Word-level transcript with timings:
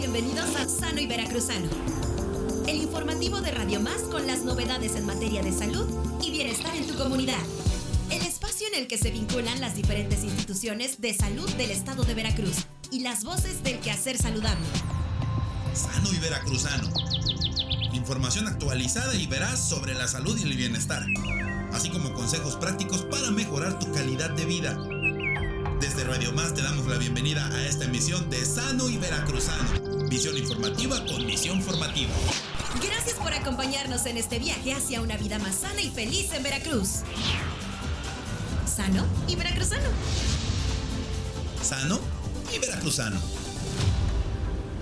bienvenidos 0.00 0.56
a 0.56 0.66
Sano 0.66 0.98
y 0.98 1.06
Veracruzano. 1.06 1.68
El 2.66 2.76
informativo 2.76 3.42
de 3.42 3.50
Radio 3.50 3.80
Más 3.80 4.00
con 4.10 4.26
las 4.26 4.44
novedades 4.44 4.96
en 4.96 5.04
materia 5.04 5.42
de 5.42 5.52
salud 5.52 5.86
y 6.22 6.30
bienestar 6.30 6.74
en 6.74 6.86
tu 6.86 6.94
comunidad. 6.94 7.42
El 8.10 8.22
espacio 8.22 8.66
en 8.68 8.80
el 8.80 8.88
que 8.88 8.96
se 8.96 9.10
vinculan 9.10 9.60
las 9.60 9.74
diferentes 9.74 10.24
instituciones 10.24 11.02
de 11.02 11.12
salud 11.12 11.50
del 11.56 11.70
estado 11.70 12.04
de 12.04 12.14
Veracruz 12.14 12.64
y 12.90 13.00
las 13.00 13.24
voces 13.24 13.62
del 13.62 13.78
quehacer 13.80 14.16
saludable. 14.16 14.64
Sano 15.74 16.10
y 16.14 16.18
Veracruzano. 16.18 16.88
Información 17.92 18.48
actualizada 18.48 19.14
y 19.14 19.26
veraz 19.26 19.68
sobre 19.68 19.92
la 19.92 20.08
salud 20.08 20.34
y 20.38 20.44
el 20.44 20.56
bienestar, 20.56 21.04
así 21.74 21.90
como 21.90 22.14
consejos 22.14 22.56
prácticos 22.56 23.02
para 23.02 23.30
mejorar 23.32 23.78
tu 23.78 23.92
calidad 23.92 24.30
de 24.30 24.46
vida. 24.46 24.78
Desde 25.80 26.04
Radio 26.04 26.30
Más 26.32 26.52
te 26.52 26.60
damos 26.60 26.86
la 26.86 26.98
bienvenida 26.98 27.46
a 27.46 27.66
esta 27.66 27.86
emisión 27.86 28.28
de 28.28 28.44
Sano 28.44 28.90
y 28.90 28.98
Veracruzano. 28.98 30.08
Visión 30.10 30.36
informativa 30.36 31.02
con 31.06 31.24
misión 31.24 31.62
formativa. 31.62 32.10
Gracias 32.82 33.16
por 33.16 33.32
acompañarnos 33.32 34.04
en 34.04 34.18
este 34.18 34.38
viaje 34.38 34.74
hacia 34.74 35.00
una 35.00 35.16
vida 35.16 35.38
más 35.38 35.54
sana 35.54 35.80
y 35.80 35.88
feliz 35.88 36.32
en 36.34 36.42
Veracruz. 36.42 37.00
Sano 38.66 39.06
y 39.26 39.36
Veracruzano. 39.36 39.88
Sano 41.62 41.98
y 42.54 42.58
Veracruzano. 42.58 43.18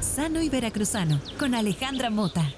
Sano 0.01 0.43
y 0.43 0.49
Veracruzano 0.49 1.21
con 1.38 1.55
Alejandra 1.55 2.10
Mota. 2.10 2.58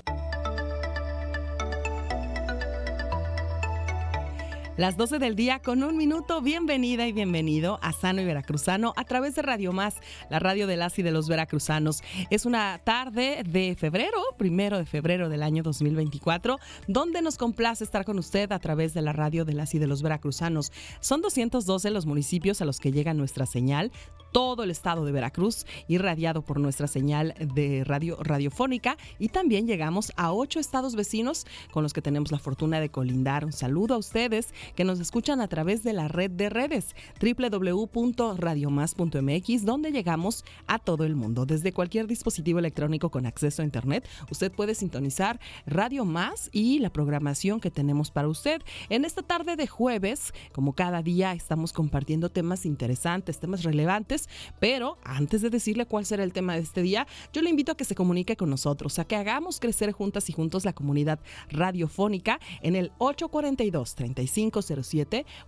Las 4.80 4.96
12 4.96 5.18
del 5.18 5.36
día 5.36 5.60
con 5.60 5.82
un 5.82 5.98
minuto. 5.98 6.40
Bienvenida 6.40 7.06
y 7.06 7.12
bienvenido 7.12 7.78
a 7.82 7.92
Sano 7.92 8.22
y 8.22 8.24
Veracruzano 8.24 8.94
a 8.96 9.04
través 9.04 9.34
de 9.34 9.42
Radio 9.42 9.74
Más, 9.74 9.96
la 10.30 10.38
radio 10.38 10.66
de 10.66 10.78
las 10.78 10.98
y 10.98 11.02
de 11.02 11.10
los 11.10 11.28
veracruzanos. 11.28 12.02
Es 12.30 12.46
una 12.46 12.80
tarde 12.82 13.42
de 13.46 13.76
febrero, 13.78 14.16
primero 14.38 14.78
de 14.78 14.86
febrero 14.86 15.28
del 15.28 15.42
año 15.42 15.62
2024, 15.62 16.58
donde 16.88 17.20
nos 17.20 17.36
complace 17.36 17.84
estar 17.84 18.06
con 18.06 18.18
usted 18.18 18.50
a 18.52 18.58
través 18.58 18.94
de 18.94 19.02
la 19.02 19.12
radio 19.12 19.44
de 19.44 19.52
las 19.52 19.74
y 19.74 19.78
de 19.78 19.86
los 19.86 20.00
veracruzanos. 20.00 20.72
Son 21.00 21.20
212 21.20 21.90
los 21.90 22.06
municipios 22.06 22.62
a 22.62 22.64
los 22.64 22.80
que 22.80 22.90
llega 22.90 23.12
nuestra 23.12 23.44
señal 23.44 23.92
todo 24.32 24.62
el 24.62 24.70
estado 24.70 25.04
de 25.04 25.12
Veracruz, 25.12 25.66
irradiado 25.88 26.42
por 26.42 26.60
nuestra 26.60 26.86
señal 26.86 27.34
de 27.54 27.84
radio 27.84 28.16
radiofónica 28.22 28.96
y 29.18 29.28
también 29.28 29.66
llegamos 29.66 30.12
a 30.16 30.32
ocho 30.32 30.60
estados 30.60 30.94
vecinos 30.94 31.46
con 31.72 31.82
los 31.82 31.92
que 31.92 32.02
tenemos 32.02 32.30
la 32.32 32.38
fortuna 32.38 32.80
de 32.80 32.90
colindar. 32.90 33.44
Un 33.44 33.52
saludo 33.52 33.94
a 33.94 33.98
ustedes 33.98 34.54
que 34.74 34.84
nos 34.84 35.00
escuchan 35.00 35.40
a 35.40 35.48
través 35.48 35.82
de 35.82 35.92
la 35.92 36.08
red 36.08 36.30
de 36.30 36.48
redes 36.48 36.94
www.radiomás.mx 37.20 39.64
donde 39.64 39.92
llegamos 39.92 40.44
a 40.66 40.78
todo 40.78 41.04
el 41.04 41.16
mundo. 41.16 41.46
Desde 41.46 41.72
cualquier 41.72 42.06
dispositivo 42.06 42.58
electrónico 42.58 43.10
con 43.10 43.26
acceso 43.26 43.62
a 43.62 43.64
internet, 43.64 44.08
usted 44.30 44.52
puede 44.52 44.74
sintonizar 44.74 45.40
Radio 45.66 46.04
Más 46.04 46.48
y 46.52 46.78
la 46.78 46.90
programación 46.90 47.60
que 47.60 47.70
tenemos 47.70 48.10
para 48.10 48.28
usted. 48.28 48.62
En 48.88 49.04
esta 49.04 49.22
tarde 49.22 49.56
de 49.56 49.66
jueves, 49.66 50.32
como 50.52 50.74
cada 50.74 51.02
día, 51.02 51.32
estamos 51.32 51.72
compartiendo 51.72 52.30
temas 52.30 52.66
interesantes, 52.66 53.38
temas 53.38 53.62
relevantes, 53.62 54.28
pero 54.58 54.98
antes 55.04 55.42
de 55.42 55.50
decirle 55.50 55.86
cuál 55.86 56.04
será 56.04 56.24
el 56.24 56.32
tema 56.32 56.54
de 56.54 56.60
este 56.60 56.82
día, 56.82 57.06
yo 57.32 57.42
le 57.42 57.50
invito 57.50 57.72
a 57.72 57.76
que 57.76 57.84
se 57.84 57.94
comunique 57.94 58.36
con 58.36 58.50
nosotros, 58.50 58.98
a 58.98 59.04
que 59.04 59.16
hagamos 59.16 59.60
crecer 59.60 59.92
juntas 59.92 60.28
y 60.28 60.32
juntos 60.32 60.64
la 60.64 60.72
comunidad 60.72 61.20
radiofónica 61.48 62.40
en 62.62 62.76
el 62.76 62.92
842 62.98 63.94
35 63.94 64.49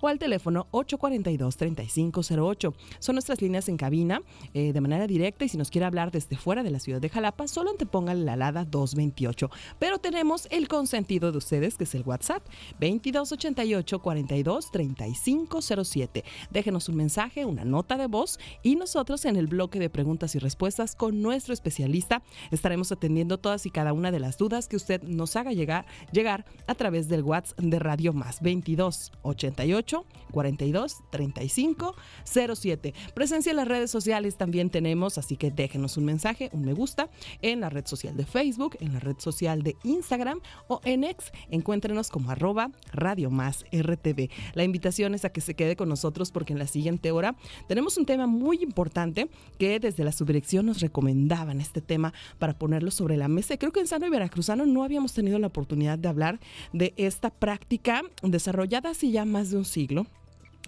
o 0.01 0.09
al 0.09 0.19
teléfono 0.19 0.67
842-3508. 0.73 2.75
Son 2.99 3.15
nuestras 3.15 3.43
líneas 3.43 3.69
en 3.69 3.77
cabina 3.77 4.23
eh, 4.55 4.73
de 4.73 4.81
manera 4.81 5.07
directa 5.07 5.45
y 5.45 5.49
si 5.49 5.57
nos 5.57 5.71
quiere 5.71 5.87
hablar 5.87 6.11
desde 6.11 6.37
fuera 6.37 6.63
de 6.63 6.71
la 6.71 6.79
ciudad 6.79 7.01
de 7.01 7.09
Jalapa, 7.09 7.49
solo 7.49 7.71
antepongan 7.71 8.25
la 8.25 8.35
alada 8.35 8.65
228. 8.65 9.51
Pero 9.79 9.99
tenemos 9.99 10.47
el 10.51 10.69
consentido 10.69 11.33
de 11.33 11.39
ustedes, 11.39 11.77
que 11.77 11.85
es 11.85 11.95
el 11.95 12.03
WhatsApp 12.03 12.43
2288 12.81 13.99
42 14.01 14.71
3507. 14.71 16.25
Déjenos 16.51 16.89
un 16.89 16.97
mensaje, 16.97 17.45
una 17.45 17.65
nota 17.65 17.97
de 17.97 18.07
voz 18.07 18.39
y 18.63 18.77
nosotros 18.77 19.25
en 19.25 19.37
el 19.37 19.47
bloque 19.47 19.79
de 19.79 19.91
preguntas 19.91 20.35
y 20.35 20.39
respuestas 20.39 20.95
con 20.95 21.23
nuestro 21.23 21.55
especialista 21.55 22.23
estaremos 22.51 22.93
atendiendo 22.93 23.39
todas 23.39 23.67
y 23.67 23.71
cada 23.71 23.93
una 23.93 24.11
de 24.11 24.21
las 24.21 24.39
dudas 24.39 24.69
que 24.69 24.77
usted 24.77 25.03
nos 25.03 25.37
haga 25.37 25.53
llegar, 25.53 25.87
llegar 26.13 26.45
a 26.67 26.75
través 26.75 27.09
del 27.09 27.23
WhatsApp 27.23 27.59
de 27.59 27.79
Radio 27.79 28.13
Más 28.13 28.41
22 28.41 28.92
88 29.23 30.05
42 30.33 30.97
35 31.11 31.95
07. 32.25 32.95
Presencia 33.15 33.51
en 33.51 33.57
las 33.57 33.69
redes 33.69 33.91
sociales 33.91 34.37
también 34.37 34.71
tenemos, 34.71 35.19
así 35.19 35.37
que 35.37 35.51
déjenos 35.51 35.97
un 35.97 36.05
mensaje, 36.07 36.51
un 36.53 36.65
me 36.65 36.73
gusta 36.73 37.11
en 37.43 37.61
la 37.61 37.69
red 37.69 37.87
social 37.87 38.17
de 38.17 38.25
Facebook, 38.25 38.77
en 38.81 38.95
la 38.95 39.01
red 39.01 39.17
social 39.19 39.63
de 39.63 39.77
Instagram 39.85 40.41
o 40.69 40.81
en 40.85 41.05
X. 41.05 41.33
Encuéntrenos 41.51 42.09
como 42.09 42.31
arroba 42.31 42.71
Radio 42.93 43.31
Más 43.31 43.65
RTV. 43.73 44.31
La 44.55 44.65
invitación 44.65 45.15
es 45.15 45.25
a 45.25 45.31
que 45.31 45.41
se 45.41 45.55
quede 45.55 45.77
con 45.77 45.89
nosotros 45.89 46.33
porque 46.33 46.53
en 46.53 46.59
la 46.59 46.67
siguiente 46.67 47.11
hora 47.11 47.37
tenemos 47.69 47.99
un 47.99 48.07
tema 48.07 48.27
muy 48.27 48.59
importante 48.63 49.29
que 49.59 49.79
desde 49.81 50.05
la 50.05 50.13
subdirección 50.13 50.67
nos 50.67 50.81
recomendaban 50.81 51.61
este 51.61 51.81
tema 51.81 52.13
para 52.39 52.59
ponerlo 52.59 52.91
sobre 52.91 53.17
la 53.17 53.29
mesa. 53.29 53.57
Creo 53.57 53.73
que 53.73 53.81
en 53.81 53.87
Sano 53.87 54.07
y 54.07 54.11
Veracruzano 54.11 54.67
no 54.67 54.85
habíamos 54.85 55.13
tenido 55.13 55.39
la 55.39 55.49
oportunidad 55.49 55.99
de 55.99 56.09
hablar 56.09 56.41
de 56.73 56.95
esta 56.97 57.31
práctica 57.31 58.03
desarrollada 58.23 58.82
hace 58.91 59.11
ya 59.11 59.25
más 59.25 59.51
de 59.51 59.57
un 59.59 59.65
siglo 59.65 60.07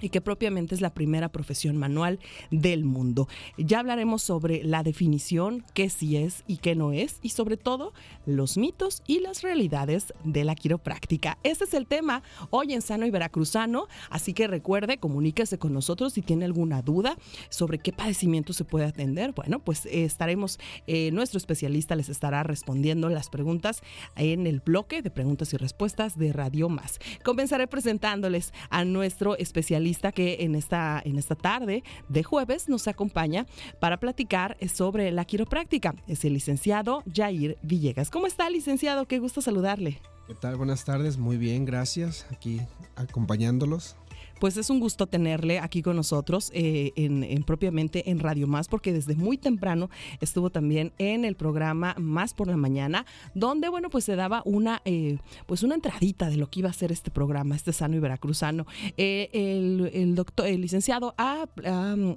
y 0.05 0.11
que 0.11 0.21
propiamente 0.21 0.75
es 0.75 0.83
la 0.83 0.93
primera 0.93 1.31
profesión 1.31 1.79
manual 1.79 2.21
del 2.51 2.85
mundo. 2.85 3.27
Ya 3.57 3.81
hablaremos 3.81 4.23
sobre 4.23 4.63
la 4.63 4.83
definición, 4.83 5.65
qué 5.73 5.89
sí 5.89 6.19
es 6.19 6.45
y 6.47 6.59
qué 6.59 6.75
no 6.75 6.93
es, 6.93 7.19
y 7.23 7.31
sobre 7.31 7.57
todo 7.57 7.95
los 8.27 8.59
mitos 8.59 9.03
y 9.07 9.21
las 9.21 9.41
realidades 9.41 10.13
de 10.25 10.45
la 10.45 10.55
quiropráctica. 10.55 11.39
Ese 11.43 11.65
es 11.65 11.73
el 11.73 11.87
tema 11.87 12.23
hoy 12.51 12.75
en 12.75 12.83
Sano 12.83 13.07
y 13.07 13.11
Veracruzano, 13.11 13.89
así 14.11 14.35
que 14.35 14.47
recuerde, 14.47 14.99
comuníquese 14.99 15.59
con 15.59 15.73
nosotros 15.73 16.13
si 16.13 16.21
tiene 16.21 16.45
alguna 16.45 16.83
duda 16.83 17.17
sobre 17.49 17.79
qué 17.79 17.93
padecimiento 17.93 18.53
se 18.53 18.65
puede 18.65 18.85
atender. 18.85 19.33
Bueno, 19.33 19.61
pues 19.61 19.87
eh, 19.87 20.05
estaremos, 20.05 20.59
eh, 20.87 21.13
nuestro 21.13 21.39
especialista 21.39 21.97
les 21.97 22.11
estará 22.11 22.43
respondiendo 22.43 23.09
las 23.09 23.31
preguntas 23.31 23.81
en 24.17 24.47
el 24.47 24.61
bloque 24.61 25.01
de 25.01 25.11
preguntas 25.11 25.55
y 25.55 25.57
respuestas 25.57 26.19
de 26.19 26.35
Radio 26.35 26.69
Más. 26.69 26.99
Comenzaré 27.23 27.67
presentándoles 27.67 28.53
a 28.69 28.85
nuestro 28.85 29.39
especialista 29.39 29.94
que 30.13 30.39
en 30.41 30.55
esta, 30.55 31.01
en 31.05 31.19
esta 31.19 31.35
tarde 31.35 31.83
de 32.09 32.23
jueves 32.23 32.69
nos 32.69 32.89
acompaña 32.89 33.47
para 33.81 33.99
platicar 33.99 34.57
sobre 34.73 35.11
la 35.11 35.25
quiropráctica. 35.25 35.95
Es 36.07 36.25
el 36.25 36.35
licenciado 36.35 37.03
Jair 37.13 37.59
Villegas. 37.63 38.11
¿Cómo 38.11 38.27
está, 38.27 38.51
licenciado? 38.51 39.07
Qué 39.07 39.19
gusto 39.19 39.41
saludarle. 39.41 40.01
¿Qué 40.27 40.35
tal? 40.35 40.57
Buenas 40.57 40.85
tardes, 40.85 41.19
muy 41.19 41.37
bien, 41.37 41.65
gracias. 41.67 42.27
Aquí 42.31 42.61
acompañándolos 42.97 43.97
pues 44.45 44.59
es 44.59 44.69
un 44.69 44.79
gusto 44.79 45.07
tenerle 45.07 45.59
aquí 45.59 45.81
con 45.81 45.97
nosotros 45.97 46.51
eh, 46.53 46.93
en, 46.97 47.45
propiamente 47.45 48.11
en 48.11 48.19
Radio 48.19 48.47
Más, 48.47 48.69
porque 48.69 48.93
desde 48.93 49.17
muy 49.17 49.39
temprano 49.39 49.89
estuvo 50.21 50.51
también 50.51 50.93
en 50.99 51.25
el 51.25 51.35
programa 51.35 51.95
Más 51.99 52.35
por 52.35 52.49
la 52.49 52.59
Mañana, 52.59 53.07
donde, 53.35 53.71
bueno, 53.71 53.89
pues 53.89 54.05
se 54.05 54.17
daba 54.17 54.43
una, 54.45 54.83
eh, 54.85 55.17
pues 55.47 55.63
una 55.63 55.77
entradita 55.77 56.29
de 56.29 56.37
lo 56.37 56.51
que 56.51 56.61
iba 56.61 56.69
a 56.69 56.75
ser 56.75 56.93
este 56.93 57.11
programa, 57.11 57.57
este 57.57 57.73
sano 57.73 57.97
y 57.97 58.01
veracruzano. 58.01 58.67
Eh, 58.99 59.31
el, 59.33 60.15
doctor, 60.15 60.47
el 60.47 60.61
licenciado 60.61 61.15
ha, 61.17 61.47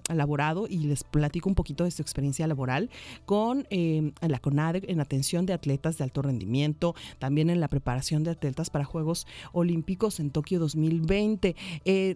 elaborado 0.09 0.67
y 0.67 0.79
les 0.79 1.05
platico 1.05 1.47
un 1.47 1.55
poquito 1.55 1.85
de 1.85 1.91
su 1.91 2.01
experiencia 2.01 2.45
laboral 2.45 2.89
con 3.25 3.65
la 3.69 4.39
CONADE 4.39 4.81
en 4.89 4.99
atención 4.99 5.45
de 5.45 5.53
atletas 5.53 5.97
de 5.97 6.03
alto 6.03 6.21
rendimiento, 6.23 6.93
también 7.19 7.49
en 7.49 7.61
la 7.61 7.69
preparación 7.69 8.25
de 8.25 8.31
atletas 8.31 8.69
para 8.69 8.83
Juegos 8.83 9.27
Olímpicos 9.53 10.19
en 10.19 10.29
Tokio 10.29 10.59
2020 10.59 11.55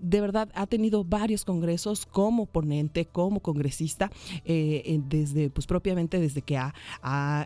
de 0.01 0.21
verdad 0.21 0.49
ha 0.53 0.67
tenido 0.67 1.03
varios 1.03 1.45
congresos 1.45 2.05
como 2.05 2.45
ponente, 2.45 3.05
como 3.05 3.39
congresista, 3.39 4.11
eh, 4.45 4.99
desde, 5.07 5.49
pues 5.49 5.67
propiamente 5.67 6.19
desde 6.19 6.41
que 6.41 6.57
ha, 6.57 6.73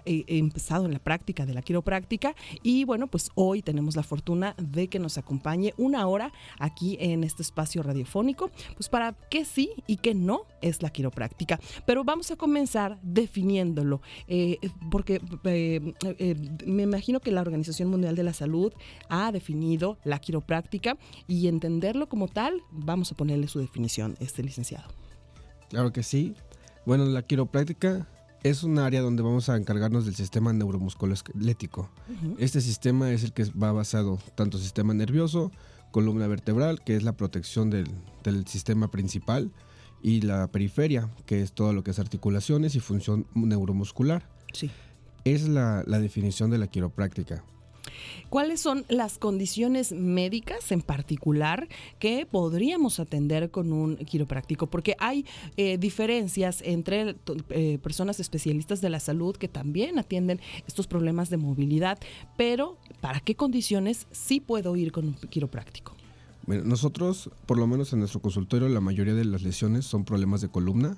eh, 0.06 0.24
empezado 0.28 0.86
en 0.86 0.94
la 0.94 1.00
práctica 1.00 1.46
de 1.46 1.54
la 1.54 1.62
quiropráctica. 1.62 2.36
Y 2.64 2.84
bueno, 2.86 3.08
pues 3.08 3.30
hoy 3.36 3.62
tenemos 3.62 3.96
la 3.96 4.04
fortuna 4.04 4.56
de 4.58 4.88
que 4.88 5.00
nos 5.00 5.18
acompañe 5.18 5.74
una 5.78 6.08
hora 6.08 6.32
aquí 6.60 6.98
en 7.00 7.24
este 7.24 7.42
espacio 7.42 7.84
radiofónico, 7.84 8.50
pues 8.76 8.90
para 8.90 9.14
qué 9.30 9.46
sí 9.46 9.72
y 9.88 9.98
qué 9.98 10.16
no 10.16 10.44
es 10.62 10.82
la 10.82 10.90
quiropráctica. 10.90 11.60
Pero 11.86 12.04
vamos 12.04 12.32
a 12.32 12.36
comenzar 12.36 13.00
definiéndolo, 13.02 14.02
eh, 14.28 14.60
porque 14.92 15.22
me 16.66 16.84
imagino 16.84 17.20
que 17.20 17.32
la 17.32 17.42
Organización 17.42 17.90
Mundial 17.90 18.16
de 18.16 18.24
la 18.24 18.34
Salud 18.34 18.74
ha 19.10 19.32
definido 19.32 19.98
la 20.04 20.20
quiropráctica 20.20 20.98
y 21.28 21.48
entenderlo 21.48 22.08
como 22.08 22.28
tal, 22.28 22.62
vamos 22.72 23.12
a 23.12 23.16
ponerle 23.16 23.48
su 23.48 23.60
definición, 23.60 24.16
este 24.20 24.44
licenciado. 24.44 24.90
Claro 25.70 25.92
que 25.92 26.04
sí. 26.04 26.34
Bueno, 26.86 27.06
la 27.06 27.24
quiropráctica 27.24 28.08
es 28.44 28.64
un 28.64 28.78
área 28.78 29.02
donde 29.02 29.24
vamos 29.24 29.50
a 29.50 29.58
encargarnos 29.58 30.06
del 30.06 30.14
sistema 30.14 30.54
neuromusculoesquelético. 30.54 31.90
Este 32.38 32.62
sistema 32.62 33.12
es 33.12 33.24
el 33.24 33.34
que 33.34 33.46
va 33.46 33.72
basado 33.72 34.20
tanto 34.36 34.60
sistema 34.60 34.94
nervioso, 34.94 35.52
columna 35.90 36.28
vertebral, 36.28 36.84
que 36.84 36.96
es 36.96 37.02
la 37.02 37.14
protección 37.14 37.72
del, 37.72 37.88
del 38.24 38.46
sistema 38.46 38.92
principal, 38.92 39.52
y 40.06 40.22
la 40.22 40.46
periferia, 40.52 41.10
que 41.26 41.42
es 41.42 41.52
todo 41.52 41.74
lo 41.74 41.84
que 41.84 41.90
es 41.90 41.98
articulaciones 41.98 42.76
y 42.76 42.80
función 42.80 43.26
neuromuscular. 43.34 44.30
Sí. 44.54 44.70
Es 45.24 45.48
la, 45.48 45.84
la 45.88 46.00
definición 46.00 46.52
de 46.52 46.60
la 46.60 46.68
quiropráctica. 46.68 47.44
¿Cuáles 48.30 48.62
son 48.62 48.86
las 48.88 49.18
condiciones 49.18 49.94
médicas 49.94 50.72
en 50.72 50.84
particular 50.84 51.68
que 51.98 52.28
podríamos 52.28 53.00
atender 53.00 53.50
con 53.50 53.74
un 53.74 53.98
quiropráctico? 53.98 54.68
Porque 54.68 54.96
hay 55.00 55.26
eh, 55.58 55.80
diferencias 55.80 56.62
entre 56.64 57.16
eh, 57.50 57.80
personas 57.80 58.20
especialistas 58.20 58.82
de 58.82 58.92
la 58.92 59.00
salud 59.00 59.36
que 59.36 59.48
también 59.48 59.98
atienden 59.98 60.40
estos 60.68 60.86
problemas 60.86 61.32
de 61.32 61.38
movilidad, 61.38 61.98
pero 62.38 62.78
¿para 63.02 63.22
qué 63.22 63.34
condiciones 63.34 64.06
sí 64.12 64.40
puedo 64.40 64.76
ir 64.76 64.92
con 64.92 65.08
un 65.08 65.14
quiropráctico? 65.16 65.96
Nosotros, 66.48 67.30
por 67.46 67.58
lo 67.58 67.66
menos 67.68 67.92
en 67.94 68.00
nuestro 68.00 68.22
consultorio, 68.22 68.70
la 68.70 68.82
mayoría 68.82 69.14
de 69.14 69.26
las 69.26 69.42
lesiones 69.42 69.86
son 69.86 70.06
problemas 70.06 70.42
de 70.42 70.50
columna, 70.50 70.98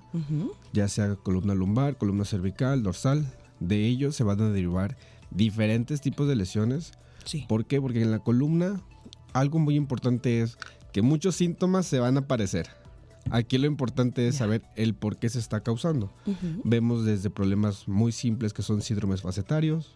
ya 0.74 0.88
sea 0.88 1.16
columna 1.16 1.56
lumbar, 1.56 1.98
columna 1.98 2.26
cervical, 2.26 2.84
dorsal. 2.84 3.34
De 3.60 3.88
ellos 3.88 4.16
se 4.16 4.24
van 4.24 4.42
a 4.42 4.50
derivar 4.50 4.98
diferentes 5.32 6.02
tipos 6.02 6.28
de 6.28 6.36
lesiones. 6.36 6.92
Sí. 7.26 7.46
¿Por 7.48 7.66
qué? 7.66 7.82
Porque 7.82 8.02
en 8.02 8.12
la 8.12 8.20
columna 8.20 8.82
algo 9.34 9.60
muy 9.60 9.76
importante 9.76 10.42
es 10.42 10.58
que 10.92 11.02
muchos 11.02 11.36
síntomas 11.36 11.86
se 11.86 12.00
van 12.00 12.18
a 12.18 12.22
aparecer. 12.22 12.70
Aquí 13.30 13.58
lo 13.58 13.68
importante 13.68 14.28
es 14.28 14.36
saber 14.36 14.64
el 14.76 14.94
por 14.94 15.18
qué 15.18 15.30
se 15.30 15.40
está 15.40 15.62
causando. 15.62 16.12
Vemos 16.64 17.06
desde 17.06 17.30
problemas 17.30 17.88
muy 17.88 18.12
simples 18.12 18.54
que 18.54 18.64
son 18.64 18.82
síndromes 18.82 19.22
facetarios. 19.22 19.94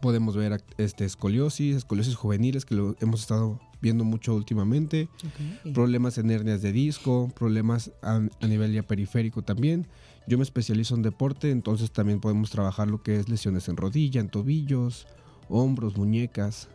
Podemos 0.00 0.36
ver 0.36 0.62
este, 0.78 1.04
escoliosis, 1.04 1.76
escoliosis 1.76 2.14
juveniles 2.14 2.64
que 2.64 2.74
lo 2.74 2.96
hemos 3.00 3.20
estado 3.20 3.60
viendo 3.80 4.04
mucho 4.04 4.34
últimamente. 4.34 5.08
Problemas 5.74 6.18
en 6.18 6.30
hernias 6.30 6.62
de 6.62 6.72
disco, 6.72 7.30
problemas 7.34 7.90
a, 8.02 8.20
a 8.40 8.46
nivel 8.46 8.72
ya 8.72 8.82
periférico 8.82 9.42
también. 9.42 9.86
Yo 10.26 10.38
me 10.38 10.44
especializo 10.44 10.94
en 10.94 11.02
deporte, 11.02 11.50
entonces 11.50 11.90
también 11.92 12.20
podemos 12.20 12.50
trabajar 12.50 12.88
lo 12.88 13.02
que 13.02 13.16
es 13.18 13.28
lesiones 13.28 13.68
en 13.68 13.76
rodilla, 13.76 14.20
en 14.20 14.28
tobillos, 14.28 15.06
hombros, 15.48 15.96
muñecas. 15.96 16.68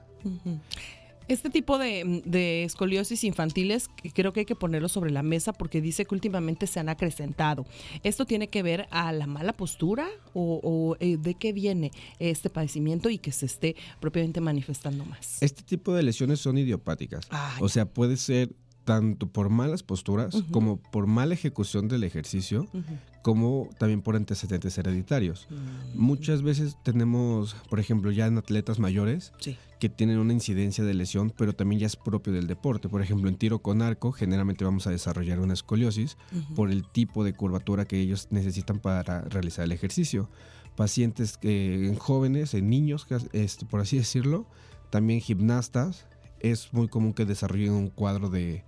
Este 1.31 1.49
tipo 1.49 1.77
de, 1.77 2.21
de 2.25 2.65
escoliosis 2.65 3.23
infantiles 3.23 3.87
que 3.87 4.11
creo 4.11 4.33
que 4.33 4.41
hay 4.41 4.45
que 4.45 4.55
ponerlo 4.55 4.89
sobre 4.89 5.11
la 5.11 5.23
mesa 5.23 5.53
porque 5.53 5.79
dice 5.79 6.03
que 6.03 6.13
últimamente 6.13 6.67
se 6.67 6.81
han 6.81 6.89
acrecentado. 6.89 7.65
¿Esto 8.03 8.25
tiene 8.25 8.49
que 8.49 8.61
ver 8.63 8.89
a 8.91 9.13
la 9.13 9.27
mala 9.27 9.53
postura 9.53 10.09
o, 10.33 10.59
o, 10.61 10.97
eh, 10.99 11.15
de 11.15 11.35
qué 11.35 11.53
viene 11.53 11.91
este 12.19 12.49
padecimiento 12.49 13.09
y 13.09 13.17
que 13.17 13.31
se 13.31 13.45
esté 13.45 13.77
propiamente 14.01 14.41
manifestando 14.41 15.05
más? 15.05 15.41
Este 15.41 15.63
tipo 15.63 15.93
de 15.93 16.03
lesiones 16.03 16.41
son 16.41 16.57
idiopáticas. 16.57 17.29
O 17.61 17.69
sea, 17.69 17.85
puede 17.85 18.17
ser 18.17 18.53
tanto 18.83 19.27
por 19.27 19.49
malas 19.49 19.83
posturas 19.83 20.35
como 20.51 20.77
por 20.77 21.05
mala 21.07 21.33
ejecución 21.35 21.87
del 21.87 22.03
ejercicio, 22.03 22.67
como 23.21 23.69
también 23.77 24.01
por 24.01 24.15
antecedentes 24.15 24.77
hereditarios. 24.77 25.47
Mm, 25.49 25.99
Muchas 26.01 26.41
veces 26.41 26.75
tenemos, 26.83 27.55
por 27.69 27.79
ejemplo, 27.79 28.11
ya 28.11 28.25
en 28.25 28.37
atletas 28.39 28.79
mayores 28.79 29.31
Sí. 29.39 29.55
que 29.79 29.89
tienen 29.89 30.17
una 30.17 30.33
incidencia 30.33 30.83
de 30.83 30.93
lesión, 30.95 31.31
pero 31.37 31.53
también 31.53 31.79
ya 31.79 31.87
es 31.87 31.95
propio 31.95 32.33
del 32.33 32.47
deporte. 32.47 32.89
Por 32.89 33.01
ejemplo, 33.03 33.29
en 33.29 33.35
tiro 33.35 33.59
con 33.59 33.81
arco, 33.83 34.11
generalmente 34.11 34.65
vamos 34.65 34.87
a 34.87 34.89
desarrollar 34.91 35.39
una 35.39 35.53
escoliosis 35.53 36.17
por 36.55 36.71
el 36.71 36.83
tipo 36.91 37.23
de 37.23 37.33
curvatura 37.33 37.85
que 37.85 37.99
ellos 37.99 38.27
necesitan 38.31 38.79
para 38.79 39.21
realizar 39.21 39.65
el 39.65 39.71
ejercicio. 39.71 40.27
Pacientes 40.75 41.37
en 41.43 41.95
jóvenes, 41.95 42.53
en 42.55 42.69
niños, 42.69 43.05
que, 43.05 43.17
este, 43.33 43.65
por 43.65 43.81
así 43.81 43.97
decirlo, 43.97 44.47
también 44.89 45.19
gimnastas, 45.21 46.05
es 46.41 46.73
muy 46.73 46.87
común 46.87 47.13
que 47.13 47.25
desarrollen 47.25 47.71
un 47.73 47.89
cuadro 47.89 48.29
de, 48.29 48.63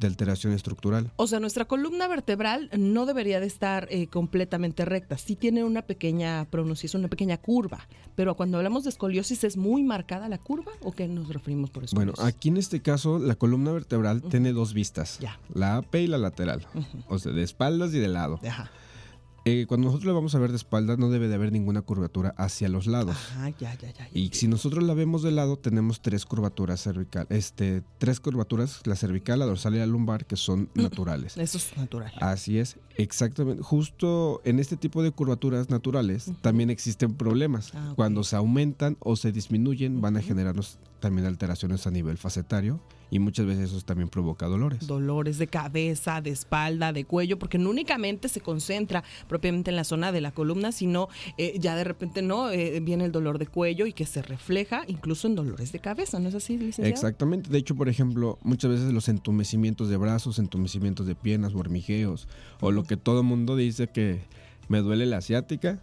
de 0.00 0.06
alteración 0.06 0.52
estructural. 0.52 1.10
O 1.16 1.26
sea, 1.26 1.40
nuestra 1.40 1.64
columna 1.66 2.06
vertebral 2.08 2.70
no 2.78 3.04
debería 3.06 3.40
de 3.40 3.46
estar 3.46 3.88
eh, 3.90 4.06
completamente 4.06 4.84
recta. 4.84 5.18
Sí 5.18 5.34
tiene 5.36 5.64
una 5.64 5.82
pequeña 5.82 6.46
pronunciación, 6.50 7.00
una 7.00 7.08
pequeña 7.08 7.36
curva. 7.38 7.86
Pero 8.14 8.36
cuando 8.36 8.58
hablamos 8.58 8.84
de 8.84 8.90
escoliosis, 8.90 9.44
¿es 9.44 9.56
muy 9.56 9.82
marcada 9.82 10.28
la 10.28 10.38
curva 10.38 10.72
o 10.82 10.92
qué 10.92 11.06
nos 11.08 11.28
referimos 11.28 11.70
por 11.70 11.84
Bueno, 11.92 12.12
escoliosis? 12.12 12.36
aquí 12.36 12.48
en 12.48 12.56
este 12.58 12.80
caso 12.82 13.18
la 13.18 13.34
columna 13.34 13.72
vertebral 13.72 14.22
tiene 14.22 14.52
dos 14.52 14.72
vistas, 14.74 15.18
Ya. 15.20 15.38
la 15.54 15.76
AP 15.76 15.94
y 15.96 16.06
la 16.06 16.18
lateral, 16.18 16.66
o 17.08 17.18
sea, 17.18 17.32
de 17.32 17.42
espaldas 17.42 17.92
y 17.94 17.98
de 17.98 18.08
lado. 18.08 18.40
Ajá. 18.46 18.70
Eh, 19.48 19.66
cuando 19.66 19.86
nosotros 19.86 20.06
la 20.06 20.12
vamos 20.12 20.34
a 20.34 20.38
ver 20.38 20.50
de 20.50 20.56
espaldas 20.56 20.98
no 20.98 21.10
debe 21.10 21.28
de 21.28 21.34
haber 21.34 21.52
ninguna 21.52 21.82
curvatura 21.82 22.34
hacia 22.36 22.68
los 22.68 22.86
lados. 22.86 23.16
Ajá, 23.16 23.50
ya, 23.58 23.74
ya, 23.74 23.92
ya. 23.92 24.08
Y 24.12 24.28
si 24.32 24.48
nosotros 24.48 24.84
la 24.84 24.94
vemos 24.94 25.22
de 25.22 25.30
lado, 25.30 25.56
tenemos 25.56 26.00
tres 26.00 26.24
curvaturas 26.24 26.82
cervical, 26.82 27.26
este, 27.30 27.82
tres 27.98 28.20
curvaturas, 28.20 28.80
la 28.84 28.96
cervical, 28.96 29.38
la 29.38 29.46
dorsal 29.46 29.74
y 29.74 29.78
la 29.78 29.86
lumbar, 29.86 30.26
que 30.26 30.36
son 30.36 30.68
naturales. 30.74 31.36
Eso 31.36 31.58
es 31.58 31.76
natural. 31.76 32.12
Así 32.20 32.58
es, 32.58 32.76
exactamente. 32.96 33.62
Justo 33.62 34.40
en 34.44 34.58
este 34.58 34.76
tipo 34.76 35.02
de 35.02 35.10
curvaturas 35.10 35.70
naturales 35.70 36.30
también 36.42 36.70
existen 36.70 37.14
problemas. 37.14 37.72
Ah. 37.74 37.92
Cuando 37.96 38.24
se 38.24 38.36
aumentan 38.36 38.96
o 39.00 39.16
se 39.16 39.32
disminuyen, 39.32 40.00
van 40.00 40.16
a 40.16 40.22
generarnos 40.22 40.78
también 41.00 41.26
alteraciones 41.26 41.86
a 41.86 41.90
nivel 41.90 42.18
facetario 42.18 42.80
y 43.10 43.18
muchas 43.18 43.46
veces 43.46 43.70
eso 43.70 43.80
también 43.82 44.08
provoca 44.08 44.46
dolores. 44.46 44.86
Dolores 44.86 45.38
de 45.38 45.46
cabeza, 45.46 46.20
de 46.20 46.30
espalda, 46.30 46.92
de 46.92 47.04
cuello, 47.04 47.38
porque 47.38 47.58
no 47.58 47.70
únicamente 47.70 48.28
se 48.28 48.40
concentra 48.40 49.04
propiamente 49.28 49.70
en 49.70 49.76
la 49.76 49.84
zona 49.84 50.12
de 50.12 50.20
la 50.20 50.32
columna, 50.32 50.72
sino 50.72 51.08
eh, 51.36 51.56
ya 51.58 51.76
de 51.76 51.84
repente 51.84 52.22
no 52.22 52.48
Eh, 52.50 52.80
viene 52.80 53.04
el 53.04 53.12
dolor 53.12 53.38
de 53.38 53.46
cuello 53.46 53.86
y 53.86 53.92
que 53.92 54.06
se 54.06 54.22
refleja 54.22 54.82
incluso 54.88 55.26
en 55.28 55.34
dolores 55.34 55.70
de 55.70 55.78
cabeza, 55.78 56.18
¿no 56.18 56.28
es 56.28 56.34
así, 56.34 56.56
licenciado? 56.56 56.88
Exactamente. 56.88 57.50
De 57.50 57.58
hecho, 57.58 57.74
por 57.74 57.88
ejemplo, 57.88 58.38
muchas 58.42 58.70
veces 58.70 58.92
los 58.92 59.08
entumecimientos 59.08 59.88
de 59.88 59.96
brazos, 59.96 60.38
entumecimientos 60.38 61.06
de 61.06 61.14
piernas, 61.14 61.54
hormigueos, 61.54 62.26
o 62.60 62.70
lo 62.70 62.84
que 62.84 62.96
todo 62.96 63.22
mundo 63.22 63.54
dice 63.54 63.88
que 63.88 64.20
me 64.68 64.78
duele 64.78 65.06
la 65.06 65.18
asiática, 65.18 65.80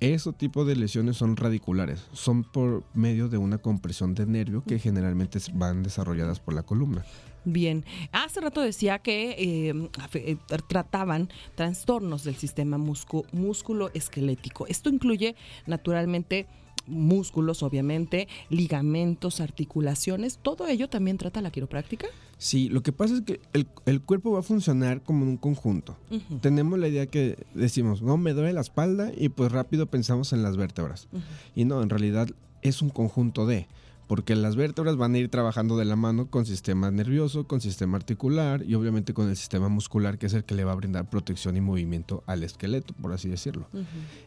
ese 0.00 0.32
tipo 0.32 0.64
de 0.64 0.76
lesiones 0.76 1.16
son 1.16 1.36
radiculares. 1.36 2.04
Son 2.12 2.44
por 2.44 2.84
medio 2.94 3.28
de 3.28 3.38
una 3.38 3.58
compresión 3.58 4.14
de 4.14 4.26
nervio 4.26 4.62
que 4.64 4.78
generalmente 4.78 5.38
van 5.54 5.82
desarrolladas 5.82 6.40
por 6.40 6.54
la 6.54 6.62
columna. 6.62 7.04
Bien, 7.48 7.84
hace 8.10 8.40
rato 8.40 8.60
decía 8.60 8.98
que 8.98 9.30
eh, 9.30 9.88
eh, 10.14 10.36
tr- 10.48 10.66
trataban 10.66 11.28
trastornos 11.54 12.24
del 12.24 12.34
sistema 12.34 12.76
muscu- 12.76 13.24
músculo-esquelético. 13.32 14.66
Esto 14.66 14.90
incluye 14.90 15.36
naturalmente 15.66 16.46
músculos, 16.88 17.62
obviamente, 17.62 18.26
ligamentos, 18.50 19.40
articulaciones. 19.40 20.38
¿Todo 20.42 20.66
ello 20.66 20.88
también 20.88 21.18
trata 21.18 21.40
la 21.40 21.50
quiropráctica? 21.50 22.06
Sí, 22.38 22.68
lo 22.68 22.82
que 22.82 22.92
pasa 22.92 23.14
es 23.14 23.20
que 23.22 23.40
el, 23.52 23.66
el 23.86 24.00
cuerpo 24.02 24.32
va 24.32 24.40
a 24.40 24.42
funcionar 24.42 25.02
como 25.02 25.22
en 25.24 25.30
un 25.30 25.36
conjunto. 25.36 25.96
Tenemos 26.40 26.78
la 26.80 26.88
idea 26.88 27.06
que 27.06 27.38
decimos, 27.54 28.02
no, 28.02 28.16
me 28.16 28.32
duele 28.34 28.52
la 28.52 28.60
espalda 28.60 29.10
y 29.16 29.28
pues 29.28 29.52
rápido 29.52 29.86
pensamos 29.86 30.32
en 30.32 30.42
las 30.42 30.56
vértebras. 30.56 31.08
Y 31.54 31.64
no, 31.64 31.80
en 31.82 31.90
realidad 31.90 32.28
es 32.62 32.82
un 32.82 32.90
conjunto 32.90 33.46
de, 33.46 33.66
porque 34.06 34.36
las 34.36 34.56
vértebras 34.56 34.96
van 34.96 35.14
a 35.14 35.18
ir 35.18 35.28
trabajando 35.28 35.76
de 35.76 35.84
la 35.84 35.96
mano 35.96 36.30
con 36.30 36.46
sistema 36.46 36.90
nervioso, 36.90 37.46
con 37.46 37.60
sistema 37.60 37.96
articular 37.96 38.62
y 38.62 38.74
obviamente 38.74 39.14
con 39.14 39.28
el 39.28 39.36
sistema 39.36 39.68
muscular, 39.68 40.18
que 40.18 40.26
es 40.26 40.34
el 40.34 40.44
que 40.44 40.54
le 40.54 40.64
va 40.64 40.72
a 40.72 40.76
brindar 40.76 41.10
protección 41.10 41.56
y 41.56 41.60
movimiento 41.60 42.22
al 42.26 42.44
esqueleto, 42.44 42.94
por 42.94 43.12
así 43.12 43.28
decirlo. 43.28 43.68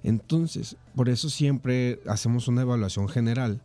Entonces, 0.03 0.75
por 0.95 1.07
eso 1.07 1.29
siempre 1.29 2.01
hacemos 2.07 2.48
una 2.48 2.62
evaluación 2.62 3.07
general 3.07 3.62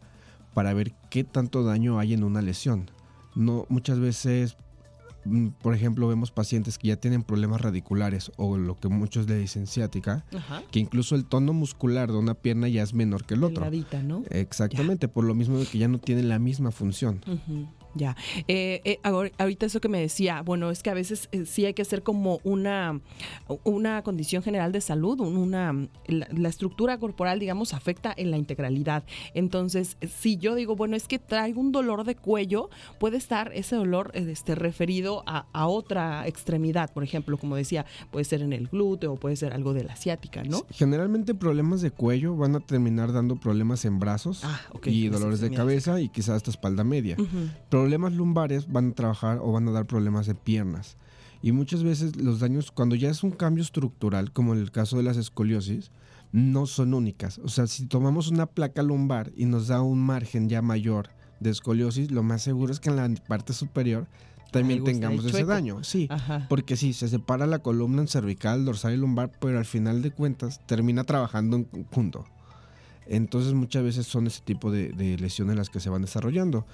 para 0.54 0.72
ver 0.72 0.92
qué 1.10 1.24
tanto 1.24 1.64
daño 1.64 1.98
hay 1.98 2.14
en 2.14 2.22
una 2.22 2.42
lesión. 2.42 2.90
No, 3.34 3.66
muchas 3.68 3.98
veces, 3.98 4.56
por 5.62 5.74
ejemplo, 5.74 6.08
vemos 6.08 6.30
pacientes 6.30 6.78
que 6.78 6.88
ya 6.88 6.96
tienen 6.96 7.22
problemas 7.22 7.60
radiculares 7.60 8.30
o 8.36 8.56
lo 8.56 8.76
que 8.76 8.88
muchos 8.88 9.28
le 9.28 9.38
dicen 9.38 9.66
ciática, 9.66 10.24
Ajá. 10.36 10.62
que 10.70 10.78
incluso 10.80 11.14
el 11.14 11.24
tono 11.24 11.52
muscular 11.52 12.10
de 12.10 12.18
una 12.18 12.34
pierna 12.34 12.68
ya 12.68 12.82
es 12.82 12.94
menor 12.94 13.24
que 13.24 13.34
el 13.34 13.44
otro. 13.44 13.64
Delgadita, 13.64 14.02
¿no? 14.02 14.22
Exactamente, 14.30 15.08
por 15.08 15.24
lo 15.24 15.34
mismo 15.34 15.58
que 15.70 15.78
ya 15.78 15.88
no 15.88 15.98
tienen 15.98 16.28
la 16.28 16.38
misma 16.38 16.70
función. 16.70 17.20
Ujú, 17.26 17.68
Ya. 17.94 18.16
Eh, 18.48 18.80
eh, 18.84 18.98
ahor- 19.04 19.32
ahorita 19.38 19.66
eso 19.66 19.80
que 19.80 19.88
me 19.88 20.00
decía, 20.00 20.42
bueno, 20.42 20.70
es 20.70 20.82
que 20.82 20.90
a 20.90 20.94
veces 20.94 21.28
eh, 21.32 21.44
sí 21.46 21.64
hay 21.64 21.74
que 21.74 21.82
hacer 21.82 22.02
como 22.02 22.40
una, 22.44 23.00
una 23.62 24.02
condición 24.02 24.42
general 24.42 24.72
de 24.72 24.80
salud, 24.80 25.20
un- 25.20 25.36
una, 25.36 25.72
la, 26.06 26.28
la 26.32 26.48
estructura 26.48 26.98
corporal, 26.98 27.38
digamos, 27.38 27.72
afecta 27.74 28.12
en 28.16 28.30
la 28.30 28.36
integralidad. 28.36 29.04
Entonces, 29.34 29.96
si 30.08 30.36
yo 30.36 30.54
digo, 30.54 30.76
bueno, 30.76 30.96
es 30.96 31.06
que 31.08 31.18
traigo 31.18 31.60
un 31.60 31.72
dolor 31.72 32.04
de 32.04 32.14
cuello, 32.16 32.70
puede 32.98 33.16
estar 33.16 33.52
ese 33.54 33.76
dolor 33.76 34.10
este, 34.14 34.54
referido 34.54 35.22
a, 35.26 35.46
a 35.52 35.66
otra 35.66 36.26
extremidad, 36.26 36.92
por 36.92 37.04
ejemplo, 37.04 37.36
como 37.38 37.56
decía, 37.56 37.84
puede 38.10 38.24
ser 38.24 38.42
en 38.42 38.52
el 38.52 38.68
glúteo, 38.68 39.16
puede 39.16 39.36
ser 39.36 39.52
algo 39.52 39.74
de 39.74 39.84
la 39.84 39.92
asiática, 39.92 40.42
¿no? 40.44 40.64
Generalmente 40.70 41.34
problemas 41.34 41.80
de 41.80 41.90
cuello 41.90 42.36
van 42.36 42.56
a 42.56 42.60
terminar 42.60 43.12
dando 43.12 43.36
problemas 43.36 43.84
en 43.84 43.98
brazos 43.98 44.42
Ah, 44.44 44.60
y 44.84 45.08
dolores 45.08 45.40
de 45.40 45.50
cabeza 45.56 46.00
y 46.00 46.08
quizás 46.08 46.36
hasta 46.36 46.50
espalda 46.50 46.84
media. 46.84 47.16
Ujú. 47.18 47.48
Problemas 47.84 48.14
lumbares 48.14 48.72
van 48.72 48.92
a 48.92 48.94
trabajar 48.94 49.40
o 49.42 49.52
van 49.52 49.68
a 49.68 49.70
dar 49.70 49.84
problemas 49.84 50.26
de 50.26 50.34
piernas. 50.34 50.96
Y 51.42 51.52
muchas 51.52 51.82
veces 51.82 52.16
los 52.16 52.40
daños, 52.40 52.70
cuando 52.70 52.96
ya 52.96 53.10
es 53.10 53.22
un 53.22 53.30
cambio 53.30 53.62
estructural, 53.62 54.32
como 54.32 54.54
en 54.54 54.60
el 54.60 54.70
caso 54.70 54.96
de 54.96 55.02
las 55.02 55.18
escoliosis, 55.18 55.90
no 56.32 56.64
son 56.64 56.94
únicas. 56.94 57.36
O 57.40 57.48
sea, 57.48 57.66
si 57.66 57.84
tomamos 57.84 58.28
una 58.28 58.46
placa 58.46 58.82
lumbar 58.82 59.32
y 59.36 59.44
nos 59.44 59.68
da 59.68 59.82
un 59.82 59.98
margen 59.98 60.48
ya 60.48 60.62
mayor 60.62 61.10
de 61.40 61.50
escoliosis, 61.50 62.10
lo 62.10 62.22
más 62.22 62.40
seguro 62.40 62.72
es 62.72 62.80
que 62.80 62.88
en 62.88 62.96
la 62.96 63.10
parte 63.28 63.52
superior 63.52 64.06
también 64.50 64.82
tengamos 64.82 65.26
ese 65.26 65.44
daño. 65.44 65.84
Sí, 65.84 66.06
Ajá. 66.10 66.46
porque 66.48 66.78
sí, 66.78 66.94
se 66.94 67.08
separa 67.08 67.46
la 67.46 67.58
columna 67.58 68.00
en 68.00 68.08
cervical, 68.08 68.64
dorsal 68.64 68.94
y 68.94 68.96
lumbar, 68.96 69.30
pero 69.42 69.58
al 69.58 69.66
final 69.66 70.00
de 70.00 70.10
cuentas 70.10 70.58
termina 70.64 71.04
trabajando 71.04 71.58
en 71.58 71.64
conjunto. 71.64 72.24
Entonces 73.06 73.52
muchas 73.54 73.82
veces 73.82 74.06
son 74.06 74.26
ese 74.26 74.40
tipo 74.42 74.70
de, 74.70 74.88
de 74.90 75.16
lesiones 75.18 75.56
las 75.56 75.70
que 75.70 75.80
se 75.80 75.90
van 75.90 76.02
desarrollando. 76.02 76.66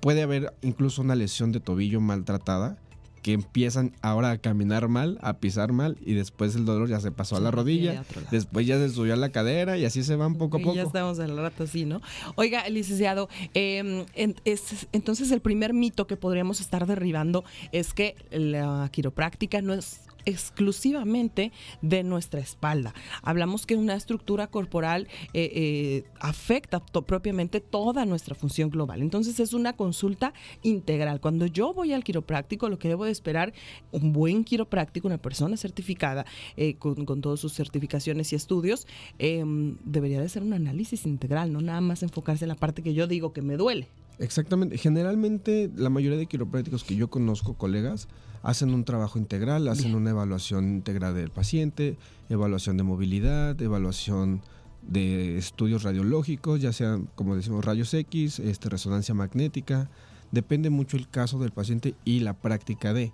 Puede 0.00 0.22
haber 0.22 0.52
incluso 0.62 1.02
una 1.02 1.14
lesión 1.14 1.52
de 1.52 1.60
tobillo 1.60 2.00
maltratada 2.00 2.76
que 3.22 3.32
empiezan 3.34 3.92
ahora 4.02 4.32
a 4.32 4.38
caminar 4.38 4.88
mal, 4.88 5.16
a 5.22 5.34
pisar 5.34 5.72
mal 5.72 5.96
y 6.04 6.14
después 6.14 6.56
el 6.56 6.64
dolor 6.64 6.88
ya 6.88 6.98
se 6.98 7.12
pasó 7.12 7.36
a 7.36 7.40
la 7.40 7.52
rodilla, 7.52 8.02
después 8.32 8.66
ya 8.66 8.78
se 8.78 8.88
subió 8.88 9.14
a 9.14 9.16
la 9.16 9.28
cadera 9.28 9.78
y 9.78 9.84
así 9.84 10.02
se 10.02 10.16
van 10.16 10.34
poco 10.34 10.56
a 10.56 10.60
Y 10.60 10.64
poco. 10.64 10.74
ya 10.74 10.82
estamos 10.82 11.20
al 11.20 11.36
rato 11.36 11.62
así, 11.62 11.84
¿no? 11.84 12.00
Oiga, 12.34 12.68
licenciado, 12.68 13.28
eh, 13.54 14.04
en- 14.16 14.34
es- 14.44 14.88
entonces 14.90 15.30
el 15.30 15.40
primer 15.40 15.72
mito 15.72 16.08
que 16.08 16.16
podríamos 16.16 16.60
estar 16.60 16.84
derribando 16.84 17.44
es 17.70 17.94
que 17.94 18.16
la 18.32 18.88
quiropráctica 18.90 19.62
no 19.62 19.72
es 19.72 20.00
exclusivamente 20.24 21.52
de 21.80 22.02
nuestra 22.02 22.40
espalda. 22.40 22.94
Hablamos 23.22 23.66
que 23.66 23.76
una 23.76 23.94
estructura 23.94 24.46
corporal 24.46 25.08
eh, 25.32 25.50
eh, 25.54 26.04
afecta 26.20 26.84
propiamente 26.84 27.60
toda 27.60 28.04
nuestra 28.04 28.34
función 28.34 28.70
global. 28.70 29.02
Entonces 29.02 29.40
es 29.40 29.52
una 29.52 29.74
consulta 29.74 30.32
integral. 30.62 31.20
Cuando 31.20 31.46
yo 31.46 31.72
voy 31.72 31.92
al 31.92 32.04
quiropráctico, 32.04 32.68
lo 32.68 32.78
que 32.78 32.88
debo 32.88 33.04
de 33.04 33.12
esperar, 33.12 33.52
un 33.90 34.12
buen 34.12 34.44
quiropráctico, 34.44 35.06
una 35.08 35.18
persona 35.18 35.56
certificada 35.56 36.24
eh, 36.56 36.74
con, 36.76 37.04
con 37.04 37.20
todas 37.20 37.40
sus 37.40 37.52
certificaciones 37.52 38.32
y 38.32 38.36
estudios, 38.36 38.86
eh, 39.18 39.42
debería 39.84 40.20
de 40.20 40.28
ser 40.28 40.42
un 40.42 40.52
análisis 40.52 41.06
integral, 41.06 41.52
no 41.52 41.60
nada 41.60 41.80
más 41.80 42.02
enfocarse 42.02 42.44
en 42.44 42.48
la 42.48 42.54
parte 42.54 42.82
que 42.82 42.94
yo 42.94 43.06
digo 43.06 43.32
que 43.32 43.42
me 43.42 43.56
duele. 43.56 43.88
Exactamente. 44.22 44.78
Generalmente 44.78 45.70
la 45.74 45.90
mayoría 45.90 46.16
de 46.16 46.26
quiroprácticos 46.26 46.84
que 46.84 46.94
yo 46.94 47.10
conozco, 47.10 47.54
colegas, 47.54 48.06
hacen 48.42 48.72
un 48.72 48.84
trabajo 48.84 49.18
integral, 49.18 49.66
hacen 49.66 49.86
Bien. 49.86 49.96
una 49.96 50.10
evaluación 50.10 50.68
integral 50.68 51.14
del 51.14 51.30
paciente, 51.30 51.98
evaluación 52.28 52.76
de 52.76 52.84
movilidad, 52.84 53.60
evaluación 53.60 54.42
de 54.82 55.38
estudios 55.38 55.82
radiológicos, 55.82 56.60
ya 56.60 56.72
sean, 56.72 57.08
como 57.16 57.34
decimos, 57.34 57.64
rayos 57.64 57.92
X, 57.94 58.38
este, 58.38 58.68
resonancia 58.68 59.12
magnética. 59.12 59.90
Depende 60.30 60.70
mucho 60.70 60.96
el 60.96 61.08
caso 61.08 61.40
del 61.40 61.50
paciente 61.50 61.94
y 62.04 62.20
la 62.20 62.34
práctica 62.34 62.94
de. 62.94 63.12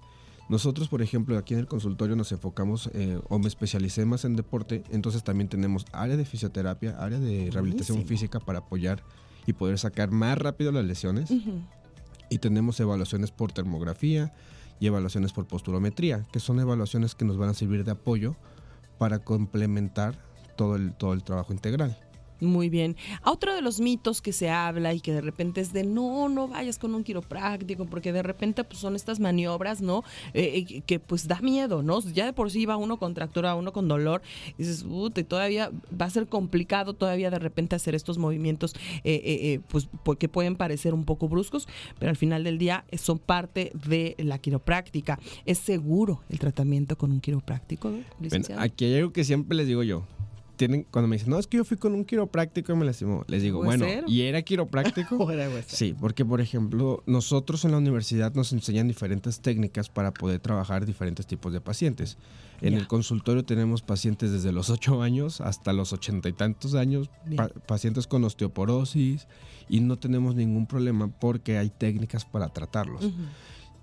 Nosotros, 0.50 0.88
por 0.88 1.02
ejemplo, 1.02 1.36
aquí 1.38 1.54
en 1.54 1.60
el 1.60 1.66
consultorio 1.66 2.16
nos 2.16 2.32
enfocamos 2.32 2.90
eh, 2.92 3.18
o 3.28 3.38
me 3.38 3.48
especialicé 3.48 4.04
más 4.04 4.24
en 4.24 4.36
deporte, 4.36 4.82
entonces 4.90 5.22
también 5.24 5.48
tenemos 5.48 5.86
área 5.92 6.16
de 6.16 6.24
fisioterapia, 6.24 6.96
área 6.98 7.18
de 7.18 7.50
rehabilitación 7.50 7.96
Buenísimo. 7.96 8.08
física 8.08 8.40
para 8.40 8.60
apoyar 8.60 9.02
y 9.48 9.54
poder 9.54 9.78
sacar 9.78 10.10
más 10.10 10.36
rápido 10.36 10.72
las 10.72 10.84
lesiones. 10.84 11.30
Y 12.28 12.38
tenemos 12.38 12.78
evaluaciones 12.80 13.30
por 13.30 13.50
termografía 13.50 14.34
y 14.78 14.88
evaluaciones 14.88 15.32
por 15.32 15.46
posturometría, 15.46 16.26
que 16.30 16.38
son 16.38 16.60
evaluaciones 16.60 17.14
que 17.14 17.24
nos 17.24 17.38
van 17.38 17.48
a 17.48 17.54
servir 17.54 17.82
de 17.82 17.92
apoyo 17.92 18.36
para 18.98 19.20
complementar 19.20 20.22
todo 20.54 20.76
el, 20.76 20.92
todo 20.92 21.14
el 21.14 21.22
trabajo 21.22 21.54
integral. 21.54 21.98
Muy 22.40 22.68
bien. 22.68 22.96
A 23.22 23.30
otro 23.32 23.54
de 23.54 23.62
los 23.62 23.80
mitos 23.80 24.22
que 24.22 24.32
se 24.32 24.48
habla 24.50 24.94
y 24.94 25.00
que 25.00 25.12
de 25.12 25.20
repente 25.20 25.60
es 25.60 25.72
de 25.72 25.84
no, 25.84 26.28
no 26.28 26.48
vayas 26.48 26.78
con 26.78 26.94
un 26.94 27.02
quiropráctico, 27.04 27.84
porque 27.86 28.12
de 28.12 28.22
repente 28.22 28.64
pues 28.64 28.78
son 28.78 28.94
estas 28.96 29.18
maniobras, 29.20 29.80
¿no? 29.80 30.04
Eh, 30.34 30.66
eh, 30.70 30.80
que 30.82 31.00
pues 31.00 31.26
da 31.26 31.40
miedo, 31.40 31.82
¿no? 31.82 32.00
Ya 32.00 32.26
de 32.26 32.32
por 32.32 32.50
sí 32.50 32.64
va 32.66 32.76
uno 32.76 32.98
con 32.98 33.14
tractura, 33.14 33.54
uno 33.54 33.72
con 33.72 33.88
dolor, 33.88 34.22
y 34.56 34.62
dices, 34.62 34.84
"Uta, 34.88 35.20
y 35.20 35.24
todavía 35.24 35.70
va 36.00 36.06
a 36.06 36.10
ser 36.10 36.26
complicado 36.28 36.94
todavía 36.94 37.30
de 37.30 37.38
repente 37.38 37.74
hacer 37.76 37.94
estos 37.94 38.18
movimientos, 38.18 38.74
eh, 39.04 39.14
eh, 39.14 39.20
eh, 39.54 39.60
pues 39.68 39.88
porque 40.04 40.28
pueden 40.28 40.56
parecer 40.56 40.94
un 40.94 41.04
poco 41.04 41.28
bruscos, 41.28 41.66
pero 41.98 42.10
al 42.10 42.16
final 42.16 42.44
del 42.44 42.58
día 42.58 42.84
eh, 42.90 42.98
son 42.98 43.18
parte 43.18 43.72
de 43.86 44.14
la 44.18 44.38
quiropráctica. 44.38 45.18
¿Es 45.44 45.58
seguro 45.58 46.20
el 46.28 46.38
tratamiento 46.38 46.96
con 46.96 47.10
un 47.12 47.20
quiropráctico, 47.20 47.90
Bueno, 47.90 48.04
licenciado? 48.20 48.60
aquí 48.62 48.84
hay 48.84 48.96
algo 48.96 49.12
que 49.12 49.24
siempre 49.24 49.56
les 49.56 49.66
digo 49.66 49.82
yo. 49.82 50.04
Tienen, 50.58 50.86
cuando 50.90 51.06
me 51.08 51.16
dicen, 51.16 51.30
no, 51.30 51.38
es 51.38 51.46
que 51.46 51.56
yo 51.56 51.64
fui 51.64 51.76
con 51.76 51.94
un 51.94 52.04
quiropráctico 52.04 52.72
y 52.72 52.76
me 52.76 52.84
lastimó, 52.84 53.24
les 53.28 53.42
digo, 53.42 53.62
bueno. 53.62 53.86
¿y 54.08 54.22
era 54.22 54.42
quiropráctico? 54.42 55.16
Sí, 55.78 55.94
porque 55.98 56.24
por 56.24 56.40
ejemplo, 56.40 57.02
nosotros 57.06 57.64
en 57.64 57.70
la 57.70 57.78
universidad 57.78 58.34
nos 58.34 58.52
enseñan 58.52 58.88
diferentes 58.88 59.40
técnicas 59.40 59.88
para 59.88 60.12
poder 60.12 60.40
trabajar 60.40 60.84
diferentes 60.84 61.26
tipos 61.26 61.52
de 61.52 61.60
pacientes. 61.60 62.18
En 62.60 62.74
el 62.74 62.88
consultorio 62.88 63.44
tenemos 63.44 63.82
pacientes 63.82 64.32
desde 64.32 64.50
los 64.50 64.68
8 64.68 65.00
años 65.00 65.40
hasta 65.40 65.72
los 65.72 65.92
ochenta 65.92 66.28
y 66.28 66.32
tantos 66.32 66.74
años, 66.74 67.08
pa- 67.36 67.48
pacientes 67.48 68.08
con 68.08 68.24
osteoporosis 68.24 69.28
y 69.68 69.78
no 69.80 69.96
tenemos 69.96 70.34
ningún 70.34 70.66
problema 70.66 71.06
porque 71.08 71.56
hay 71.56 71.70
técnicas 71.70 72.24
para 72.24 72.48
tratarlos. 72.48 73.04
Ujú. 73.04 73.14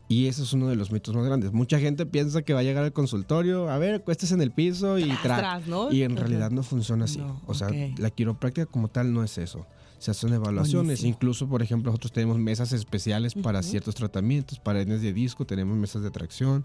Y 0.08 0.28
ese 0.28 0.44
es 0.44 0.54
uno 0.54 0.68
de 0.68 0.76
los 0.76 0.92
mitos 0.92 1.16
más 1.16 1.26
grandes. 1.26 1.52
Mucha 1.52 1.80
gente 1.80 2.06
piensa 2.06 2.44
que 2.44 2.54
va 2.54 2.60
a 2.60 2.64
llegar 2.64 2.84
al 2.84 2.94
consultorio, 2.94 3.70
a 3.70 3.78
ver, 3.80 4.02
cuestes 4.04 4.32
en 4.32 4.42
el 4.42 4.52
piso 4.52 5.00
y 5.00 5.04
Tras, 5.06 5.20
tra- 5.24 5.38
tras, 5.40 5.68
¿no? 5.68 5.92
Y 5.92 6.04
en 6.04 6.16
realidad 6.16 6.52
no 6.52 6.62
funciona 6.62 7.06
así. 7.06 7.18
No, 7.18 7.42
o 7.48 7.54
sea, 7.56 7.70
la 7.98 8.10
quiropráctica 8.12 8.68
como 8.68 8.88
tal 8.88 9.12
no 9.14 9.24
es 9.24 9.38
eso. 9.40 9.66
Se 9.98 10.12
hacen 10.12 10.32
evaluaciones. 10.34 10.86
Buenísimo. 11.00 11.10
Incluso, 11.10 11.48
por 11.48 11.64
ejemplo, 11.64 11.90
nosotros 11.90 12.12
tenemos 12.12 12.38
mesas 12.38 12.72
especiales 12.74 13.34
para 13.34 13.64
ciertos 13.64 13.96
tratamientos. 13.96 14.60
Para 14.60 14.82
hernias 14.82 15.02
de 15.02 15.12
disco 15.14 15.46
tenemos 15.46 15.76
mesas 15.76 16.04
de 16.04 16.12
tracción. 16.12 16.64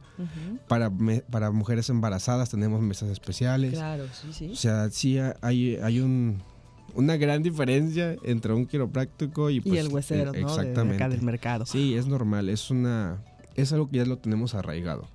Para, 0.69 0.91
me- 0.91 1.21
para 1.23 1.51
mujeres 1.51 1.89
embarazadas 1.89 2.51
tenemos 2.51 2.83
mesas 2.83 3.09
especiales. 3.09 3.73
Claro, 3.73 4.05
sí, 4.21 4.29
sí. 4.33 4.51
O 4.53 4.57
sea, 4.57 4.91
sí 4.91 5.17
ha- 5.17 5.37
hay, 5.41 5.77
hay 5.77 6.01
un, 6.01 6.43
una 6.95 7.17
gran 7.17 7.43
diferencia 7.43 8.17
entre 8.25 8.53
un 8.53 8.67
quiropráctico 8.67 9.49
y, 9.49 9.57
y 9.57 9.61
pues, 9.63 9.81
el 9.81 9.89
huesero, 9.89 10.35
eh, 10.35 10.43
¿no? 10.43 10.49
De- 10.49 10.57
De, 10.57 10.61
Exactamente. 10.69 10.97
acá 11.03 11.09
del 11.09 11.23
mercado. 11.23 11.65
Sí, 11.65 11.95
es 11.95 12.07
normal. 12.07 12.51
Es 12.51 12.69
una... 12.71 13.23
Es 13.61 13.73
algo 13.73 13.89
que 13.89 13.99
ya 13.99 14.05
lo 14.07 14.19
tenemos 14.19 14.55
arraigado. 14.55 15.09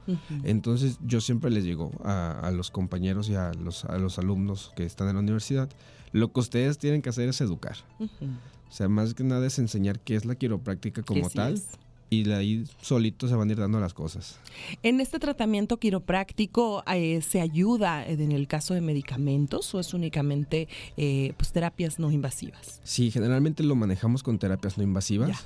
Entonces 0.43 0.97
yo 1.05 1.21
siempre 1.21 1.49
les 1.51 1.63
digo 1.63 1.91
a, 2.03 2.39
a 2.41 2.51
los 2.51 2.71
compañeros 2.71 3.29
y 3.29 3.35
a 3.35 3.51
los, 3.53 3.85
a 3.85 3.97
los 3.97 4.19
alumnos 4.19 4.71
que 4.75 4.85
están 4.85 5.07
en 5.09 5.15
la 5.15 5.21
universidad, 5.21 5.69
lo 6.11 6.31
que 6.31 6.39
ustedes 6.39 6.77
tienen 6.77 7.01
que 7.01 7.09
hacer 7.09 7.27
es 7.29 7.41
educar. 7.41 7.75
O 7.99 8.71
sea, 8.71 8.87
más 8.89 9.13
que 9.13 9.23
nada 9.23 9.45
es 9.47 9.59
enseñar 9.59 9.99
qué 9.99 10.15
es 10.15 10.25
la 10.25 10.35
quiropráctica 10.35 11.01
como 11.03 11.29
sí 11.29 11.35
tal 11.35 11.53
es. 11.53 11.67
y 12.09 12.23
de 12.23 12.35
ahí 12.35 12.63
solito 12.81 13.27
se 13.27 13.35
van 13.35 13.49
a 13.49 13.51
ir 13.53 13.59
dando 13.59 13.79
las 13.79 13.93
cosas. 13.93 14.37
En 14.83 14.99
este 14.99 15.17
tratamiento 15.19 15.77
quiropráctico 15.77 16.83
eh, 16.93 17.21
se 17.21 17.41
ayuda 17.41 18.05
en 18.05 18.31
el 18.31 18.47
caso 18.47 18.73
de 18.73 18.81
medicamentos 18.81 19.73
o 19.75 19.79
es 19.79 19.93
únicamente 19.93 20.67
eh, 20.97 21.33
pues 21.37 21.51
terapias 21.51 21.99
no 21.99 22.11
invasivas. 22.11 22.81
Sí, 22.83 23.11
generalmente 23.11 23.63
lo 23.63 23.75
manejamos 23.75 24.23
con 24.23 24.39
terapias 24.39 24.77
no 24.77 24.83
invasivas. 24.83 25.29
Ya. 25.29 25.39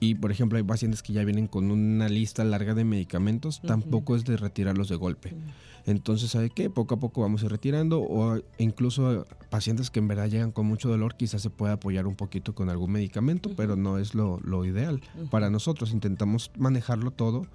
Y 0.00 0.14
por 0.14 0.30
ejemplo, 0.30 0.58
hay 0.58 0.64
pacientes 0.64 1.02
que 1.02 1.12
ya 1.12 1.24
vienen 1.24 1.48
con 1.48 1.70
una 1.70 2.08
lista 2.08 2.44
larga 2.44 2.74
de 2.74 2.84
medicamentos, 2.84 3.60
tampoco 3.62 4.14
es 4.14 4.24
de 4.24 4.36
retirarlos 4.36 4.88
de 4.88 4.96
golpe. 4.96 5.34
Entonces, 5.86 6.30
¿sabe 6.30 6.50
qué? 6.50 6.70
Poco 6.70 6.94
a 6.94 7.00
poco 7.00 7.22
vamos 7.22 7.42
a 7.42 7.46
ir 7.46 7.50
retirando 7.50 8.00
o 8.00 8.38
incluso 8.58 9.26
pacientes 9.50 9.90
que 9.90 9.98
en 9.98 10.08
verdad 10.08 10.28
llegan 10.28 10.52
con 10.52 10.66
mucho 10.66 10.88
dolor, 10.88 11.16
quizás 11.16 11.42
se 11.42 11.50
pueda 11.50 11.74
apoyar 11.74 12.06
un 12.06 12.14
poquito 12.14 12.54
con 12.54 12.68
algún 12.68 12.92
medicamento, 12.92 13.50
pero 13.56 13.74
no 13.74 13.98
es 13.98 14.14
lo, 14.14 14.38
lo 14.40 14.64
ideal. 14.64 15.00
Para 15.30 15.50
nosotros 15.50 15.92
intentamos 15.92 16.50
manejarlo 16.56 17.10
todo 17.10 17.46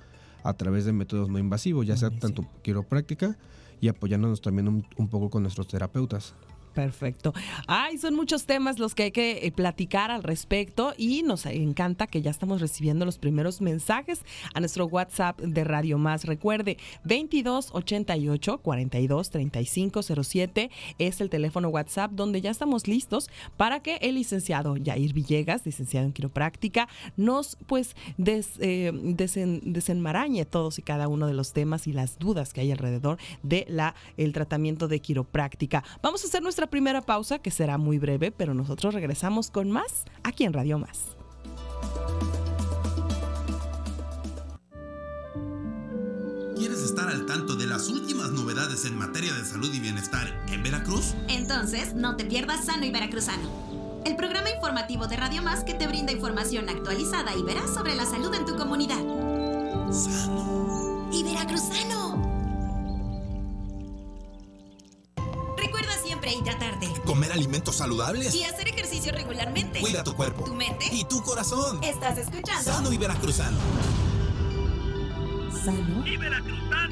a 0.44 0.54
través 0.54 0.84
de 0.84 0.94
métodos 0.94 1.30
no 1.30 1.40
invasivos, 1.40 1.86
ya 1.86 1.96
sea 1.96 2.10
tanto 2.10 2.46
quiropráctica 2.62 3.38
y 3.80 3.88
apoyándonos 3.88 4.42
también 4.42 4.68
un, 4.68 4.86
un 4.98 5.08
poco 5.08 5.30
con 5.30 5.44
nuestros 5.44 5.68
terapeutas. 5.68 6.34
Perfecto. 6.74 7.34
Ay, 7.68 7.98
son 7.98 8.15
muchos 8.15 8.46
temas 8.46 8.80
los 8.80 8.96
que 8.96 9.03
hay 9.03 9.12
que 9.12 9.46
eh, 9.46 9.51
platicar 9.51 10.10
al 10.12 10.24
respecto 10.24 10.94
y 10.98 11.24
nos 11.24 11.46
encanta 11.46 12.08
que 12.08 12.22
ya 12.22 12.32
estamos 12.32 12.62
recibiendo 12.62 13.06
los 13.06 13.18
primeros 13.20 13.62
mensajes 13.62 14.22
a 14.53 14.60
nuestro 14.60 14.86
WhatsApp 14.88 15.39
de 15.39 15.63
Radio 15.63 15.98
Más. 15.98 16.25
Recuerde, 16.25 16.77
2288 17.03 18.58
42 18.60 19.30
35 19.30 20.01
07 20.24 20.72
es 21.00 21.22
el 21.22 21.30
teléfono 21.30 21.70
WhatsApp 21.70 22.12
donde 22.12 22.42
ya 22.42 22.51
estamos 22.51 22.88
listos 22.88 23.30
para 23.58 23.82
que 23.82 23.98
el 23.98 24.15
licenciado 24.15 24.75
Yair 24.77 25.13
Villegas, 25.13 25.65
licenciado 25.65 26.06
en 26.08 26.13
quiropráctica, 26.13 26.88
nos 27.18 27.58
pues 27.68 27.96
des- 28.18 28.58
eh, 28.60 28.92
desen- 28.94 29.62
desenmarañe 29.63 30.46
todos 30.46 30.80
y 30.80 30.82
cada 30.82 31.08
uno 31.08 31.27
de 31.27 31.34
los 31.34 31.53
temas 31.53 31.88
y 31.88 31.94
las 31.94 32.18
dudas 32.20 32.53
que 32.53 32.62
hay 32.62 32.72
alrededor 32.72 33.18
de 33.44 33.65
la 33.70 33.96
el 34.18 34.34
tratamiento 34.34 34.88
de 34.88 35.00
quiropráctica. 35.00 35.84
Vamos 36.01 36.24
a 36.24 36.27
hacer 36.27 36.42
nuestra 36.42 36.62
primera 36.67 37.01
pausa 37.01 37.39
que 37.39 37.51
será 37.51 37.77
muy 37.77 38.00
breve, 38.00 38.32
pero 38.32 38.53
nosotros 38.53 38.93
regresamos 38.93 39.51
con 39.51 39.72
más 39.72 40.05
aquí 40.24 40.43
en 40.43 40.53
Radio 40.53 40.79
Más. 40.79 41.17
¿Quieres 46.55 46.84
estar 46.84 47.10
al 47.10 47.25
tanto 47.25 47.55
de 47.55 47.67
las 47.67 47.89
últimas 47.89 48.32
novedades 48.32 48.86
en 48.86 48.98
materia 48.98 49.34
de 49.34 49.43
salud 49.43 49.74
y 49.74 49.79
bienestar 49.79 50.27
en 50.48 50.63
Veracruz? 50.63 51.13
Entonces, 51.27 51.93
no 51.93 52.15
te 52.15 52.25
pierdas 52.25 52.65
Sano 52.65 52.86
y 52.86 52.91
Veracruzano. 52.91 53.50
El 54.05 54.15
programa 54.15 54.50
informativo 54.50 55.08
de 55.08 55.17
Radio 55.17 55.41
Más 55.41 55.63
que 55.63 55.74
te 55.74 55.88
brinda 55.88 56.12
información 56.12 56.70
actualizada 56.70 57.36
y 57.36 57.43
veraz 57.43 57.74
sobre 57.74 57.96
la 57.96 58.05
salud 58.05 58.34
en 58.34 58.46
tu 58.46 58.55
comunidad. 58.55 59.00
Sano. 59.91 61.10
¡Y 61.12 61.24
Veracruzano! 61.24 62.02
Alimentos 67.34 67.75
saludables. 67.75 68.34
y 68.36 68.44
hacer 68.44 68.68
ejercicio 68.68 69.12
regularmente. 69.12 69.80
Cuida 69.82 70.04
tu 70.04 70.16
cuerpo. 70.16 70.44
tu 70.46 70.54
mente. 70.54 70.86
Y 70.92 71.04
tu 71.06 71.22
corazón. 71.24 71.84
Estás 71.84 72.18
escuchando 72.18 72.63
Sano 72.63 72.94
y 72.94 72.98
veracruzano. 72.98 73.58
sano 75.63 76.08
y 76.08 76.18
veracruzano. 76.18 76.83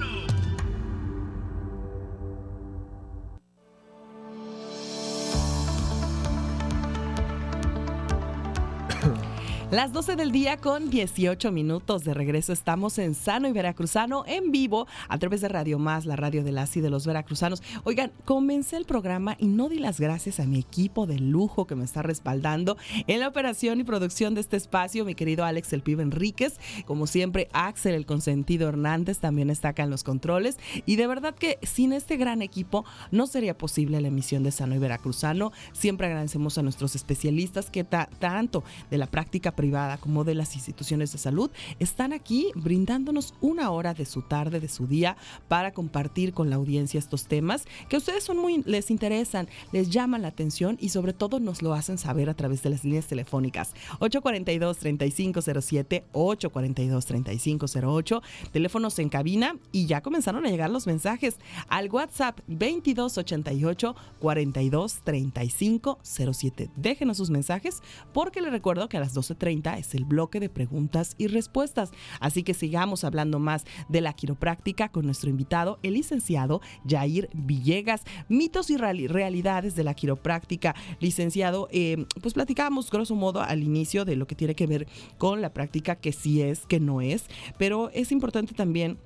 Las 9.72 9.94
12 9.94 10.18
del 10.18 10.34
día 10.34 10.58
con 10.58 10.90
18 10.90 11.50
minutos 11.54 12.04
de 12.04 12.14
regreso. 12.14 12.52
Estamos 12.52 12.98
en 12.98 13.16
Sano 13.16 13.48
y 13.48 13.54
Veracruzano 13.54 14.26
en 14.28 14.52
vivo 14.52 14.86
a 15.08 15.18
través 15.18 15.40
de 15.40 15.48
Radio 15.48 15.80
Más, 15.80 16.06
la 16.06 16.18
radio 16.18 16.44
de 16.44 16.52
las 16.52 16.76
y 16.76 16.82
de 16.82 16.90
los 16.90 17.08
veracruzanos. 17.08 17.64
Oigan, 17.86 18.12
comencé 18.26 18.76
el 18.76 18.84
programa 18.84 19.38
y 19.40 19.48
no 19.48 19.70
di 19.70 19.80
las 19.80 19.98
gracias 19.98 20.42
a 20.42 20.46
mi 20.46 20.60
equipo 20.60 21.08
de 21.08 21.20
lujo 21.20 21.68
que 21.68 21.76
me 21.76 21.86
está 21.86 22.02
respaldando 22.02 22.76
en 23.08 23.22
la 23.22 23.30
operación 23.30 23.80
y 23.80 23.86
producción 23.86 24.36
de 24.36 24.42
este 24.42 24.58
espacio, 24.58 25.06
mi 25.06 25.16
querido 25.16 25.46
Alex 25.46 25.72
El 25.72 25.84
Pibe 25.84 26.04
Enríquez. 26.04 26.60
Como 26.86 27.08
siempre, 27.08 27.48
Axel 27.54 27.96
El 27.96 28.06
Consentido 28.06 28.68
Hernández 28.68 29.20
también 29.20 29.50
está 29.50 29.70
acá 29.70 29.84
en 29.84 29.90
los 29.90 30.04
controles. 30.04 30.58
Y 30.86 30.98
de 30.98 31.08
verdad 31.08 31.34
que 31.34 31.60
sin 31.64 31.94
este 31.94 32.18
gran 32.18 32.42
equipo 32.42 32.84
no 33.12 33.26
sería 33.26 33.58
posible 33.58 34.02
la 34.02 34.10
emisión 34.10 34.44
de 34.44 34.52
Sano 34.52 34.76
y 34.76 34.80
Veracruzano. 34.80 35.54
Siempre 35.72 36.08
agradecemos 36.08 36.58
a 36.58 36.62
nuestros 36.62 36.94
especialistas 36.98 37.70
que 37.70 37.86
tanto 37.86 38.66
de 38.90 38.98
la 38.98 39.08
práctica 39.08 39.54
privada 39.62 40.00
como 40.00 40.24
de 40.24 40.34
las 40.34 40.56
instituciones 40.56 41.12
de 41.12 41.20
salud 41.20 41.52
están 41.78 42.14
aquí 42.14 42.48
brindándonos 42.56 43.36
una 43.42 43.70
hora 43.70 43.94
de 43.94 44.06
su 44.06 44.24
tarde, 44.24 44.60
de 44.60 44.68
su 44.68 44.88
día, 44.88 45.18
para 45.48 45.72
compartir 45.72 46.34
con 46.34 46.50
la 46.50 46.56
audiencia 46.56 46.98
estos 46.98 47.28
temas 47.28 47.66
que 47.88 47.96
a 47.96 48.00
ustedes 48.00 48.24
son 48.24 48.40
muy, 48.40 48.64
les 48.66 48.90
interesan, 48.90 49.48
les 49.72 49.92
llaman 49.92 50.24
la 50.24 50.30
atención 50.30 50.80
y 50.82 50.90
sobre 50.90 51.14
todo 51.14 51.40
nos 51.40 51.62
lo 51.62 51.76
hacen 51.76 52.00
saber 52.00 52.28
a 52.28 52.34
través 52.34 52.64
de 52.64 52.72
las 52.72 52.84
líneas 52.84 53.06
telefónicas 53.06 53.74
842-3507, 54.00 56.06
842-3508, 56.12 58.22
teléfonos 58.52 58.98
en 58.98 59.10
cabina 59.10 59.58
y 59.72 59.86
ya 59.86 60.02
comenzaron 60.02 60.48
a 60.48 60.50
llegar 60.50 60.72
los 60.72 60.88
mensajes 60.88 61.36
al 61.68 61.92
WhatsApp 61.92 62.40
2288 62.48 63.96
423507. 64.20 66.72
Déjenos 66.76 67.18
sus 67.18 67.30
mensajes 67.30 67.84
porque 68.12 68.42
les 68.42 68.52
recuerdo 68.52 68.90
que 68.90 68.98
a 68.98 69.02
las 69.02 69.16
12.30 69.16 69.51
es 69.52 69.94
el 69.96 70.06
bloque 70.06 70.40
de 70.40 70.50
preguntas 70.50 71.16
y 71.18 71.28
respuestas. 71.28 71.92
Así 72.20 72.44
que 72.44 72.54
sigamos 72.54 73.04
hablando 73.04 73.40
más 73.40 73.66
de 73.90 74.02
la 74.02 74.14
quiropráctica 74.14 74.90
con 74.90 75.06
nuestro 75.06 75.30
invitado, 75.30 75.80
el 75.84 75.94
licenciado 75.94 76.62
Jair 76.88 77.30
Villegas. 77.34 78.04
Mitos 78.30 78.70
y 78.70 78.78
realidades 78.78 79.76
de 79.76 79.84
la 79.84 79.94
quiropráctica. 79.94 80.76
Licenciado, 81.00 81.68
eh, 81.72 82.06
pues 82.22 82.34
platicábamos 82.34 82.90
grosso 82.90 83.16
modo 83.16 83.42
al 83.42 83.64
inicio 83.64 84.06
de 84.06 84.16
lo 84.16 84.28
que 84.28 84.36
tiene 84.36 84.56
que 84.56 84.68
ver 84.68 84.88
con 85.18 85.42
la 85.42 85.54
práctica, 85.54 85.96
que 85.96 86.12
sí 86.12 86.42
es, 86.42 86.66
que 86.66 86.80
no 86.80 87.02
es, 87.02 87.26
pero 87.58 87.90
es 87.94 88.12
importante 88.12 88.54
también 88.54 88.98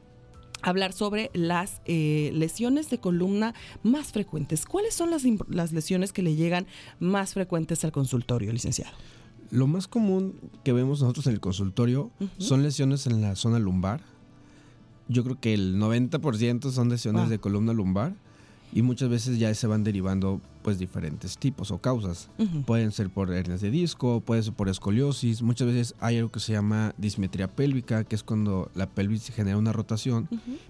hablar 0.62 0.94
sobre 0.94 1.30
las 1.34 1.82
eh, 1.86 2.32
lesiones 2.34 2.90
de 2.90 3.00
columna 3.00 3.54
más 3.84 4.12
frecuentes. 4.12 4.66
¿Cuáles 4.66 4.94
son 4.96 5.12
las, 5.12 5.24
las 5.50 5.72
lesiones 5.72 6.12
que 6.12 6.24
le 6.24 6.36
llegan 6.36 6.66
más 7.00 7.34
frecuentes 7.34 7.84
al 7.86 7.92
consultorio, 7.92 8.52
licenciado? 8.52 8.96
Lo 9.52 9.68
más 9.68 9.88
común 9.88 10.36
que 10.64 10.74
vemos 10.74 11.02
nosotros 11.02 11.28
en 11.28 11.34
el 11.34 11.40
consultorio 11.40 12.12
son 12.38 12.64
lesiones 12.64 13.08
en 13.08 13.22
la 13.22 13.36
zona 13.36 13.60
lumbar. 13.60 14.02
Yo 15.08 15.24
creo 15.24 15.40
que 15.40 15.54
el 15.54 15.78
90% 15.78 16.72
son 16.72 16.90
lesiones 16.90 17.30
de 17.30 17.40
columna 17.40 17.74
lumbar 17.74 18.14
y 18.74 18.82
muchas 18.82 19.08
veces 19.08 19.40
ya 19.40 19.54
se 19.54 19.68
van 19.68 19.84
derivando 19.84 20.42
pues 20.62 20.80
diferentes 20.80 21.38
tipos 21.38 21.72
o 21.72 21.78
causas. 21.78 22.30
Pueden 22.66 22.92
ser 22.92 23.10
por 23.10 23.32
hernias 23.32 23.62
de 23.62 23.72
disco, 23.72 24.20
puede 24.20 24.44
ser 24.44 24.54
por 24.54 24.68
escoliosis, 24.68 25.42
muchas 25.44 25.68
veces 25.68 25.96
hay 26.00 26.18
algo 26.18 26.32
que 26.32 26.40
se 26.40 26.54
llama 26.54 26.94
dismetría 26.98 27.48
pélvica, 27.48 28.04
que 28.04 28.16
es 28.16 28.24
cuando 28.24 28.70
la 28.75 28.90
pelvis 28.90 29.30
genera 29.30 29.58
una 29.58 29.72
rotación, 29.72 30.28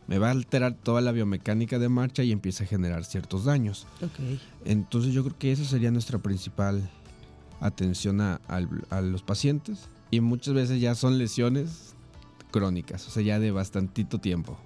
me 0.07 0.19
va 0.19 0.27
a 0.27 0.31
alterar 0.31 0.75
toda 0.75 1.01
la 1.01 1.13
biomecánica 1.13 1.79
de 1.79 1.89
marcha 1.89 2.23
y 2.23 2.31
empieza 2.31 2.65
a 2.65 2.67
generar 2.67 3.05
ciertos 3.05 3.45
daños. 3.45 3.87
Entonces 4.65 5.13
yo 5.13 5.23
creo 5.23 5.37
que 5.39 5.51
esa 5.51 5.63
sería 5.63 5.89
nuestra 5.91 6.19
principal 6.19 6.87
atención 7.59 8.21
a, 8.21 8.39
los 9.01 9.23
pacientes 9.23 9.89
y 10.11 10.21
muchas 10.21 10.53
veces 10.53 10.81
ya 10.81 10.95
son 10.95 11.17
lesiones 11.17 11.95
crónicas, 12.51 13.07
o 13.07 13.11
sea, 13.11 13.23
ya 13.23 13.39
de 13.39 13.51
bastantito 13.51 14.19
tiempo. 14.19 14.57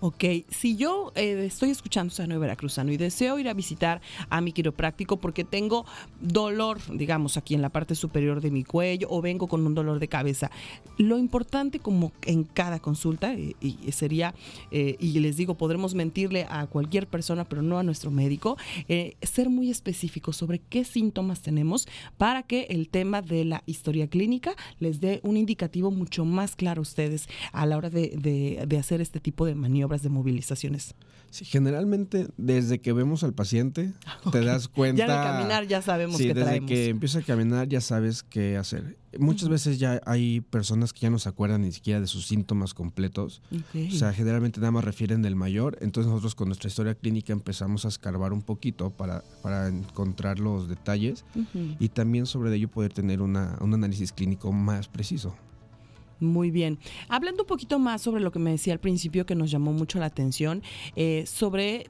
Ok, 0.00 0.24
si 0.48 0.76
yo 0.76 1.12
eh, 1.14 1.44
estoy 1.46 1.70
escuchando 1.70 2.12
Sano 2.12 2.34
y 2.34 2.38
Veracruzano 2.38 2.90
y 2.90 2.96
deseo 2.96 3.38
ir 3.38 3.48
a 3.48 3.54
visitar 3.54 4.00
a 4.30 4.40
mi 4.40 4.52
quiropráctico 4.52 5.18
porque 5.18 5.44
tengo 5.44 5.86
dolor, 6.20 6.78
digamos, 6.92 7.36
aquí 7.36 7.54
en 7.54 7.62
la 7.62 7.68
parte 7.68 7.94
superior 7.94 8.40
de 8.40 8.50
mi 8.50 8.64
cuello 8.64 9.06
o 9.10 9.22
vengo 9.22 9.46
con 9.46 9.64
un 9.66 9.74
dolor 9.74 10.00
de 10.00 10.08
cabeza, 10.08 10.50
lo 10.98 11.18
importante 11.18 11.78
como 11.78 12.12
en 12.22 12.44
cada 12.44 12.80
consulta 12.80 13.34
y, 13.34 13.54
sería, 13.92 14.34
eh, 14.70 14.96
y 14.98 15.18
les 15.20 15.36
digo, 15.36 15.54
podremos 15.54 15.94
mentirle 15.94 16.46
a 16.50 16.66
cualquier 16.66 17.06
persona, 17.06 17.44
pero 17.44 17.62
no 17.62 17.78
a 17.78 17.82
nuestro 17.82 18.10
médico, 18.10 18.56
eh, 18.88 19.16
ser 19.22 19.50
muy 19.50 19.70
específico 19.70 20.32
sobre 20.32 20.58
qué 20.58 20.84
síntomas 20.84 21.42
tenemos 21.42 21.86
para 22.18 22.42
que 22.42 22.66
el 22.70 22.88
tema 22.88 23.22
de 23.22 23.44
la 23.44 23.62
historia 23.66 24.08
clínica 24.08 24.54
les 24.80 25.00
dé 25.00 25.20
un 25.22 25.36
indicativo 25.36 25.90
mucho 25.90 26.24
más 26.24 26.56
claro 26.56 26.80
a 26.80 26.82
ustedes 26.82 27.28
a 27.52 27.66
la 27.66 27.76
hora 27.76 27.90
de, 27.90 28.64
de 28.66 28.78
hacer 28.78 29.00
este 29.00 29.20
tipo 29.20 29.46
de 29.46 29.51
maniobras 29.54 30.02
de 30.02 30.08
movilizaciones? 30.08 30.94
Sí, 31.30 31.46
generalmente 31.46 32.28
desde 32.36 32.78
que 32.80 32.92
vemos 32.92 33.24
al 33.24 33.32
paciente 33.32 33.94
te 34.32 34.44
das 34.44 34.68
cuenta. 34.68 35.06
ya 35.06 35.22
al 35.22 35.38
caminar 35.38 35.66
ya 35.66 35.80
sabemos 35.80 36.18
sí, 36.18 36.28
desde 36.28 36.66
que 36.66 36.90
empieza 36.90 37.20
a 37.20 37.22
caminar 37.22 37.68
ya 37.68 37.80
sabes 37.80 38.22
qué 38.22 38.58
hacer. 38.58 38.98
Muchas 39.18 39.48
veces 39.48 39.78
ya 39.78 40.00
hay 40.04 40.42
personas 40.42 40.92
que 40.92 41.00
ya 41.00 41.10
no 41.10 41.18
se 41.18 41.28
acuerdan 41.28 41.62
ni 41.62 41.72
siquiera 41.72 42.00
de 42.00 42.06
sus 42.06 42.26
síntomas 42.26 42.72
completos. 42.72 43.42
O 43.74 43.90
sea, 43.94 44.12
generalmente 44.12 44.58
nada 44.60 44.70
más 44.70 44.84
refieren 44.84 45.20
del 45.20 45.36
mayor. 45.36 45.76
Entonces 45.82 46.08
nosotros 46.10 46.34
con 46.34 46.48
nuestra 46.48 46.68
historia 46.68 46.94
clínica 46.94 47.34
empezamos 47.34 47.84
a 47.84 47.88
escarbar 47.88 48.32
un 48.32 48.40
poquito 48.40 48.90
para, 48.90 49.22
para 49.42 49.68
encontrar 49.68 50.38
los 50.38 50.68
detalles 50.68 51.24
y 51.78 51.88
también 51.90 52.26
sobre 52.26 52.54
ello 52.54 52.68
poder 52.68 52.92
tener 52.92 53.20
una, 53.20 53.58
un 53.60 53.74
análisis 53.74 54.12
clínico 54.12 54.52
más 54.52 54.88
preciso. 54.88 55.34
Muy 56.22 56.50
bien. 56.50 56.78
Hablando 57.08 57.42
un 57.42 57.48
poquito 57.48 57.78
más 57.78 58.00
sobre 58.00 58.22
lo 58.22 58.30
que 58.30 58.38
me 58.38 58.52
decía 58.52 58.72
al 58.72 58.80
principio 58.80 59.26
que 59.26 59.34
nos 59.34 59.50
llamó 59.50 59.72
mucho 59.72 59.98
la 59.98 60.06
atención, 60.06 60.62
eh, 60.96 61.24
sobre 61.26 61.86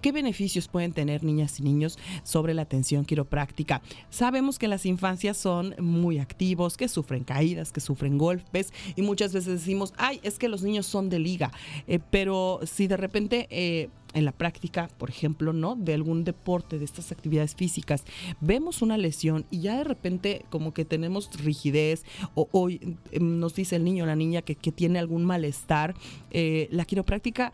¿Qué 0.00 0.12
beneficios 0.12 0.68
pueden 0.68 0.92
tener 0.92 1.24
niñas 1.24 1.58
y 1.58 1.64
niños 1.64 1.98
sobre 2.22 2.54
la 2.54 2.62
atención 2.62 3.04
quiropráctica? 3.04 3.82
Sabemos 4.10 4.56
que 4.56 4.68
las 4.68 4.86
infancias 4.86 5.36
son 5.36 5.74
muy 5.80 6.20
activos, 6.20 6.76
que 6.76 6.86
sufren 6.86 7.24
caídas, 7.24 7.72
que 7.72 7.80
sufren 7.80 8.16
golpes 8.16 8.72
y 8.94 9.02
muchas 9.02 9.32
veces 9.32 9.54
decimos, 9.54 9.94
ay, 9.96 10.20
es 10.22 10.38
que 10.38 10.48
los 10.48 10.62
niños 10.62 10.86
son 10.86 11.08
de 11.08 11.18
liga, 11.18 11.50
eh, 11.88 11.98
pero 12.10 12.60
si 12.64 12.86
de 12.86 12.96
repente... 12.96 13.48
Eh, 13.50 13.88
en 14.14 14.24
la 14.24 14.32
práctica, 14.32 14.88
por 14.98 15.10
ejemplo, 15.10 15.52
¿no? 15.52 15.76
De 15.76 15.94
algún 15.94 16.24
deporte, 16.24 16.78
de 16.78 16.84
estas 16.84 17.12
actividades 17.12 17.54
físicas, 17.54 18.04
vemos 18.40 18.82
una 18.82 18.96
lesión 18.96 19.46
y 19.50 19.60
ya 19.60 19.76
de 19.76 19.84
repente 19.84 20.44
como 20.50 20.72
que 20.72 20.84
tenemos 20.84 21.30
rigidez 21.42 22.04
o, 22.34 22.48
hoy 22.52 22.96
em, 23.12 23.38
nos 23.38 23.54
dice 23.54 23.76
el 23.76 23.84
niño 23.84 24.04
o 24.04 24.06
la 24.06 24.16
niña 24.16 24.42
que, 24.42 24.56
tiene 24.68 24.98
algún 24.98 25.24
malestar. 25.24 25.94
Eh, 26.30 26.68
la 26.70 26.84
quiropráctica 26.84 27.52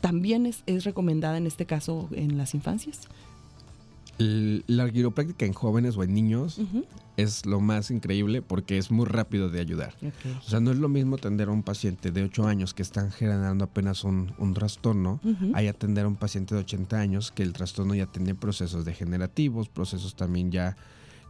también 0.00 0.46
es, 0.46 0.64
es 0.66 0.84
recomendada 0.84 1.38
en 1.38 1.46
este 1.46 1.64
caso 1.64 2.08
en 2.12 2.36
las 2.36 2.54
infancias 2.54 3.08
la 4.20 4.90
quiropráctica 4.90 5.46
en 5.46 5.54
jóvenes 5.54 5.96
o 5.96 6.02
en 6.02 6.12
niños 6.12 6.60
es 7.16 7.46
lo 7.46 7.60
más 7.60 7.90
increíble 7.90 8.42
porque 8.42 8.76
es 8.76 8.90
muy 8.90 9.06
rápido 9.06 9.48
de 9.48 9.60
ayudar. 9.60 9.94
O 10.38 10.48
sea, 10.48 10.60
no 10.60 10.70
es 10.70 10.76
lo 10.76 10.88
mismo 10.88 11.16
atender 11.16 11.48
a 11.48 11.52
un 11.52 11.62
paciente 11.62 12.12
de 12.12 12.24
8 12.24 12.46
años 12.46 12.74
que 12.74 12.82
están 12.82 13.10
generando 13.10 13.64
apenas 13.64 14.04
un, 14.04 14.34
trastorno, 14.54 15.20
hay 15.54 15.68
atender 15.68 16.04
a 16.04 16.08
un 16.08 16.16
paciente 16.16 16.54
de 16.54 16.60
80 16.60 16.98
años 16.98 17.32
que 17.32 17.42
el 17.42 17.54
trastorno 17.54 17.94
ya 17.94 18.06
tiene 18.06 18.34
procesos 18.34 18.84
degenerativos, 18.84 19.68
procesos 19.68 20.14
también 20.16 20.50
ya 20.50 20.76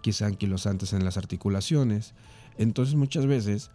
quizá 0.03 0.27
anquilosantes 0.27 0.93
en 0.93 1.05
las 1.05 1.17
articulaciones. 1.17 2.15
Entonces 2.59 2.97
muchas 2.97 3.27
veces 3.27 3.71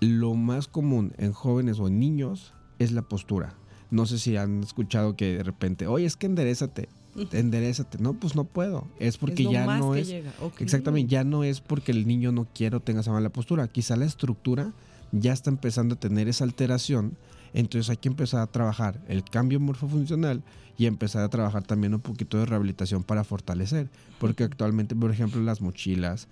lo 0.00 0.34
más 0.34 0.66
común 0.66 1.12
en 1.18 1.32
jóvenes 1.32 1.78
o 1.78 1.88
en 1.88 2.00
niños 2.00 2.54
es 2.78 2.92
la 2.92 3.02
postura. 3.02 3.54
No 3.90 4.06
sé 4.06 4.18
si 4.18 4.36
han 4.36 4.62
escuchado 4.62 5.14
que 5.14 5.36
de 5.36 5.42
repente, 5.42 5.86
oye, 5.86 6.06
es 6.06 6.16
que 6.16 6.26
enderezate 6.26 6.88
enderezate. 7.32 7.98
No, 7.98 8.14
pues 8.14 8.34
no 8.34 8.44
puedo. 8.44 8.86
Es 8.98 9.16
porque 9.16 9.44
ya 9.44 9.66
no 9.78 9.94
es. 9.94 10.12
Exactamente, 10.58 11.10
ya 11.10 11.24
no 11.24 11.44
es 11.44 11.60
porque 11.60 11.92
el 11.92 12.06
niño 12.06 12.32
no 12.32 12.46
quiere 12.52 12.76
o 12.76 12.80
tenga 12.80 13.00
esa 13.00 13.12
mala 13.12 13.30
postura. 13.30 13.68
Quizá 13.68 13.96
la 13.96 14.04
estructura 14.04 14.72
ya 15.12 15.32
está 15.32 15.50
empezando 15.50 15.94
a 15.94 15.98
tener 15.98 16.28
esa 16.28 16.44
alteración. 16.44 17.16
Entonces 17.52 17.88
hay 17.90 17.96
que 17.96 18.08
empezar 18.08 18.40
a 18.40 18.46
trabajar 18.46 19.00
el 19.08 19.24
cambio 19.24 19.60
morfofuncional 19.60 20.42
y 20.76 20.86
empezar 20.86 21.22
a 21.22 21.28
trabajar 21.28 21.62
también 21.62 21.94
un 21.94 22.00
poquito 22.00 22.38
de 22.38 22.46
rehabilitación 22.46 23.02
para 23.02 23.24
fortalecer. 23.24 23.88
Porque 24.18 24.44
actualmente, 24.44 24.94
por 24.94 25.10
ejemplo, 25.10 25.40
las 25.42 25.60
mochilas, 25.60 26.28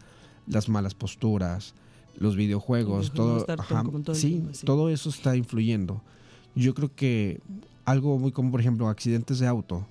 las 0.47 0.69
malas 0.69 0.95
posturas, 0.95 1.75
los 2.19 2.37
videojuegos, 2.37 3.13
todo, 3.13 3.45
sí, 4.13 4.45
todo 4.65 4.89
eso 4.91 5.09
está 5.09 5.37
influyendo. 5.37 6.03
Yo 6.55 6.75
creo 6.75 6.95
que 6.95 7.41
algo 7.85 8.19
muy 8.19 8.33
como, 8.33 8.51
por 8.51 8.61
ejemplo, 8.61 8.89
accidentes 8.89 9.39
de 9.39 9.47
auto 9.47 9.87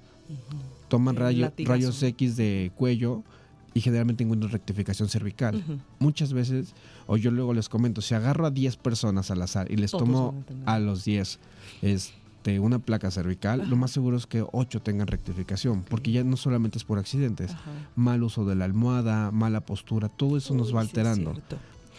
toman 0.94 1.16
rayos 1.16 2.04
X 2.04 2.38
de 2.38 2.72
cuello 2.76 3.24
y 3.74 3.82
generalmente 3.82 4.24
encuentro 4.24 4.48
rectificación 4.48 5.10
cervical. 5.10 5.64
Muchas 5.98 6.34
veces, 6.34 6.76
o 7.08 7.18
yo 7.18 7.32
luego 7.32 7.56
les 7.56 7.68
comento, 7.68 8.02
si 8.02 8.14
agarro 8.14 8.46
a 8.46 8.52
10 8.52 8.78
personas 8.78 9.32
al 9.32 9.42
azar 9.42 9.72
y 9.72 9.78
les 9.78 9.90
Todos 9.90 10.04
tomo 10.04 10.44
a 10.68 10.78
los 10.78 11.04
10 11.04 11.40
este, 11.82 12.60
una 12.60 12.78
placa 12.78 13.10
cervical, 13.10 13.68
lo 13.68 13.76
más 13.76 13.90
seguro 13.90 14.18
es 14.18 14.28
que 14.28 14.46
8 14.52 14.84
tengan 14.84 15.08
rectificación, 15.08 15.82
porque 15.82 16.12
ya 16.12 16.24
no 16.24 16.38
solamente 16.38 16.78
es 16.78 16.84
por 16.84 17.00
accidentes, 17.00 17.56
mal 17.96 18.22
uso 18.22 18.46
de 18.46 18.54
la 18.54 18.66
almohada, 18.66 19.32
mala 19.32 19.62
postura, 19.62 20.10
todo 20.10 20.38
eso 20.38 20.54
nos 20.54 20.76
va 20.76 20.84
es 20.84 20.90
alterando. 20.90 21.34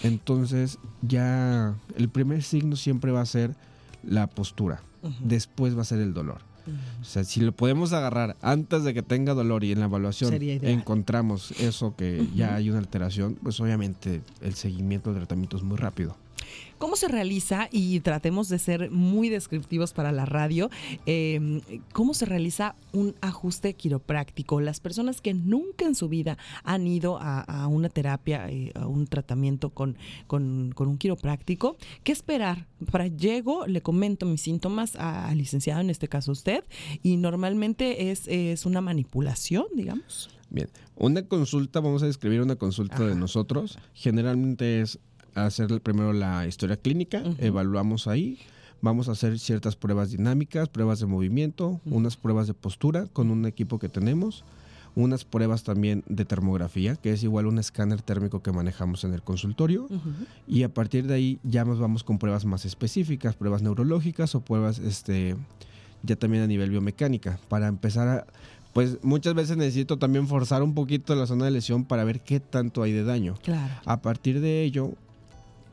Entonces, 0.04 0.78
ya 1.02 1.74
el 1.96 2.08
primer 2.10 2.44
signo 2.44 2.76
siempre 2.76 3.10
va 3.10 3.22
a 3.22 3.26
ser 3.26 3.56
la 4.04 4.28
postura, 4.28 4.84
después 5.18 5.76
va 5.76 5.82
a 5.82 5.84
ser 5.84 5.98
el 5.98 6.14
dolor. 6.14 6.53
O 7.00 7.04
sea, 7.04 7.24
si 7.24 7.40
lo 7.40 7.52
podemos 7.52 7.92
agarrar 7.92 8.36
antes 8.42 8.84
de 8.84 8.94
que 8.94 9.02
tenga 9.02 9.34
dolor 9.34 9.64
y 9.64 9.72
en 9.72 9.80
la 9.80 9.86
evaluación 9.86 10.32
encontramos 10.62 11.52
eso 11.60 11.94
que 11.96 12.26
ya 12.34 12.54
hay 12.54 12.70
una 12.70 12.78
alteración, 12.78 13.36
pues 13.42 13.60
obviamente 13.60 14.22
el 14.40 14.54
seguimiento 14.54 15.10
del 15.10 15.20
tratamiento 15.20 15.56
es 15.56 15.62
muy 15.62 15.76
rápido. 15.76 16.16
¿Cómo 16.84 16.96
se 16.96 17.08
realiza? 17.08 17.70
Y 17.72 18.00
tratemos 18.00 18.50
de 18.50 18.58
ser 18.58 18.90
muy 18.90 19.30
descriptivos 19.30 19.94
para 19.94 20.12
la 20.12 20.26
radio. 20.26 20.68
eh, 21.06 21.62
¿Cómo 21.94 22.12
se 22.12 22.26
realiza 22.26 22.74
un 22.92 23.14
ajuste 23.22 23.72
quiropráctico? 23.72 24.60
Las 24.60 24.80
personas 24.80 25.22
que 25.22 25.32
nunca 25.32 25.86
en 25.86 25.94
su 25.94 26.10
vida 26.10 26.36
han 26.62 26.86
ido 26.86 27.16
a, 27.18 27.40
a 27.40 27.68
una 27.68 27.88
terapia, 27.88 28.50
eh, 28.50 28.70
a 28.74 28.86
un 28.86 29.06
tratamiento 29.06 29.70
con, 29.70 29.96
con- 30.26 30.72
con 30.74 30.88
un 30.88 30.98
quiropráctico, 30.98 31.78
¿qué 32.02 32.12
esperar? 32.12 32.66
Para 32.92 33.06
llego, 33.06 33.66
le 33.66 33.80
comento 33.80 34.26
mis 34.26 34.42
síntomas 34.42 34.94
al 34.96 35.38
licenciado, 35.38 35.80
en 35.80 35.88
este 35.88 36.08
caso 36.08 36.32
usted, 36.32 36.64
y 37.02 37.16
normalmente 37.16 38.10
es, 38.10 38.28
es 38.28 38.66
una 38.66 38.82
manipulación, 38.82 39.64
digamos. 39.74 40.28
Bien, 40.50 40.68
una 40.96 41.22
consulta, 41.26 41.80
vamos 41.80 42.02
a 42.02 42.06
describir 42.06 42.42
una 42.42 42.56
consulta 42.56 43.06
de 43.06 43.14
nosotros. 43.14 43.78
Generalmente 43.94 44.82
es 44.82 44.98
hacer 45.34 45.80
primero 45.80 46.12
la 46.12 46.46
historia 46.46 46.76
clínica, 46.76 47.22
evaluamos 47.38 48.06
ahí, 48.06 48.38
vamos 48.80 49.08
a 49.08 49.12
hacer 49.12 49.38
ciertas 49.38 49.76
pruebas 49.76 50.10
dinámicas, 50.10 50.68
pruebas 50.68 51.00
de 51.00 51.06
movimiento, 51.06 51.80
unas 51.86 52.16
pruebas 52.16 52.46
de 52.46 52.54
postura 52.54 53.06
con 53.12 53.30
un 53.30 53.46
equipo 53.46 53.78
que 53.78 53.88
tenemos, 53.88 54.44
unas 54.96 55.24
pruebas 55.24 55.64
también 55.64 56.04
de 56.06 56.24
termografía, 56.24 56.94
que 56.96 57.12
es 57.12 57.22
igual 57.24 57.46
un 57.46 57.58
escáner 57.58 58.02
térmico 58.02 58.42
que 58.42 58.52
manejamos 58.52 59.02
en 59.04 59.12
el 59.12 59.22
consultorio. 59.22 59.88
Y 60.46 60.62
a 60.62 60.72
partir 60.72 61.06
de 61.06 61.14
ahí 61.14 61.38
ya 61.42 61.64
nos 61.64 61.78
vamos 61.80 62.04
con 62.04 62.18
pruebas 62.18 62.44
más 62.44 62.64
específicas, 62.64 63.34
pruebas 63.34 63.62
neurológicas 63.62 64.34
o 64.34 64.40
pruebas 64.40 64.78
este, 64.78 65.36
ya 66.02 66.16
también 66.16 66.44
a 66.44 66.46
nivel 66.46 66.70
biomecánica, 66.70 67.38
para 67.48 67.68
empezar 67.68 68.08
a... 68.08 68.26
Pues 68.72 68.98
muchas 69.04 69.34
veces 69.34 69.56
necesito 69.56 69.98
también 69.98 70.26
forzar 70.26 70.64
un 70.64 70.74
poquito 70.74 71.14
la 71.14 71.26
zona 71.26 71.44
de 71.44 71.52
lesión 71.52 71.84
para 71.84 72.02
ver 72.02 72.20
qué 72.20 72.40
tanto 72.40 72.82
hay 72.82 72.90
de 72.90 73.04
daño. 73.04 73.34
Claro. 73.42 73.72
A 73.84 74.02
partir 74.02 74.40
de 74.40 74.64
ello, 74.64 74.94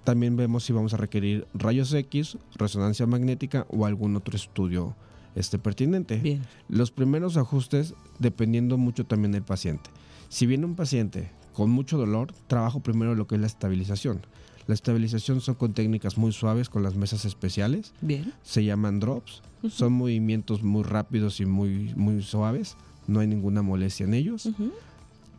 también 0.04 0.36
vemos 0.36 0.64
si 0.64 0.74
vamos 0.74 0.94
a 0.94 0.98
requerir 0.98 1.48
rayos 1.54 1.94
X, 1.94 2.38
resonancia 2.56 3.06
magnética 3.06 3.66
o 3.70 3.86
algún 3.86 4.16
otro 4.16 4.36
estudio 4.36 4.96
este, 5.36 5.60
pertinente. 5.60 6.18
Bien. 6.18 6.42
Los 6.70 6.92
primeros 6.92 7.38
ajustes 7.38 7.94
dependiendo 8.20 8.78
mucho 8.78 9.06
también 9.06 9.32
del 9.32 9.44
paciente. 9.44 9.90
Si 10.30 10.46
viene 10.46 10.66
un 10.66 10.76
paciente 10.76 11.30
con 11.54 11.70
mucho 11.70 11.98
dolor, 11.98 12.34
trabajo 12.48 12.80
primero 12.80 13.16
lo 13.16 13.28
que 13.28 13.36
es 13.36 13.42
la 13.42 13.48
estabilización. 13.48 14.22
La 14.68 14.74
estabilización 14.74 15.42
son 15.42 15.56
con 15.56 15.74
técnicas 15.74 16.18
muy 16.18 16.32
suaves, 16.32 16.70
con 16.70 16.84
las 16.84 16.96
mesas 16.96 17.26
especiales. 17.26 17.94
Bien. 18.02 18.34
Se 18.44 18.64
llaman 18.64 19.00
drops. 19.00 19.42
Son 19.70 19.94
movimientos 19.94 20.64
muy 20.64 20.84
rápidos 20.84 21.40
y 21.40 21.46
muy, 21.46 21.94
muy 21.96 22.22
suaves. 22.24 22.78
No 23.08 23.20
hay 23.20 23.28
ninguna 23.28 23.62
molestia 23.62 24.06
en 24.06 24.14
ellos. 24.14 24.50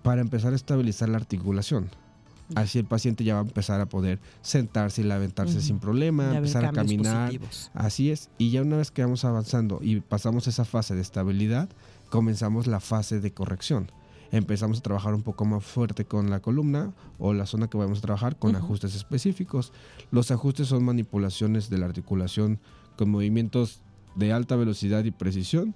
Para 0.02 0.20
empezar 0.20 0.52
a 0.52 0.56
estabilizar 0.56 1.08
la 1.08 1.16
articulación. 1.16 1.88
Así 2.54 2.78
el 2.78 2.84
paciente 2.84 3.24
ya 3.24 3.34
va 3.34 3.40
a 3.40 3.44
empezar 3.44 3.80
a 3.80 3.86
poder 3.86 4.20
sentarse 4.40 5.02
y 5.02 5.04
levantarse 5.04 5.60
sin 5.60 5.78
problema, 5.78 6.36
empezar 6.36 6.64
a 6.64 6.72
caminar, 6.72 7.28
positivos. 7.28 7.70
Así 7.74 8.10
es, 8.10 8.30
y 8.38 8.50
ya 8.50 8.62
una 8.62 8.76
vez 8.76 8.90
que 8.90 9.02
vamos 9.02 9.24
avanzando 9.24 9.78
y 9.82 10.00
pasamos 10.00 10.46
esa 10.46 10.64
fase 10.64 10.94
de 10.94 11.00
estabilidad, 11.00 11.68
comenzamos 12.10 12.66
la 12.66 12.80
fase 12.80 13.20
de 13.20 13.32
corrección. 13.32 13.90
Empezamos 14.32 14.78
a 14.78 14.82
trabajar 14.82 15.14
un 15.14 15.22
poco 15.22 15.44
más 15.44 15.62
fuerte 15.62 16.06
con 16.06 16.30
la 16.30 16.40
columna 16.40 16.94
o 17.18 17.34
la 17.34 17.44
zona 17.44 17.68
que 17.68 17.76
vamos 17.76 17.98
a 17.98 18.00
trabajar 18.00 18.38
con 18.38 18.56
ajustes 18.56 18.94
específicos. 18.94 19.74
Los 20.10 20.30
ajustes 20.30 20.68
son 20.68 20.84
manipulaciones 20.84 21.68
de 21.68 21.76
la 21.76 21.84
articulación 21.84 22.58
con 22.96 23.10
movimientos 23.10 23.82
de 24.14 24.32
alta 24.32 24.56
velocidad 24.56 25.04
y 25.04 25.10
precisión. 25.10 25.74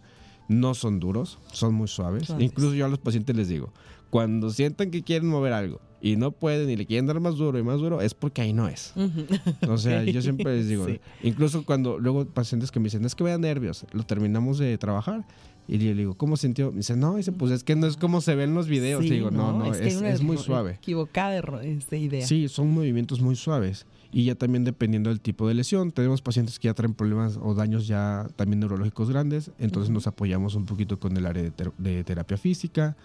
No 0.49 0.73
son 0.73 1.01
duros, 1.01 1.39
son 1.53 1.75
muy 1.75 1.87
suaves. 1.87 2.29
Suaves. 2.29 2.45
Incluso 2.45 2.75
yo 2.75 2.87
a 2.87 2.89
los 2.89 2.99
pacientes 2.99 3.37
les 3.37 3.49
digo, 3.49 3.73
cuando 4.09 4.49
sientan 4.49 4.91
que 4.91 5.03
quieren 5.03 5.29
mover 5.29 5.53
algo 5.53 5.81
y 6.13 6.17
no 6.17 6.31
pueden 6.31 6.69
y 6.71 6.77
le 6.77 6.87
quieren 6.87 7.07
dar 7.07 7.19
más 7.21 7.37
duro 7.37 7.59
y 7.59 7.63
más 7.63 7.81
duro, 7.81 8.01
es 8.01 8.15
porque 8.15 8.43
ahí 8.43 8.53
no 8.53 8.69
es. 8.69 8.93
Ujú. 8.97 9.27
O 9.73 9.79
sea, 9.79 10.01
Ok. 10.03 10.07
yo 10.09 10.23
siempre 10.23 10.57
les 10.57 10.69
digo, 10.69 10.87
Sí. 10.87 11.01
incluso 11.23 11.65
cuando 11.65 11.99
luego 11.99 12.25
pacientes 12.27 12.71
que 12.71 12.79
me 12.81 12.85
dicen, 12.85 13.05
es 13.05 13.15
que 13.15 13.25
me 13.25 13.31
da 13.31 13.39
nervios, 13.39 13.85
lo 13.93 14.03
terminamos 14.05 14.59
de 14.59 14.77
trabajar 14.79 15.25
y 15.69 15.79
yo 15.79 15.87
le 15.95 15.95
digo, 16.03 16.15
¿cómo 16.15 16.37
sintió? 16.37 16.71
Me 16.71 16.79
dice, 16.79 16.95
no, 16.97 17.17
dice, 17.17 17.33
pues 17.33 17.51
es 17.51 17.65
que 17.65 17.75
no 17.75 17.87
es 17.89 17.97
como 17.97 18.21
se 18.21 18.35
ven 18.37 18.55
los 18.55 18.69
videos. 18.69 19.03
Sí, 19.03 19.09
Le 19.09 19.15
digo, 19.17 19.31
no, 19.33 19.53
no, 19.53 19.73
que 19.73 19.79
hay 19.79 19.89
es, 19.89 19.97
una 19.97 20.11
es 20.11 20.23
muy 20.23 20.37
suave. 20.39 20.73
Equivocada 20.75 21.63
esta 21.65 21.97
idea. 21.97 22.25
Sí, 22.25 22.47
son 22.49 22.71
movimientos 22.73 23.21
muy 23.21 23.35
suaves. 23.35 23.85
Y 24.13 24.25
ya 24.27 24.37
también 24.37 24.63
dependiendo 24.63 25.11
del 25.11 25.21
tipo 25.21 25.49
de 25.49 25.55
lesión, 25.55 25.91
tenemos 25.91 26.23
pacientes 26.23 26.61
que 26.61 26.67
ya 26.69 26.75
traen 26.75 26.95
problemas 26.95 27.37
o 27.43 27.53
daños 27.55 27.89
ya 27.89 28.29
también 28.37 28.61
neurológicos 28.61 29.11
grandes, 29.11 29.51
entonces 29.59 29.91
nos 29.91 30.07
apoyamos 30.07 30.55
un 30.55 30.65
poquito 30.67 31.01
con 31.01 31.17
el 31.17 31.27
área 31.27 31.43
de, 31.43 31.51
ter- 31.51 31.73
de 31.79 32.05
terapia 32.05 32.37
física 32.37 32.97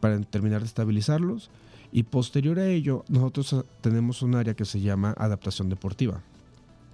para 0.00 0.20
terminar 0.22 0.60
de 0.62 0.66
estabilizarlos. 0.66 1.48
Y 1.92 2.04
posterior 2.04 2.58
a 2.58 2.68
ello, 2.68 3.04
nosotros 3.08 3.52
ah, 3.52 3.64
tenemos 3.80 4.22
un 4.22 4.34
área 4.34 4.54
que 4.54 4.64
se 4.64 4.80
llama 4.80 5.14
adaptación 5.18 5.68
deportiva. 5.68 6.22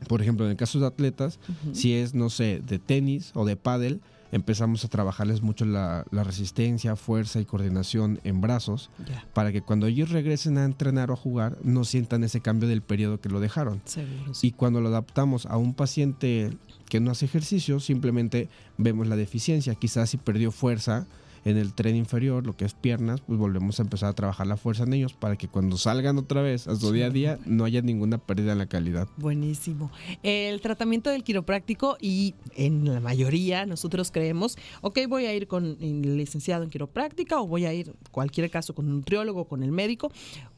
Por 0.09 0.23
ejemplo, 0.23 0.45
en 0.45 0.53
el 0.53 0.57
caso 0.57 0.79
de 0.79 0.87
atletas, 0.87 1.39
si 1.73 1.95
es, 1.95 2.15
no 2.15 2.29
sé, 2.29 2.61
de 2.67 2.79
tenis 2.79 3.31
o 3.35 3.47
de 3.47 3.57
pádel, 3.57 4.01
empezamos 4.33 4.85
a 4.85 4.89
trabajarles 4.89 5.43
mucho 5.43 5.65
la, 5.65 6.05
la 6.11 6.25
resistencia, 6.25 6.97
fuerza 6.97 7.41
y 7.41 7.45
coordinación 7.45 8.21
en 8.25 8.41
brazos 8.41 8.91
para 9.33 9.53
que 9.53 9.63
cuando 9.63 9.87
ellos 9.87 10.11
regresen 10.11 10.59
a 10.59 10.65
entrenar 10.65 11.11
o 11.11 11.15
a 11.15 11.17
jugar 11.17 11.57
no 11.63 11.85
sientan 11.85 12.25
ese 12.25 12.41
cambio 12.41 12.69
del 12.69 12.83
periodo 12.83 13.21
que 13.21 13.29
lo 13.29 13.41
dejaron. 13.41 13.81
seguro. 13.85 14.35
sí. 14.35 14.49
Y 14.49 14.53
cuando 14.53 14.81
lo 14.81 14.89
adaptamos 14.89 15.47
a 15.47 15.57
un 15.57 15.75
paciente 15.75 16.51
que 16.89 17.01
no 17.01 17.11
hace 17.11 17.25
ejercicio, 17.25 17.81
simplemente 17.81 18.49
vemos 18.77 19.07
la 19.07 19.17
deficiencia. 19.17 19.75
Quizás 19.75 20.11
si 20.11 20.19
perdió 20.19 20.53
fuerza 20.53 21.07
en 21.47 21.57
el 21.57 21.75
tren 21.75 21.95
inferior, 21.95 22.45
lo 22.45 22.57
que 22.57 22.65
es 22.65 22.75
piernas, 22.75 23.21
pues 23.21 23.39
volvemos 23.39 23.79
a 23.79 23.83
empezar 23.83 24.09
a 24.09 24.13
trabajar 24.15 24.49
la 24.49 24.57
fuerza 24.57 24.83
en 24.83 24.95
ellos 24.95 25.13
para 25.15 25.37
que 25.37 25.47
cuando 25.47 25.77
salgan 25.77 26.19
otra 26.19 26.43
vez 26.43 26.67
a 26.67 26.75
su 26.75 26.91
día 26.91 27.07
a 27.07 27.11
día 27.11 27.39
no 27.47 27.65
haya 27.65 27.83
ninguna 27.83 28.19
pérdida 28.19 28.51
en 28.51 28.59
la 28.59 28.67
calidad. 28.67 29.07
Buenísimo. 29.17 29.93
El 30.25 30.61
tratamiento 30.61 31.09
del 31.09 31.23
quiropráctico 31.23 31.99
y 32.01 32.35
en 32.57 32.93
la 32.93 32.99
mayoría 32.99 33.65
nosotros 33.65 34.11
creemos, 34.11 34.59
ok, 34.81 34.99
voy 35.09 35.27
a 35.27 35.35
ir 35.35 35.47
con 35.47 35.77
el 35.81 36.17
licenciado 36.17 36.65
en 36.65 36.71
quiropráctica 36.71 37.41
o 37.41 37.47
voy 37.47 37.65
a 37.65 37.73
ir, 37.73 37.95
cualquier 38.11 38.51
caso, 38.51 38.75
con 38.75 38.87
un 38.87 38.97
nutriólogo, 38.97 39.45
con 39.45 39.63
el 39.63 39.71
médico, 39.71 40.11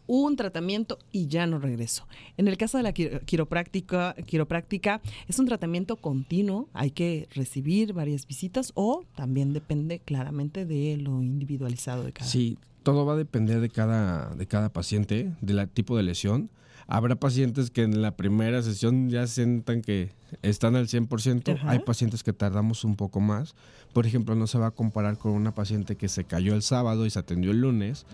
un 0.08 0.34
tratamiento 0.34 0.98
y 1.12 1.28
ya 1.28 1.46
no 1.46 1.60
regreso. 1.60 2.08
En 2.36 2.48
el 2.48 2.56
caso 2.56 2.76
de 2.78 2.82
la 2.82 2.92
quiro- 2.92 3.20
quiropráctica, 3.24 4.16
quiropráctica 4.26 5.00
es 5.28 5.38
un 5.38 5.46
tratamiento 5.46 5.96
continuo, 5.96 6.68
hay 6.72 6.90
que 6.90 7.28
recibir 7.34 7.92
varias 7.92 8.26
visitas 8.26 8.72
o 8.74 9.04
también 9.14 9.52
depende 9.52 10.00
claramente 10.00 10.64
de 10.66 10.96
lo 10.96 11.22
individualizado 11.22 12.02
de 12.02 12.12
cada 12.12 12.28
Sí, 12.28 12.58
todo 12.82 13.04
va 13.06 13.12
a 13.12 13.16
depender 13.16 13.60
de 13.60 13.68
cada, 13.68 14.34
de 14.34 14.46
cada 14.46 14.70
paciente, 14.72 15.30
del 15.40 15.68
tipo 15.68 15.96
de 15.96 16.02
lesión. 16.02 16.50
Habrá 16.86 17.16
pacientes 17.16 17.70
que 17.70 17.82
en 17.82 18.00
la 18.00 18.16
primera 18.16 18.62
sesión 18.62 19.10
ya 19.10 19.26
sientan 19.26 19.82
que 19.82 20.10
están 20.40 20.74
al 20.74 20.88
100%. 20.88 21.54
Ajá. 21.54 21.70
Hay 21.70 21.80
pacientes 21.80 22.22
que 22.22 22.32
tardamos 22.32 22.82
un 22.82 22.96
poco 22.96 23.20
más. 23.20 23.54
Por 23.92 24.06
ejemplo, 24.06 24.34
no 24.34 24.46
se 24.46 24.56
va 24.56 24.68
a 24.68 24.70
comparar 24.70 25.18
con 25.18 25.32
una 25.32 25.54
paciente 25.54 25.96
que 25.96 26.08
se 26.08 26.24
cayó 26.24 26.54
el 26.54 26.62
sábado 26.62 27.04
y 27.04 27.10
se 27.10 27.18
atendió 27.18 27.50
el 27.50 27.60
lunes 27.60 28.06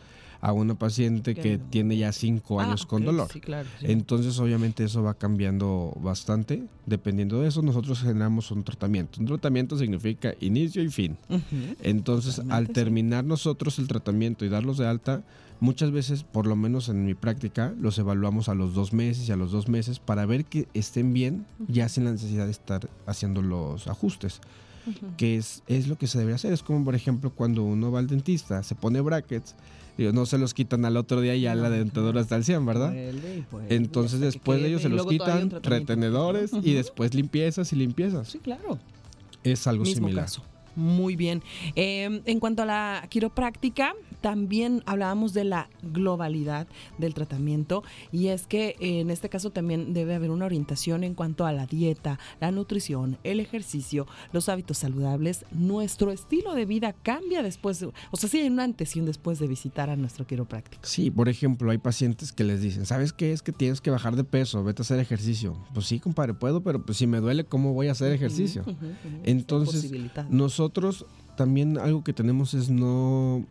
a 0.46 0.52
una 0.52 0.74
paciente 0.78 1.35
que 1.35 1.57
tiene 1.57 1.96
ya 1.96 2.12
cinco 2.12 2.61
Ah, 2.61 2.64
años 2.64 2.85
con 2.85 3.00
ok, 3.00 3.07
dolor. 3.07 3.28
Sí, 3.33 3.40
claro. 3.40 3.66
sí. 3.80 3.87
Entonces, 3.88 4.38
obviamente, 4.38 4.85
eso 4.85 5.02
va 5.02 5.14
cambiando 5.14 5.96
bastante. 6.02 6.64
Dependiendo 6.85 7.40
de 7.40 7.48
eso, 7.48 7.62
nosotros 7.62 8.00
generamos 8.02 8.50
un 8.50 8.62
tratamiento. 8.62 9.20
Un 9.20 9.26
tratamiento 9.26 9.78
significa 9.78 10.35
inicio 10.40 10.83
y 10.83 10.90
fin. 10.90 11.16
Ujú. 11.30 11.40
Entonces, 11.83 12.33
Totalmente, 12.37 12.57
al 12.57 12.66
sí. 12.66 12.72
terminar 12.74 13.24
nosotros 13.24 13.78
el 13.78 13.88
tratamiento 13.88 14.44
y 14.44 14.50
darlos 14.50 14.76
de 14.76 14.87
alta, 14.87 15.22
muchas 15.61 15.90
veces, 15.92 16.24
por 16.24 16.46
lo 16.46 16.57
menos 16.57 16.90
en 16.90 17.07
mi 17.07 17.14
práctica, 17.14 17.72
los 17.80 17.96
evaluamos 17.98 18.50
a 18.50 18.54
los 18.54 18.74
dos 18.74 18.92
meses 18.92 19.26
y 19.26 19.33
a 19.33 19.37
los 19.37 19.50
dos 19.50 19.68
meses 19.68 19.98
para 19.98 20.26
ver 20.26 20.44
que 20.44 20.68
estén 20.74 21.14
bien, 21.14 21.46
ya 21.68 21.88
sin 21.88 22.04
la 22.04 22.12
necesidad 22.12 22.44
de 22.44 22.50
estar 22.50 22.90
haciendo 23.07 23.40
los 23.40 23.88
ajustes. 23.88 24.42
Que 25.16 25.38
es, 25.38 25.62
es 25.66 25.88
lo 25.88 25.96
que 25.96 26.07
se 26.07 26.18
debería 26.18 26.35
hacer. 26.37 26.52
Es 26.52 26.62
como, 26.62 26.85
por 26.85 26.94
ejemplo, 26.94 27.30
cuando 27.30 27.62
uno 27.62 27.90
va 27.90 28.00
al 28.00 28.07
dentista, 28.07 28.62
se 28.62 28.74
pone 28.74 29.00
brackets, 29.00 29.54
digo, 29.96 30.12
no 30.12 30.26
se 30.26 30.38
los 30.38 30.54
quitan 30.54 30.85
al 30.85 30.96
otro 30.96 31.20
día 31.20 31.35
y 31.35 31.42
ya 31.42 31.54
la 31.54 31.70
dentadura 31.70 32.20
está 32.20 32.35
al 32.37 32.44
100, 32.44 32.66
¿verdad? 32.66 32.92
Vuelve 33.50 33.74
Entonces, 33.74 34.20
después 34.20 34.61
de 34.61 34.68
ellos 34.68 34.83
se 34.83 34.88
los 34.88 35.07
quitan, 35.07 35.50
retenedores 35.62 36.50
y 36.62 36.72
después 36.74 37.14
limpiezas 37.14 37.72
y 37.72 37.76
limpiezas. 37.76 38.28
Sí, 38.28 38.38
claro. 38.38 38.78
Es 39.42 39.66
algo 39.66 39.85
Mismo 39.85 40.07
similar. 40.07 40.24
caso. 40.24 40.42
Muy 40.76 41.14
bien. 41.14 41.42
Eh, 41.76 42.20
en 42.24 42.40
cuanto 42.40 42.62
a 42.62 42.66
la 42.66 43.07
quiropráctica, 43.09 43.94
también 44.25 44.83
hablábamos 44.87 45.35
de 45.35 45.45
la 45.45 45.69
globalidad 45.83 46.67
del 46.97 47.13
tratamiento 47.13 47.85
y 48.11 48.29
es 48.29 48.47
que 48.47 48.69
eh, 48.81 49.01
en 49.01 49.11
este 49.11 49.29
caso 49.29 49.51
también 49.51 49.93
debe 49.93 50.15
haber 50.15 50.31
una 50.31 50.47
orientación 50.47 51.05
en 51.05 51.13
cuanto 51.13 51.45
a 51.45 51.53
la 51.53 51.67
dieta, 51.67 52.19
la 52.41 52.51
nutrición, 52.51 53.19
el 53.23 53.39
ejercicio, 53.39 54.07
los 54.33 54.49
hábitos 54.49 54.79
saludables. 54.79 55.45
Nuestro 55.53 56.11
estilo 56.11 56.55
de 56.55 56.65
vida 56.65 56.95
cambia 56.95 57.43
después, 57.43 57.81
de, 57.81 57.93
o 58.11 58.17
sea, 58.17 58.31
sí 58.31 58.41
hay 58.41 58.49
un 58.49 58.61
antes 58.61 58.97
y 58.97 59.01
un 59.01 59.05
después 59.05 59.39
de 59.41 59.47
visitar 59.47 59.91
a 59.91 59.97
nuestro 59.97 60.27
quiropráctico. 60.27 60.83
Sí, 60.87 61.11
por 61.11 61.29
ejemplo, 61.29 61.71
hay 61.71 61.77
pacientes 61.77 62.33
que 62.33 62.45
les 62.45 62.63
dicen, 62.63 62.87
¿sabes 62.87 63.13
qué? 63.13 63.31
Es 63.31 63.43
que 63.43 63.53
tienes 63.53 63.83
que 63.83 63.91
bajar 63.91 64.17
de 64.17 64.25
peso, 64.25 64.65
vete 64.65 64.81
a 64.81 64.85
hacer 64.85 65.01
ejercicio. 65.01 65.55
Pues 65.75 65.85
sí, 65.85 66.01
compadre, 66.01 66.33
puedo, 66.33 66.63
pero 66.63 66.83
pues 66.83 66.97
si 66.97 67.07
me 67.07 67.21
duele, 67.21 67.45
¿cómo 67.45 67.75
voy 67.75 67.89
a 67.89 67.93
hacer 67.93 68.11
ejercicio? 68.11 68.65
Entonces, 69.25 69.93
nosotros 70.31 71.05
también 71.37 71.79
algo 71.79 72.05
que 72.05 72.13
tenemos 72.13 72.55
es 72.55 72.71
no, 72.71 73.45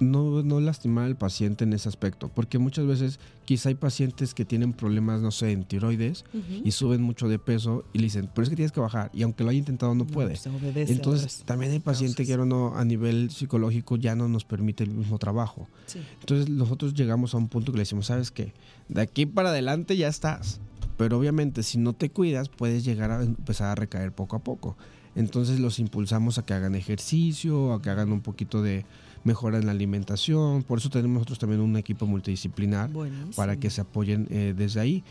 no, 0.00 0.42
no 0.42 0.60
lastimar 0.60 1.04
al 1.04 1.16
paciente 1.16 1.64
en 1.64 1.72
ese 1.72 1.88
aspecto, 1.88 2.28
porque 2.28 2.58
muchas 2.58 2.86
veces 2.86 3.20
quizá 3.44 3.68
hay 3.68 3.76
pacientes 3.76 4.34
que 4.34 4.44
tienen 4.44 4.72
problemas, 4.72 5.20
no 5.20 5.30
sé, 5.30 5.52
en 5.52 5.64
tiroides 5.64 6.24
y 6.64 6.70
suben 6.72 7.02
mucho 7.02 7.28
de 7.28 7.38
peso 7.38 7.84
y 7.92 7.98
le 7.98 8.04
dicen, 8.04 8.28
pero 8.34 8.42
es 8.42 8.50
que 8.50 8.56
tienes 8.56 8.72
que 8.72 8.80
bajar 8.80 9.10
y 9.14 9.22
aunque 9.22 9.44
lo 9.44 9.50
haya 9.50 9.58
intentado 9.58 9.94
no 9.94 10.06
puede. 10.06 10.36
se 10.36 10.50
obedece 10.50 10.92
a 10.92 10.96
Entonces, 10.96 11.42
también 11.46 11.72
el 11.72 11.80
paciente 11.80 12.24
causas. 12.24 12.44
que 12.44 12.46
no 12.46 12.76
a 12.76 12.84
nivel 12.84 13.30
psicológico 13.30 13.96
ya 13.96 14.16
no 14.16 14.28
nos 14.28 14.44
permite 14.44 14.84
el 14.84 14.90
mismo 14.90 15.18
trabajo. 15.18 15.68
Sí. 15.86 16.00
Entonces 16.20 16.48
nosotros 16.48 16.94
llegamos 16.94 17.34
a 17.34 17.38
un 17.38 17.48
punto 17.48 17.70
que 17.72 17.78
le 17.78 17.82
decimos, 17.82 18.06
¿sabes 18.06 18.30
qué? 18.30 18.52
De 18.88 19.00
aquí 19.00 19.26
para 19.26 19.50
adelante 19.50 19.96
ya 19.96 20.08
estás. 20.08 20.60
Pero 20.96 21.18
obviamente 21.18 21.62
si 21.62 21.78
no 21.78 21.92
te 21.92 22.10
cuidas 22.10 22.48
puedes 22.48 22.84
llegar 22.84 23.10
a 23.10 23.22
empezar 23.22 23.68
a 23.68 23.74
recaer 23.74 24.12
poco 24.12 24.36
a 24.36 24.40
poco. 24.40 24.76
Entonces 25.16 25.60
los 25.60 25.78
impulsamos 25.78 26.38
a 26.38 26.44
que 26.44 26.54
hagan 26.54 26.74
ejercicio, 26.74 27.72
a 27.72 27.80
que 27.80 27.90
hagan 27.90 28.10
un 28.12 28.20
poquito 28.20 28.62
de 28.62 28.84
mejora 29.24 29.58
en 29.58 29.66
la 29.66 29.72
alimentación. 29.72 30.62
Por 30.62 30.78
eso 30.78 30.90
tenemos 30.90 31.14
nosotros 31.16 31.38
también 31.38 31.60
un 31.60 31.76
equipo 31.76 32.06
multidisciplinar 32.06 32.90
Buenísimo. 32.90 33.32
para 33.34 33.56
que 33.56 33.70
se 33.70 33.80
apoyen 33.80 34.26
eh, 34.30 34.54
desde 34.56 34.80
ahí. 34.80 35.02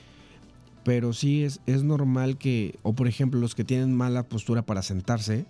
Pero 0.84 1.13
sí 1.13 1.43
es, 1.43 1.60
es 1.65 1.84
normal 1.84 2.38
que, 2.38 2.78
o 2.84 2.93
por 2.93 3.08
ejemplo, 3.08 3.39
los 3.39 3.56
que 3.56 3.63
tienen 3.63 3.95
mala 3.95 4.23
postura 4.23 4.62
para 4.63 4.82
sentarse, 4.82 5.45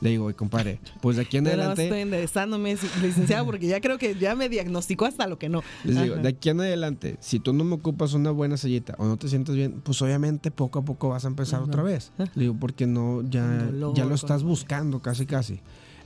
le 0.00 0.10
digo, 0.10 0.24
"Oye, 0.24 0.34
compadre, 0.34 0.80
pues 1.00 1.14
de 1.14 1.22
aquí 1.22 1.36
en 1.36 1.46
adelante... 1.46 1.84
estoy 1.84 2.00
enderezándome, 2.00 2.76
licenciada, 3.00 3.44
porque 3.44 3.68
ya 3.68 3.80
creo 3.80 3.96
que 3.98 4.16
ya 4.16 4.34
me 4.34 4.48
diagnosticó 4.48 5.04
hasta 5.06 5.28
lo 5.28 5.38
que 5.38 5.48
no. 5.48 5.62
Les 5.84 6.02
digo, 6.02 6.16
de 6.16 6.28
aquí 6.28 6.48
en 6.48 6.60
adelante, 6.60 7.16
si 7.20 7.38
tú 7.38 7.52
no 7.52 7.62
me 7.62 7.76
ocupas 7.76 8.12
una 8.14 8.32
buena 8.32 8.56
sillita 8.56 8.96
o 8.98 9.06
no 9.06 9.16
te 9.16 9.28
sientes 9.28 9.54
bien, 9.54 9.80
pues 9.84 10.02
obviamente 10.02 10.50
poco 10.50 10.80
a 10.80 10.84
poco 10.84 11.10
vas 11.10 11.24
a 11.24 11.28
empezar 11.28 11.60
Ajá. 11.60 11.68
otra 11.68 11.84
vez. 11.84 12.10
Le 12.18 12.26
digo, 12.34 12.56
porque 12.58 12.88
no, 12.88 13.22
ya, 13.22 13.46
dolor, 13.66 13.94
ya 13.94 14.04
lo 14.04 14.16
estás 14.16 14.42
buscando 14.42 15.00
casi 15.00 15.26
casi. 15.26 15.60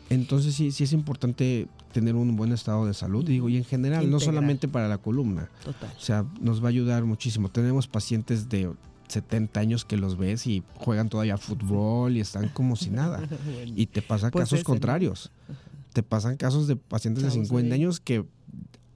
Entonces 0.08 0.54
sí, 0.54 0.70
sí 0.70 0.84
es 0.84 0.92
importante 0.92 1.66
tener 1.92 2.14
un 2.14 2.36
buen 2.36 2.52
estado 2.52 2.86
de 2.86 2.94
salud, 2.94 3.24
digo, 3.24 3.48
y 3.48 3.56
en 3.56 3.64
general, 3.64 4.08
no 4.10 4.20
solamente 4.20 4.68
para 4.68 4.86
la 4.88 4.98
columna. 4.98 5.48
Total. 5.64 5.92
O 5.96 6.00
sea, 6.00 6.24
nos 6.40 6.62
va 6.62 6.66
a 6.66 6.68
ayudar 6.70 7.04
muchísimo. 7.04 7.48
Tenemos 7.48 7.88
pacientes 7.88 8.48
de 8.48 8.72
70 9.08 9.58
años 9.60 9.84
que 9.84 9.96
los 9.96 10.16
ves 10.16 10.46
y 10.46 10.62
juegan 10.76 11.08
todavía 11.08 11.36
fútbol 11.38 12.16
y 12.16 12.20
están 12.20 12.48
como 12.48 12.76
si 12.76 12.90
nada. 12.90 13.20
Y 13.66 13.86
te 13.86 14.02
pasan 14.02 14.30
Pues 14.30 14.44
casos 14.44 14.58
ese, 14.60 14.64
¿no? 14.64 14.66
contrarios. 14.72 15.32
Te 15.92 16.02
pasan 16.02 16.36
casos 16.36 16.66
de 16.68 16.76
pacientes 16.76 17.22
de 17.24 17.30
Chavos 17.30 17.48
50 17.48 17.68
de- 17.70 17.74
años 17.74 18.00
que 18.00 18.26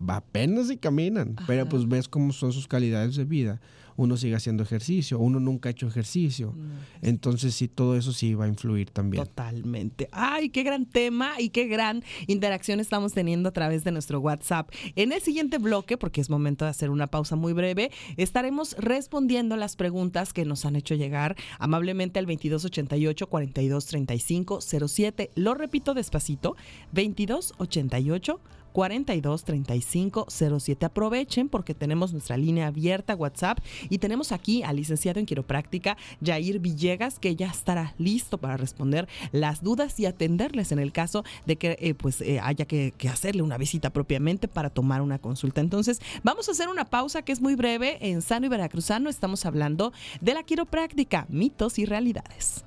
apenas 0.06 0.68
si 0.68 0.76
caminan, 0.76 1.34
pero 1.46 1.66
pues 1.68 1.88
ves 1.88 2.08
cómo 2.08 2.32
son 2.32 2.52
sus 2.52 2.66
calidades 2.68 3.16
de 3.16 3.24
vida. 3.24 3.60
Uno 4.00 4.16
sigue 4.16 4.34
haciendo 4.34 4.62
ejercicio, 4.62 5.18
uno 5.18 5.40
nunca 5.40 5.68
ha 5.68 5.72
hecho 5.72 5.86
ejercicio. 5.86 6.54
Entonces 7.02 7.54
sí, 7.54 7.68
todo 7.68 7.98
eso 7.98 8.14
sí 8.14 8.32
va 8.32 8.46
a 8.46 8.48
influir 8.48 8.88
también. 8.88 9.22
Totalmente. 9.24 10.08
Ay, 10.10 10.48
qué 10.48 10.62
gran 10.62 10.86
tema 10.86 11.38
y 11.38 11.50
qué 11.50 11.66
gran 11.66 12.02
interacción 12.26 12.80
estamos 12.80 13.12
teniendo 13.12 13.50
a 13.50 13.52
través 13.52 13.84
de 13.84 13.92
nuestro 13.92 14.18
WhatsApp. 14.20 14.70
En 14.96 15.12
el 15.12 15.20
siguiente 15.20 15.58
bloque, 15.58 15.98
porque 15.98 16.22
es 16.22 16.30
momento 16.30 16.64
de 16.64 16.70
hacer 16.70 16.88
una 16.88 17.08
pausa 17.08 17.36
muy 17.36 17.52
breve, 17.52 17.90
estaremos 18.16 18.74
respondiendo 18.78 19.58
las 19.58 19.76
preguntas 19.76 20.32
que 20.32 20.46
nos 20.46 20.64
han 20.64 20.76
hecho 20.76 20.94
llegar 20.94 21.36
amablemente 21.58 22.18
al 22.18 22.24
2288 22.24 23.26
4235 23.28 24.60
07. 24.88 25.30
Lo 25.34 25.52
repito 25.52 25.92
despacito, 25.92 26.56
2288 26.92 28.40
4235 28.72 30.26
07. 30.28 30.86
Aprovechen 30.86 31.48
porque 31.48 31.74
tenemos 31.74 32.12
nuestra 32.12 32.36
línea 32.36 32.66
abierta 32.66 33.14
WhatsApp 33.14 33.58
y 33.88 33.98
tenemos 33.98 34.32
aquí 34.32 34.62
al 34.62 34.76
licenciado 34.76 35.20
en 35.20 35.26
quiropráctica 35.26 35.96
Jair 36.24 36.58
Villegas 36.58 37.18
que 37.18 37.36
ya 37.36 37.48
estará 37.48 37.94
listo 37.98 38.38
para 38.38 38.56
responder 38.56 39.08
las 39.32 39.62
dudas 39.62 39.98
y 40.00 40.06
atenderles 40.06 40.72
en 40.72 40.78
el 40.78 40.92
caso 40.92 41.24
de 41.46 41.56
que 41.56 41.76
eh, 41.80 41.94
pues 41.94 42.20
eh, 42.20 42.40
haya 42.42 42.64
que, 42.64 42.92
que 42.96 43.08
hacerle 43.08 43.42
una 43.42 43.58
visita 43.58 43.90
propiamente 43.90 44.48
para 44.48 44.70
tomar 44.70 45.02
una 45.02 45.18
consulta. 45.18 45.60
Entonces 45.60 46.00
vamos 46.22 46.48
a 46.48 46.52
hacer 46.52 46.68
una 46.68 46.84
pausa 46.84 47.22
que 47.22 47.32
es 47.32 47.40
muy 47.40 47.54
breve. 47.54 47.98
En 48.00 48.22
Sano 48.22 48.46
y 48.46 48.48
Veracruzano 48.48 49.10
estamos 49.10 49.46
hablando 49.46 49.92
de 50.20 50.34
la 50.34 50.42
quiropráctica, 50.42 51.26
mitos 51.28 51.78
y 51.78 51.84
realidades. 51.84 52.64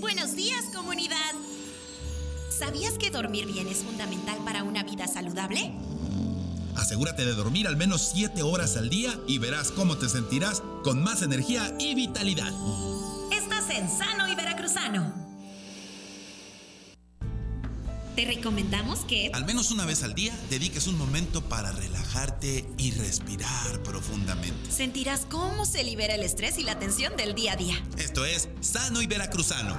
Buenos 0.00 0.34
días, 0.34 0.64
comunidad. 0.74 1.34
¿Sabías 2.48 2.94
que 2.94 3.10
dormir 3.10 3.44
bien 3.46 3.68
es 3.68 3.84
fundamental 3.84 4.38
para 4.46 4.62
una 4.62 4.82
vida 4.82 5.06
saludable? 5.06 5.72
Asegúrate 6.74 7.26
de 7.26 7.34
dormir 7.34 7.68
al 7.68 7.76
menos 7.76 8.10
7 8.14 8.42
horas 8.42 8.78
al 8.78 8.88
día 8.88 9.12
y 9.26 9.36
verás 9.36 9.70
cómo 9.70 9.98
te 9.98 10.08
sentirás 10.08 10.62
con 10.84 11.02
más 11.02 11.20
energía 11.20 11.74
y 11.78 11.94
vitalidad. 11.94 12.50
Estás 13.30 13.68
en 13.68 13.90
Sano 13.90 14.26
y 14.26 14.34
Veracruzano. 14.34 15.29
Te 18.16 18.24
recomendamos 18.26 19.00
que 19.00 19.30
Al 19.32 19.44
menos 19.44 19.70
una 19.70 19.86
vez 19.86 20.02
al 20.02 20.14
día 20.14 20.36
dediques 20.50 20.86
un 20.86 20.98
momento 20.98 21.42
para 21.42 21.72
relajarte 21.72 22.66
y 22.76 22.90
respirar 22.92 23.82
profundamente. 23.82 24.70
sentirás 24.70 25.26
cómo 25.30 25.64
se 25.64 25.84
libera 25.84 26.14
el 26.14 26.22
estrés 26.22 26.58
y 26.58 26.64
la 26.64 26.78
tensión 26.78 27.16
del 27.16 27.34
día 27.34 27.52
a 27.52 27.56
día. 27.56 27.82
Esto 27.98 28.24
es 28.24 28.48
Sano 28.60 29.00
y 29.00 29.06
Veracruzano. 29.06 29.76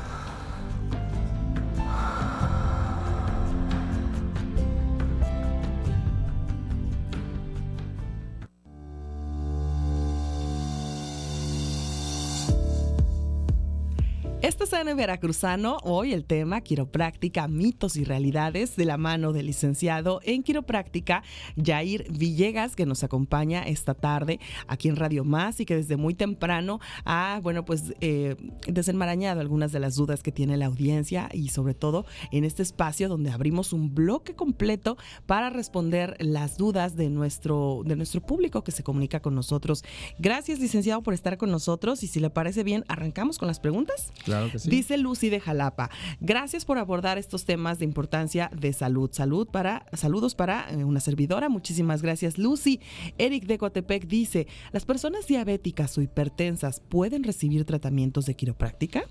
Veracruzano. 14.72 15.78
Hoy 15.84 16.14
el 16.14 16.24
tema 16.24 16.62
quiropráctica, 16.62 17.50
mitos 17.50 17.98
y 17.98 18.06
realidades 18.06 18.78
de 18.78 18.86
la 18.86 18.96
mano 18.98 19.34
del 19.34 19.48
licenciado 19.48 20.22
en 20.24 20.44
quiropráctica 20.44 21.24
Jair 21.62 22.10
Villegas, 22.10 22.78
que 22.78 22.86
nos 22.86 23.04
acompaña 23.04 23.64
esta 23.64 23.94
tarde 23.94 24.40
aquí 24.68 24.88
en 24.88 24.96
Radio 24.96 25.26
Más 25.26 25.60
y 25.60 25.66
que 25.66 25.76
desde 25.76 25.98
muy 25.98 26.14
temprano 26.14 26.80
ha, 27.04 27.42
bueno, 27.44 27.66
pues 27.66 27.94
eh, 28.00 28.38
desenmarañado 28.66 29.42
algunas 29.42 29.74
de 29.74 29.82
las 29.82 29.96
dudas 29.96 30.24
que 30.24 30.32
tiene 30.32 30.56
la 30.56 30.68
audiencia 30.68 31.30
y 31.34 31.50
sobre 31.50 31.74
todo 31.74 32.06
en 32.32 32.46
este 32.46 32.64
espacio 32.64 33.10
donde 33.10 33.30
abrimos 33.30 33.74
un 33.74 33.94
bloque 33.94 34.36
completo 34.36 34.98
para 35.26 35.50
responder 35.50 36.16
las 36.20 36.58
dudas 36.58 36.96
de 36.96 37.10
nuestro, 37.10 37.82
de 37.86 37.98
nuestro 37.98 38.22
público 38.22 38.64
que 38.64 38.72
se 38.72 38.84
comunica 38.84 39.20
con 39.20 39.36
nosotros. 39.36 39.84
Gracias, 40.18 40.60
licenciado, 40.60 41.04
por 41.04 41.14
estar 41.14 41.38
con 41.38 41.52
nosotros 41.52 42.04
y 42.04 42.08
si 42.08 42.22
le 42.22 42.30
parece 42.30 42.64
bien, 42.64 42.86
arrancamos 42.88 43.38
con 43.38 43.50
las 43.50 43.60
preguntas. 43.60 44.14
Claro 44.24 44.50
que 44.50 44.61
sí. 44.64 44.70
Dice 44.70 44.98
Lucy 44.98 45.30
de 45.30 45.40
Jalapa, 45.40 45.90
gracias 46.20 46.66
por 46.66 46.78
abordar 46.78 47.18
estos 47.18 47.46
temas 47.46 47.80
de 47.80 47.86
importancia 47.86 48.50
de 48.56 48.74
salud. 48.74 49.10
Salud 49.12 49.48
para, 49.48 49.86
saludos 49.94 50.36
para 50.36 50.70
eh, 50.72 50.84
una 50.84 51.00
servidora. 51.00 51.50
Muchísimas 51.50 52.02
gracias, 52.02 52.38
Lucy. 52.38 52.80
Eric 53.18 53.46
de 53.46 53.58
Coatepec 53.58 54.08
dice, 54.08 54.48
¿las 54.72 54.86
personas 54.86 55.28
diabéticas 55.28 55.98
o 55.98 56.02
hipertensas 56.02 56.80
pueden 56.80 57.24
recibir 57.24 57.66
tratamientos 57.66 58.26
de 58.26 58.36
quiropráctica? 58.36 59.04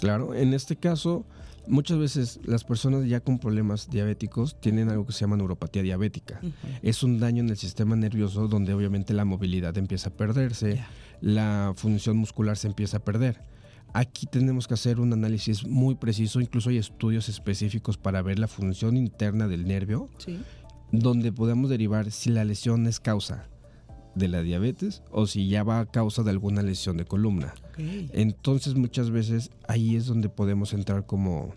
Claro, 0.00 0.34
en 0.34 0.52
este 0.52 0.76
caso, 0.76 1.24
muchas 1.66 1.98
veces 1.98 2.40
las 2.44 2.64
personas 2.64 3.06
ya 3.06 3.20
con 3.20 3.38
problemas 3.38 3.88
diabéticos 3.88 4.60
tienen 4.60 4.88
algo 4.88 5.06
que 5.06 5.12
se 5.12 5.20
llama 5.20 5.36
neuropatía 5.36 5.82
diabética. 5.82 6.40
Es 6.82 7.02
un 7.02 7.20
daño 7.20 7.42
en 7.42 7.50
el 7.50 7.56
sistema 7.56 7.96
nervioso 7.96 8.48
donde 8.48 8.74
obviamente 8.74 9.14
la 9.14 9.24
movilidad 9.24 9.76
empieza 9.78 10.10
a 10.10 10.12
perderse, 10.12 10.82
la 11.20 11.72
función 11.76 12.16
muscular 12.16 12.56
se 12.56 12.66
empieza 12.66 12.98
a 12.98 13.04
perder. 13.04 13.40
Aquí 13.94 14.26
tenemos 14.26 14.66
que 14.68 14.74
hacer 14.74 15.00
un 15.00 15.12
análisis 15.12 15.66
muy 15.66 15.94
preciso, 15.94 16.40
incluso 16.40 16.70
hay 16.70 16.78
estudios 16.78 17.28
específicos 17.28 17.98
para 17.98 18.22
ver 18.22 18.38
la 18.38 18.48
función 18.48 18.96
interna 18.96 19.48
del 19.48 19.66
nervio, 19.66 20.08
Sí. 20.18 20.38
donde 20.92 21.32
podemos 21.32 21.68
derivar 21.70 22.10
si 22.10 22.30
la 22.30 22.44
lesión 22.44 22.86
es 22.86 23.00
causa 23.00 23.48
de 24.14 24.28
la 24.28 24.42
diabetes 24.42 25.02
o 25.10 25.26
si 25.26 25.48
ya 25.48 25.62
va 25.62 25.80
a 25.80 25.86
causa 25.86 26.22
de 26.22 26.30
alguna 26.30 26.62
lesión 26.62 26.96
de 26.98 27.04
columna. 27.06 27.54
Entonces 28.12 28.74
muchas 28.74 29.10
veces 29.10 29.50
ahí 29.68 29.96
es 29.96 30.06
donde 30.06 30.28
podemos 30.28 30.72
entrar 30.74 31.06
como 31.06 31.54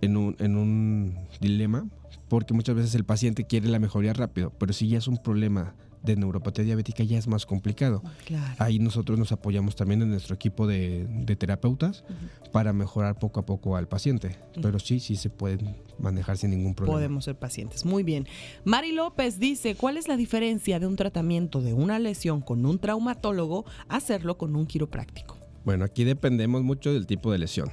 en 0.00 0.16
un, 0.16 0.36
en 0.38 0.56
un 0.56 1.18
dilema, 1.40 1.88
porque 2.28 2.54
muchas 2.54 2.76
veces 2.76 2.94
el 2.94 3.04
paciente 3.04 3.44
quiere 3.44 3.68
la 3.68 3.78
mejoría 3.80 4.12
rápido, 4.12 4.52
pero 4.58 4.72
si 4.72 4.88
ya 4.88 4.98
es 4.98 5.08
un 5.08 5.18
problema 5.18 5.74
de 6.02 6.16
neuropatía 6.16 6.64
diabética 6.64 7.04
ya 7.04 7.18
es 7.18 7.26
más 7.26 7.46
complicado. 7.46 8.02
Claro. 8.24 8.54
Ahí 8.58 8.78
nosotros 8.78 9.18
nos 9.18 9.32
apoyamos 9.32 9.76
también 9.76 10.02
en 10.02 10.10
nuestro 10.10 10.34
equipo 10.34 10.66
de, 10.66 11.06
de 11.08 11.36
terapeutas 11.36 12.04
para 12.52 12.72
mejorar 12.72 13.18
poco 13.18 13.40
a 13.40 13.46
poco 13.46 13.76
al 13.76 13.88
paciente. 13.88 14.36
Pero 14.60 14.78
sí, 14.78 15.00
sí 15.00 15.16
se 15.16 15.30
pueden 15.30 15.76
manejar 15.98 16.36
sin 16.36 16.50
ningún 16.50 16.74
problema. 16.74 16.96
Podemos 16.96 17.24
ser 17.24 17.38
pacientes. 17.38 17.84
Muy 17.84 18.02
bien. 18.02 18.26
Mari 18.64 18.92
López 18.92 19.38
dice, 19.38 19.74
¿cuál 19.74 19.96
es 19.96 20.08
la 20.08 20.16
diferencia 20.16 20.80
de 20.80 20.86
un 20.86 20.96
tratamiento 20.96 21.60
de 21.60 21.72
una 21.72 21.98
lesión 21.98 22.40
con 22.40 22.64
un 22.66 22.78
traumatólogo 22.78 23.64
a 23.88 23.96
hacerlo 23.96 24.38
con 24.38 24.56
un 24.56 24.66
quiropráctico? 24.66 25.36
Bueno, 25.64 25.84
aquí 25.84 26.04
dependemos 26.04 26.62
mucho 26.62 26.92
del 26.92 27.06
tipo 27.06 27.30
de 27.30 27.38
lesión. 27.38 27.70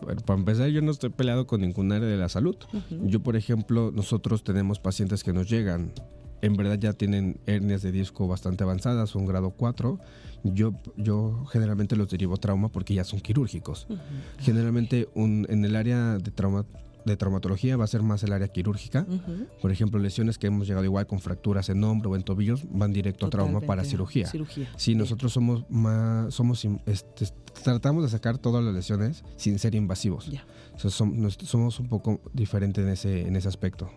Bueno, 0.00 0.20
para 0.20 0.38
empezar, 0.38 0.68
yo 0.68 0.80
no 0.80 0.92
estoy 0.92 1.10
peleado 1.10 1.46
con 1.46 1.60
ningún 1.60 1.90
área 1.90 2.08
de 2.08 2.16
la 2.16 2.28
salud. 2.28 2.56
Yo, 3.02 3.20
por 3.20 3.36
ejemplo, 3.36 3.90
nosotros 3.92 4.44
tenemos 4.44 4.78
pacientes 4.78 5.24
que 5.24 5.32
nos 5.32 5.48
llegan, 5.48 5.92
en 6.42 6.56
verdad 6.56 6.78
ya 6.78 6.92
tienen 6.92 7.38
hernias 7.46 7.82
de 7.82 7.92
disco 7.92 8.26
bastante 8.28 8.64
avanzadas, 8.64 9.14
un 9.14 9.26
grado 9.26 9.50
4. 9.50 9.98
Yo, 10.44 10.72
yo 10.96 11.44
generalmente 11.46 11.96
los 11.96 12.08
derivo 12.10 12.34
a 12.34 12.36
trauma 12.36 12.68
porque 12.68 12.94
ya 12.94 13.04
son 13.04 13.20
quirúrgicos. 13.20 13.86
Generalmente 14.38 15.08
un- 15.14 15.46
en 15.48 15.64
el 15.64 15.74
área 15.76 16.18
de 16.18 16.30
trauma 16.30 16.64
de 17.04 17.16
traumatología 17.16 17.76
va 17.78 17.84
a 17.84 17.86
ser 17.86 18.02
más 18.02 18.22
el 18.22 18.32
área 18.34 18.48
quirúrgica. 18.48 19.06
Por 19.62 19.72
ejemplo, 19.72 19.98
lesiones 19.98 20.36
que 20.36 20.48
hemos 20.48 20.66
llegado 20.66 20.84
igual 20.84 21.06
con 21.06 21.20
fracturas 21.20 21.70
en 21.70 21.82
hombro 21.82 22.10
o 22.10 22.16
en 22.16 22.22
tobillos 22.22 22.64
van 22.70 22.92
directo 22.92 23.26
a 23.26 23.30
trauma 23.30 23.60
para 23.60 23.82
cirugía. 23.84 24.26
Cirugía. 24.28 24.68
Sí, 24.76 24.90
Bien. 24.90 24.98
nosotros 24.98 25.32
somos 25.32 25.64
más, 25.70 26.34
somos, 26.34 26.66
este, 26.86 27.26
tratamos 27.64 28.02
de 28.04 28.10
sacar 28.10 28.36
todas 28.36 28.62
las 28.62 28.74
lesiones 28.74 29.24
sin 29.36 29.58
ser 29.58 29.74
invasivos. 29.74 30.26
Ya. 30.30 30.44
O 30.74 30.78
sea, 30.78 30.90
som- 30.90 31.14
nos- 31.14 31.38
somos 31.42 31.80
un 31.80 31.88
poco 31.88 32.20
diferentes 32.34 32.84
en 32.84 32.90
ese, 32.90 33.26
en 33.26 33.36
ese 33.36 33.48
aspecto. 33.48 33.88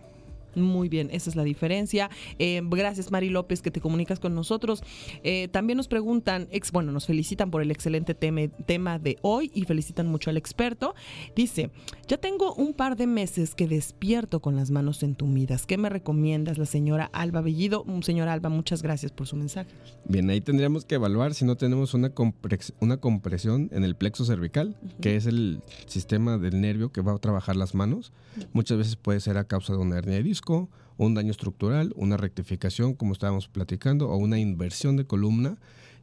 Muy 0.54 0.88
bien, 0.88 1.08
esa 1.12 1.30
es 1.30 1.36
la 1.36 1.44
diferencia. 1.44 2.10
Eh, 2.38 2.60
gracias, 2.64 3.10
Mari 3.10 3.28
López, 3.30 3.62
que 3.62 3.70
te 3.70 3.80
comunicas 3.80 4.20
con 4.20 4.34
nosotros. 4.34 4.82
Eh, 5.22 5.48
también 5.48 5.76
nos 5.76 5.88
preguntan, 5.88 6.48
ex, 6.50 6.72
bueno, 6.72 6.92
nos 6.92 7.06
felicitan 7.06 7.50
por 7.50 7.62
el 7.62 7.70
excelente 7.70 8.14
teme- 8.18 8.50
tema 8.66 8.98
de 8.98 9.18
hoy 9.22 9.50
y 9.54 9.64
felicitan 9.64 10.06
mucho 10.06 10.30
al 10.30 10.36
experto. 10.36 10.94
Dice, 11.36 11.70
ya 12.08 12.18
tengo 12.18 12.54
un 12.54 12.74
par 12.74 12.96
de 12.96 13.06
meses 13.06 13.54
que 13.54 13.66
despierto 13.68 14.40
con 14.40 14.56
las 14.56 14.70
manos 14.70 15.02
entumidas. 15.02 15.66
¿Qué 15.66 15.78
me 15.78 15.88
recomiendas, 15.88 16.58
la 16.58 16.66
señora 16.66 17.10
Alba 17.12 17.40
Bellido? 17.40 17.84
Mm, 17.84 18.02
Señora 18.02 18.32
Alba, 18.32 18.48
muchas 18.48 18.82
gracias 18.82 19.12
por 19.12 19.26
su 19.26 19.36
mensaje. 19.36 19.70
Bien, 20.04 20.28
ahí 20.30 20.40
tendríamos 20.40 20.84
que 20.84 20.96
evaluar 20.96 21.34
si 21.34 21.44
no 21.44 21.56
tenemos 21.56 21.94
una, 21.94 22.12
una 22.80 22.96
compresión 22.98 23.68
en 23.72 23.84
el 23.84 23.94
plexo 23.96 24.24
cervical, 24.24 24.76
que 25.00 25.16
es 25.16 25.26
el 25.26 25.60
sistema 25.86 26.38
del 26.38 26.60
nervio 26.60 26.90
que 26.92 27.00
va 27.00 27.12
a 27.14 27.18
trabajar 27.18 27.56
las 27.56 27.74
manos. 27.74 28.12
Muchas 28.52 28.78
veces 28.78 28.96
puede 28.96 29.20
ser 29.20 29.36
a 29.36 29.44
causa 29.44 29.72
de 29.74 29.78
una 29.78 29.98
hernia 29.98 30.16
de 30.16 30.22
disco, 30.22 30.41
un 30.96 31.14
daño 31.14 31.30
estructural, 31.30 31.92
una 31.96 32.16
rectificación, 32.16 32.94
como 32.94 33.12
estábamos 33.12 33.48
platicando, 33.48 34.08
o 34.08 34.16
una 34.16 34.38
inversión 34.38 34.96
de 34.96 35.06
columna, 35.06 35.56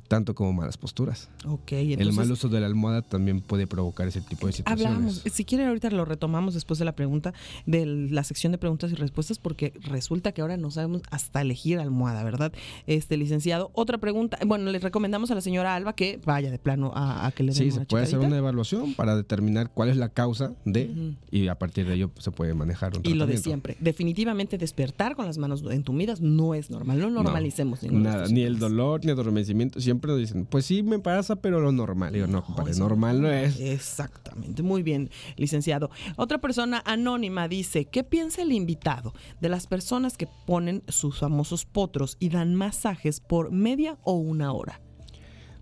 tanto 0.09 0.33
como 0.35 0.51
malas 0.51 0.77
posturas. 0.77 1.29
Ok, 1.45 1.71
el 1.73 1.91
entonces... 1.93 2.15
mal 2.15 2.31
uso 2.31 2.49
de 2.49 2.59
la 2.59 2.65
almohada 2.65 3.03
también 3.03 3.41
puede 3.41 3.67
provocar 3.67 4.07
ese 4.07 4.21
tipo 4.21 4.47
de 4.47 4.53
situaciones. 4.53 4.85
Hablábamos, 4.87 5.23
si 5.31 5.45
quiere 5.45 5.67
ahorita 5.67 5.91
lo 5.91 6.03
retomamos 6.03 6.55
después 6.55 6.79
de 6.79 6.85
la 6.85 6.93
pregunta, 6.93 7.33
de 7.67 7.85
la 7.85 8.23
sección 8.23 8.51
de 8.51 8.57
preguntas 8.57 8.91
y 8.91 8.95
respuestas, 8.95 9.37
porque 9.37 9.71
resulta 9.83 10.31
que 10.31 10.41
ahora 10.41 10.57
no 10.57 10.71
sabemos 10.71 11.03
hasta 11.11 11.41
elegir 11.41 11.79
almohada, 11.79 12.23
¿verdad? 12.23 12.51
Este 12.87 13.17
licenciado. 13.17 13.69
Otra 13.73 13.99
pregunta, 13.99 14.39
bueno, 14.45 14.71
le 14.71 14.79
recomendamos 14.79 15.29
a 15.29 15.35
la 15.35 15.41
señora 15.41 15.75
Alba 15.75 15.93
que 15.93 16.19
vaya 16.25 16.49
de 16.49 16.57
plano 16.57 16.91
a, 16.95 17.27
a 17.27 17.31
que 17.31 17.43
le 17.43 17.53
den 17.53 17.57
Sí, 17.57 17.65
una 17.65 17.73
se 17.73 17.85
puede 17.85 18.03
hacer 18.05 18.19
una 18.19 18.37
evaluación 18.37 18.95
para 18.95 19.15
determinar 19.15 19.69
cuál 19.71 19.89
es 19.89 19.97
la 19.97 20.09
causa 20.09 20.53
de 20.65 21.15
y 21.29 21.47
a 21.49 21.55
partir 21.59 21.85
de 21.85 21.93
ello 21.93 22.09
pues, 22.09 22.23
se 22.25 22.31
puede 22.31 22.55
manejar 22.55 22.97
un 22.97 23.05
Y 23.05 23.13
lo 23.13 23.27
de 23.27 23.37
siempre, 23.37 23.77
definitivamente 23.79 24.57
despertar 24.57 25.15
con 25.15 25.27
las 25.27 25.37
manos 25.37 25.63
entumidas 25.69 26.19
no 26.19 26.55
es 26.55 26.71
normal, 26.71 26.99
no 26.99 27.11
normalicemos 27.11 27.83
ninguno 27.83 28.09
de 28.09 28.15
Nada, 28.15 28.27
ni 28.27 28.41
el 28.41 28.57
dolor, 28.57 29.05
ni 29.05 29.11
adormecimiento. 29.11 29.79
Siempre 29.79 29.98
nos 30.07 30.17
dicen, 30.17 30.45
pues 30.45 30.65
sí 30.65 30.83
me 30.83 30.99
pasa, 30.99 31.35
pero 31.37 31.59
lo 31.59 31.71
normal. 31.71 32.13
Digo, 32.13 32.27
no, 32.27 32.43
compadre, 32.43 32.73
normal 32.75 33.21
no 33.21 33.31
es. 33.31 33.59
Exactamente, 33.59 34.63
muy 34.63 34.83
bien, 34.83 35.09
licenciado. 35.37 35.89
Otra 36.15 36.39
persona 36.39 36.81
anónima 36.85 37.47
dice, 37.47 37.85
¿qué 37.85 38.03
piensa 38.03 38.41
el 38.41 38.51
invitado 38.51 39.13
de 39.41 39.49
las 39.49 39.67
personas 39.67 40.17
que 40.17 40.27
ponen 40.45 40.83
sus 40.87 41.19
famosos 41.19 41.65
potros 41.65 42.17
y 42.19 42.29
dan 42.29 42.55
masajes 42.55 43.19
por 43.19 43.51
media 43.51 43.97
o 44.03 44.13
una 44.13 44.53
hora? 44.53 44.79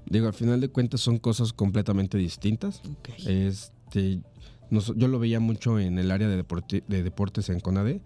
Digo, 0.10 0.28
al 0.28 0.34
final 0.34 0.62
de 0.62 0.69
cuentas 0.69 1.02
son 1.02 1.17
cosas 1.17 1.52
completamente 1.52 2.17
distintas. 2.17 2.82
Este, 3.28 4.21
nos- 4.69 4.93
yo 4.95 5.08
lo 5.08 5.19
veía 5.19 5.39
mucho 5.39 5.80
en 5.80 6.00
el 6.00 6.12
área 6.12 6.28
de, 6.30 6.38
deporte- 6.38 6.84
de 6.88 7.04
deportes 7.04 7.50
en 7.50 7.60
CONADE. 7.60 8.02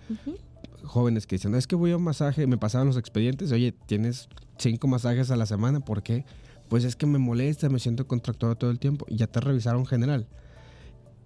Jóvenes 0.83 1.27
que 1.27 1.35
dicen, 1.35 1.51
"No, 1.51 1.57
es 1.57 1.67
que 1.67 1.75
voy 1.75 1.91
a 1.91 1.97
un 1.97 2.03
masaje, 2.03 2.47
me 2.47 2.57
pasaban 2.57 2.87
los 2.87 2.97
expedientes, 2.97 3.51
oye, 3.51 3.71
tienes 3.85 4.29
cinco 4.57 4.87
masajes 4.87 5.31
a 5.31 5.35
la 5.35 5.45
semana, 5.45 5.79
¿por 5.79 6.03
qué? 6.03 6.25
Pues 6.69 6.83
es 6.83 6.95
que 6.95 7.05
me 7.05 7.17
molesta, 7.19 7.69
me 7.69 7.79
siento 7.79 8.07
contracturado 8.07 8.55
todo 8.55 8.71
el 8.71 8.79
tiempo 8.79 9.05
y 9.09 9.17
ya 9.17 9.27
te 9.27 9.39
revisaron 9.39 9.85
general. 9.85 10.27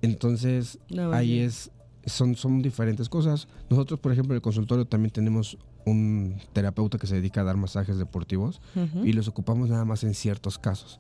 Entonces, 0.02 0.80
No, 0.90 1.12
ahí 1.14 1.40
es, 1.40 1.72
son, 2.06 2.36
son 2.36 2.62
diferentes 2.62 3.10
cosas. 3.10 3.48
Nosotros, 3.70 4.00
por 4.00 4.12
ejemplo, 4.12 4.34
en 4.34 4.38
el 4.38 4.42
consultorio 4.42 4.86
también 4.86 5.12
tenemos 5.12 5.58
un 5.86 6.36
terapeuta 6.54 6.98
que 6.98 7.08
se 7.08 7.16
dedica 7.16 7.42
a 7.42 7.44
dar 7.44 7.58
masajes 7.58 7.98
deportivos 7.98 8.62
y 9.04 9.14
los 9.14 9.28
ocupamos 9.28 9.70
nada 9.70 9.86
más 9.86 10.04
en 10.04 10.14
ciertos 10.14 10.58
casos. 10.58 11.00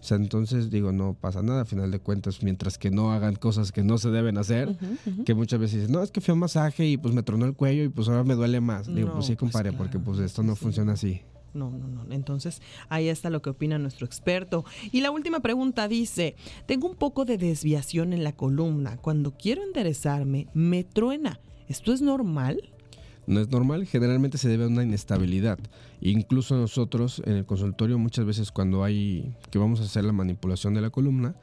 O 0.00 0.02
sea, 0.04 0.16
entonces 0.16 0.70
digo, 0.70 0.92
no 0.92 1.14
pasa 1.14 1.42
nada, 1.42 1.62
a 1.62 1.64
final 1.64 1.90
de 1.90 1.98
cuentas, 1.98 2.42
mientras 2.42 2.78
que 2.78 2.90
no 2.90 3.12
hagan 3.12 3.36
cosas 3.36 3.72
que 3.72 3.82
no 3.82 3.98
se 3.98 4.10
deben 4.10 4.38
hacer, 4.38 4.76
que 5.24 5.34
muchas 5.34 5.58
veces 5.60 5.80
dicen, 5.80 5.92
no, 5.92 6.02
es 6.02 6.10
que 6.10 6.20
fui 6.20 6.32
a 6.32 6.34
un 6.34 6.40
masaje 6.40 6.86
y 6.86 6.96
pues 6.96 7.14
me 7.14 7.22
tronó 7.22 7.46
el 7.46 7.54
cuello 7.54 7.84
y 7.84 7.88
pues 7.88 8.08
ahora 8.08 8.24
me 8.24 8.34
duele 8.34 8.60
más. 8.60 8.86
Digo, 8.86 9.08
No, 9.08 9.14
pues 9.14 9.26
sí, 9.26 9.32
pues, 9.32 9.38
compadre, 9.50 9.70
claro, 9.70 9.84
porque 9.84 9.98
pues 9.98 10.18
esto 10.18 10.42
no 10.42 10.54
sí. 10.54 10.60
funciona 10.60 10.92
así. 10.92 11.22
No, 11.54 11.70
no, 11.70 11.88
no. 11.88 12.04
Entonces, 12.12 12.60
ahí 12.90 13.08
está 13.08 13.30
lo 13.30 13.40
que 13.40 13.50
opina 13.50 13.78
nuestro 13.78 14.04
experto. 14.06 14.64
Y 14.92 15.00
la 15.00 15.10
última 15.10 15.40
pregunta 15.40 15.88
dice, 15.88 16.36
tengo 16.66 16.86
un 16.88 16.94
poco 16.94 17.24
de 17.24 17.38
desviación 17.38 18.12
en 18.12 18.22
la 18.22 18.32
columna. 18.32 18.98
Cuando 18.98 19.32
quiero 19.36 19.62
enderezarme, 19.62 20.48
me 20.52 20.84
truena. 20.84 21.40
¿Esto 21.66 21.92
es 21.92 22.02
normal? 22.02 22.70
No 23.28 23.40
es 23.40 23.50
normal, 23.50 23.86
generalmente 23.86 24.38
se 24.38 24.48
debe 24.48 24.64
a 24.64 24.68
una 24.68 24.82
inestabilidad. 24.82 25.58
Incluso 26.00 26.56
nosotros 26.56 27.22
en 27.26 27.34
el 27.34 27.44
consultorio 27.44 27.98
muchas 27.98 28.24
veces 28.24 28.50
cuando 28.50 28.84
hay 28.84 29.34
que 29.50 29.58
vamos 29.58 29.80
a 29.80 29.84
hacer 29.84 30.04
la 30.04 30.12
manipulación 30.12 30.74
de 30.74 30.80
la 30.80 30.90
columna, 30.90 31.34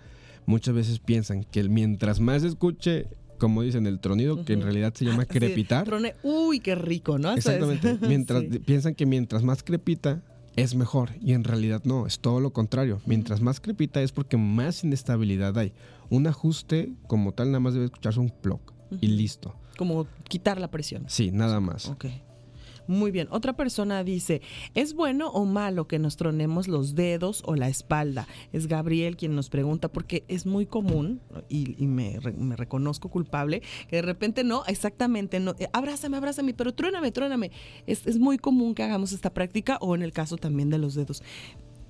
muchas 0.45 0.73
veces 0.73 0.99
piensan 0.99 1.43
que 1.43 1.63
mientras 1.69 2.19
más 2.19 2.43
escuche, 2.43 3.07
como 3.37 3.61
dicen, 3.61 3.85
el 3.85 3.99
tronido, 3.99 4.43
que 4.45 4.53
en 4.53 4.61
realidad 4.61 4.93
se 4.95 5.05
llama 5.05 5.25
crepitar. 5.27 5.85
trone- 5.85 6.15
Uy, 6.23 6.59
qué 6.59 6.73
rico, 6.75 7.17
¿no? 7.19 7.33
Exactamente. 7.33 7.97
Mientras 8.07 8.43
Sí. 8.49 8.59
piensan 8.59 8.95
que 8.95 9.05
mientras 9.05 9.43
más 9.43 9.61
crepita 9.61 10.23
es 10.55 10.73
mejor 10.73 11.11
y 11.21 11.33
en 11.33 11.43
realidad 11.43 11.81
no, 11.83 12.07
es 12.07 12.19
todo 12.19 12.39
lo 12.39 12.51
contrario. 12.51 13.01
Mientras 13.05 13.41
más 13.41 13.59
crepita 13.59 14.01
es 14.01 14.11
porque 14.11 14.37
más 14.37 14.83
inestabilidad 14.83 15.57
hay. 15.57 15.73
Un 16.09 16.27
ajuste 16.27 16.93
como 17.07 17.33
tal 17.33 17.47
nada 17.49 17.59
más 17.59 17.73
debe 17.73 17.85
escucharse 17.85 18.19
un 18.21 18.29
plug 18.29 18.61
y 19.01 19.07
listo. 19.07 19.53
Como 19.77 20.07
quitar 20.27 20.59
la 20.59 20.69
presión. 20.69 21.05
Sí, 21.07 21.31
nada 21.31 21.59
más. 21.59 21.87
Ok. 21.89 22.05
Muy 22.87 23.11
bien. 23.11 23.27
Otra 23.31 23.53
persona 23.53 24.03
dice, 24.03 24.41
¿es 24.75 24.93
bueno 24.93 25.29
o 25.29 25.45
malo 25.45 25.87
que 25.87 25.97
nos 25.97 26.17
tronemos 26.17 26.67
los 26.67 26.93
dedos 26.93 27.41
o 27.45 27.55
la 27.55 27.67
espalda? 27.67 28.27
Es 28.53 28.67
Gabriel 28.67 29.17
quien 29.17 29.35
nos 29.35 29.49
pregunta 29.49 29.87
porque 29.91 30.23
es 30.27 30.45
muy 30.45 30.65
común 30.65 31.19
y, 31.49 31.81
y 31.83 31.87
me, 31.87 32.19
me 32.37 32.55
reconozco 32.55 33.09
culpable 33.09 33.61
que 33.89 33.97
de 33.97 34.01
repente 34.03 34.43
no, 34.43 34.65
exactamente, 34.67 35.39
no, 35.39 35.55
eh, 35.57 35.67
abrázame, 35.73 36.17
abrázame, 36.17 36.53
pero 36.53 36.73
truéname, 36.73 37.11
truéname. 37.11 37.51
Es, 37.87 38.05
es 38.05 38.19
muy 38.19 38.37
común 38.37 38.75
que 38.75 38.83
hagamos 38.83 39.13
esta 39.13 39.33
práctica 39.33 39.77
o 39.81 39.95
en 39.95 40.03
el 40.03 40.11
caso 40.11 40.37
también 40.37 40.69
de 40.69 40.77
los 40.77 40.93
dedos. 40.93 41.23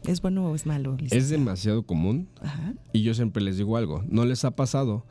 ¿Es 0.06 0.21
bueno 0.21 0.50
o 0.52 0.56
es 0.56 0.65
malo? 0.65 0.98
Es 1.10 1.30
demasiado 1.30 1.84
común 1.84 2.30
Ajá. 2.39 2.76
y 2.93 3.02
yo 3.02 3.13
siempre 3.15 3.41
les 3.43 3.58
digo 3.58 3.76
algo. 3.76 4.04
¿No 4.08 4.24
les 4.26 4.45
ha 4.45 4.52
pasado 4.52 5.06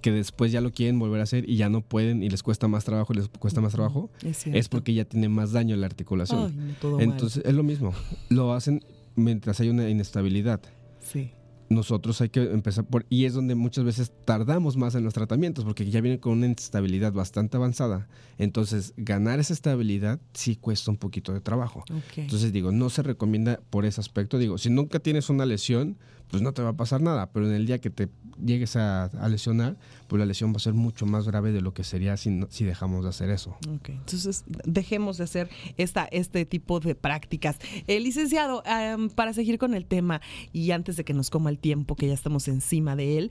que 0.00 0.12
después 0.12 0.52
ya 0.52 0.60
lo 0.60 0.70
quieren 0.72 0.98
volver 0.98 1.20
a 1.20 1.24
hacer 1.24 1.48
y 1.48 1.56
ya 1.56 1.68
no 1.68 1.80
pueden 1.80 2.22
y 2.22 2.28
les 2.28 2.42
cuesta 2.42 2.68
más 2.68 2.84
trabajo 2.84 3.12
les 3.14 3.28
cuesta 3.28 3.60
más 3.60 3.72
trabajo? 3.72 4.10
Es 4.22 4.68
porque 4.68 4.94
ya 4.94 5.04
tiene 5.04 5.28
más 5.28 5.52
daño 5.52 5.76
la 5.76 5.86
articulación. 5.86 6.52
Ay, 6.80 6.86
mal. 6.90 7.00
Entonces 7.00 7.42
es 7.44 7.54
lo 7.54 7.62
mismo. 7.62 7.92
Lo 8.28 8.52
hacen 8.52 8.84
mientras 9.16 9.60
hay 9.60 9.70
una 9.70 9.88
inestabilidad. 9.88 10.60
Sí. 11.00 11.32
nosotros 11.68 12.20
hay 12.20 12.30
que 12.30 12.42
empezar 12.42 12.84
por... 12.86 13.06
Y 13.10 13.24
es 13.24 13.34
donde 13.34 13.54
muchas 13.54 13.84
veces 13.84 14.12
tardamos 14.24 14.76
más 14.76 14.94
en 14.94 15.04
los 15.04 15.14
tratamientos, 15.14 15.64
porque 15.64 15.88
ya 15.88 16.00
viene 16.00 16.18
con 16.18 16.32
una 16.32 16.46
estabilidad 16.46 17.12
bastante 17.12 17.56
avanzada. 17.56 18.08
Entonces, 18.38 18.94
ganar 18.96 19.38
esa 19.38 19.52
estabilidad 19.52 20.20
sí 20.32 20.56
cuesta 20.56 20.90
un 20.90 20.96
poquito 20.96 21.32
de 21.32 21.40
trabajo. 21.40 21.84
Entonces, 22.16 22.52
digo, 22.52 22.72
no 22.72 22.90
se 22.90 23.02
recomienda 23.02 23.60
por 23.70 23.84
ese 23.84 24.00
aspecto. 24.00 24.38
Digo, 24.38 24.58
si 24.58 24.70
nunca 24.70 24.98
tienes 24.98 25.28
una 25.28 25.44
lesión, 25.46 25.98
pues 26.30 26.42
no 26.42 26.52
te 26.52 26.62
va 26.62 26.70
a 26.70 26.76
pasar 26.76 27.00
nada. 27.00 27.30
Pero 27.32 27.46
en 27.46 27.54
el 27.54 27.66
día 27.66 27.78
que 27.80 27.90
te 27.90 28.08
llegues 28.44 28.76
a, 28.76 29.10
lesionar, 29.28 29.76
pues 30.06 30.20
la 30.20 30.26
lesión 30.26 30.52
va 30.52 30.56
a 30.56 30.60
ser 30.60 30.74
mucho 30.74 31.06
más 31.06 31.26
grave 31.26 31.52
de 31.52 31.60
lo 31.60 31.74
que 31.74 31.84
sería 31.84 32.16
si, 32.16 32.30
dejamos 32.64 33.04
de 33.04 33.10
hacer 33.10 33.30
eso. 33.30 33.56
Ok, 33.68 33.90
entonces 33.90 34.44
dejemos 34.64 35.18
de 35.18 35.24
hacer 35.24 35.48
esta, 35.76 36.04
este 36.04 36.44
tipo 36.46 36.80
de 36.80 36.94
prácticas. 36.94 37.58
Eh, 37.86 38.00
licenciado, 38.00 38.62
am, 38.66 39.10
para 39.10 39.32
seguir 39.32 39.58
con 39.58 39.74
el 39.74 39.86
tema 39.86 40.20
y 40.52 40.70
antes 40.70 40.96
de 40.96 41.04
que 41.04 41.14
nos 41.14 41.30
coma 41.30 41.50
el 41.50 41.58
tiempo, 41.58 41.96
que 41.96 42.06
ya 42.06 42.14
estamos 42.14 42.48
encima 42.48 42.96
de 42.96 43.18
él, 43.18 43.30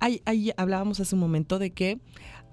hay- 0.00 0.52
hablábamos 0.56 1.00
hace 1.00 1.14
un 1.14 1.20
momento 1.20 1.58
de 1.58 1.72
que 1.72 2.00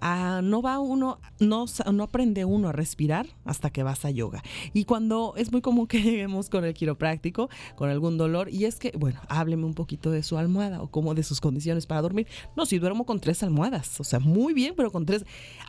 no 0.01 0.61
va 0.61 0.79
uno, 0.79 1.19
no, 1.39 1.65
no 1.91 2.03
aprende 2.03 2.45
uno 2.45 2.69
a 2.69 2.71
respirar 2.71 3.27
hasta 3.43 3.69
que 3.69 3.83
vas 3.83 4.05
a 4.05 4.11
yoga. 4.11 4.43
Y 4.73 4.85
cuando 4.85 5.33
es 5.37 5.51
muy 5.51 5.61
común 5.61 5.87
que 5.87 6.01
lleguemos 6.03 6.49
con 6.49 6.65
el 6.65 6.73
quiropráctico, 6.73 7.49
con 7.75 7.89
algún 7.89 8.17
dolor, 8.17 8.49
y 8.49 8.65
es 8.65 8.75
que, 8.75 8.91
bueno, 8.97 9.19
hábleme 9.29 9.65
un 9.65 9.73
poquito 9.73 10.11
de 10.11 10.23
su 10.23 10.37
almohada 10.37 10.81
o 10.81 10.89
como 10.89 11.13
de 11.15 11.23
sus 11.23 11.41
condiciones 11.41 11.85
para 11.85 12.01
dormir. 12.01 12.27
No, 12.55 12.65
si 12.65 12.79
duermo 12.79 13.05
con 13.05 13.19
tres 13.19 13.43
almohadas, 13.43 13.99
o 13.99 14.03
sea, 14.03 14.19
muy 14.19 14.53
bien, 14.53 14.73
pero 14.75 14.91
con 14.91 15.05
tres. 15.05 15.25